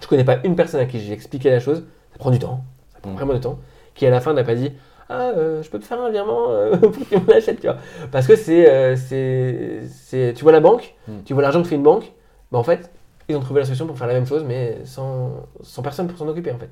[0.00, 1.84] je connais pas une personne à qui j'ai expliqué la chose.
[2.12, 3.14] Ça prend du temps, ça prend Mm.
[3.14, 3.58] vraiment du temps,
[3.94, 4.72] qui à la fin n'a pas dit
[5.08, 7.66] ah, euh, je peux te faire un virement euh, pour que tu me l'achètes, tu
[7.68, 7.76] vois.
[8.10, 11.12] Parce que c'est, euh, c'est, c'est- tu vois la banque, Mm.
[11.24, 12.12] tu vois l'argent que fait une banque,
[12.50, 12.90] bah en fait,
[13.28, 15.30] ils ont trouvé la solution pour faire la même chose, mais sans,
[15.62, 16.70] sans personne pour s'en occuper, en fait.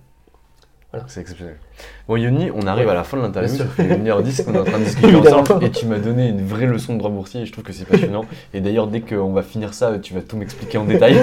[1.09, 1.56] C'est exceptionnel.
[2.06, 2.92] Bon Yoni, on arrive Ouais.
[2.92, 5.64] à la fin de l'interview, ça fait 1h10 qu'on est en train de discuter ensemble
[5.64, 7.84] et tu m'as donné une vraie leçon de droit boursier et je trouve que c'est
[7.84, 8.24] passionnant.
[8.52, 11.16] Et d'ailleurs, dès qu'on va finir ça, tu vas tout m'expliquer en détail.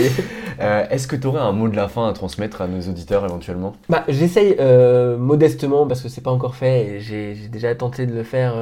[0.60, 3.24] Euh, Est-ce que tu aurais un mot de la fin à transmettre à nos auditeurs
[3.24, 3.72] éventuellement?
[3.88, 8.12] Bah, j'essaye euh, modestement, parce que c'est pas encore fait, et j'ai déjà tenté de
[8.14, 8.54] le faire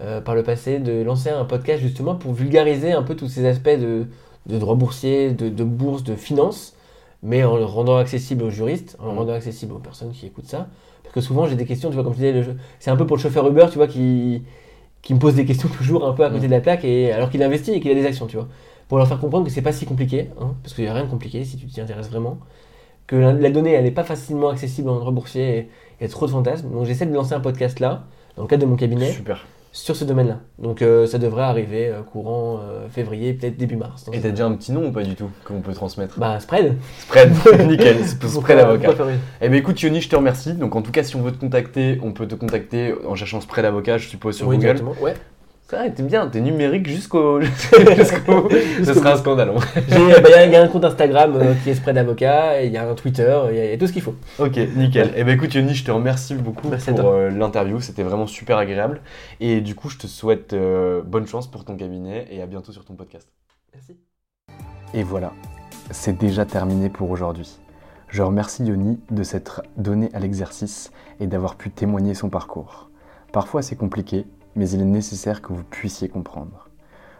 [0.00, 3.46] euh, par le passé, de lancer un podcast justement pour vulgariser un peu tous ces
[3.46, 4.06] aspects de,
[4.46, 6.74] de droit boursier, de, de bourse, de finance,
[7.22, 9.18] mais en le rendant accessible aux juristes, en le Mhm.
[9.18, 10.68] rendant accessible aux personnes qui écoutent ça.
[11.02, 12.44] Parce que souvent j'ai des questions, tu vois, comme je disais,
[12.78, 14.42] c'est un peu pour le chauffeur Uber, tu vois, qui,
[15.02, 16.46] qui me pose des questions toujours un peu à côté Mhm.
[16.48, 18.48] de la plaque, et, alors qu'il investit et qu'il a des actions, tu vois.
[18.94, 21.02] Pour leur faire comprendre que c'est pas si compliqué, hein, parce qu'il n'y a rien
[21.02, 22.38] de compliqué si tu t'y intéresses vraiment
[23.08, 25.68] que la, la donnée elle n'est pas facilement accessible en droit boursier et et
[26.00, 26.70] il y a trop de fantasmes.
[26.70, 28.04] Donc j'essaie de lancer un podcast là,
[28.36, 29.46] dans le cadre de mon cabinet, Super.
[29.72, 30.38] sur ce domaine-là.
[30.60, 34.08] Donc euh, ça devrait arriver euh, courant euh, février, peut-être début mars.
[34.12, 36.20] Et t'as déjà un petit nom ou pas du tout qu'on peut transmettre?
[36.20, 36.76] Bah spread.
[37.00, 37.32] Spread,
[37.66, 38.94] nickel, Spread Avocat.
[39.40, 40.54] Eh ben écoute Yoni, je te remercie.
[40.54, 43.40] Donc en tout cas, si on veut te contacter, on peut te contacter en cherchant
[43.40, 44.82] Spread Avocat, je suppose, sur Oui, Google.
[45.00, 45.14] Ouais.
[45.70, 47.40] Vrai, t'es bien, t'es numérique jusqu'au.
[47.96, 48.48] jusqu'au.
[48.84, 49.50] Ce serait un scandale.
[49.56, 49.60] hein.
[49.88, 51.96] J'ai- bah, Il y, a- il y a un compte Instagram euh, qui est spread
[51.96, 53.92] avocat, et il y a un Twitter, il y, a- il y a tout ce
[53.92, 54.14] qu'il faut.
[54.38, 55.12] Ok, nickel.
[55.16, 58.58] Eh ben écoute Yoni, je te remercie beaucoup Merci pour euh, l'interview, c'était vraiment super
[58.58, 59.00] agréable.
[59.40, 62.70] Et du coup, je te souhaite euh, bonne chance pour ton cabinet et à bientôt
[62.70, 63.26] sur ton podcast.
[63.72, 63.96] Merci.
[64.92, 65.32] Et voilà,
[65.90, 67.58] c'est déjà terminé pour aujourd'hui.
[68.10, 72.90] Je remercie Yoni de s'être donné à l'exercice et d'avoir pu témoigner son parcours.
[73.32, 74.24] Parfois c'est compliqué,
[74.56, 76.68] mais il est nécessaire que vous puissiez comprendre.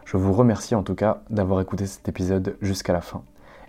[0.05, 3.23] Je vous remercie en tout cas d'avoir écouté cet épisode jusqu'à la fin.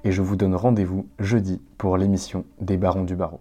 [0.05, 3.40] Et je vous donne rendez-vous jeudi pour l'émission des Barons du Barreau.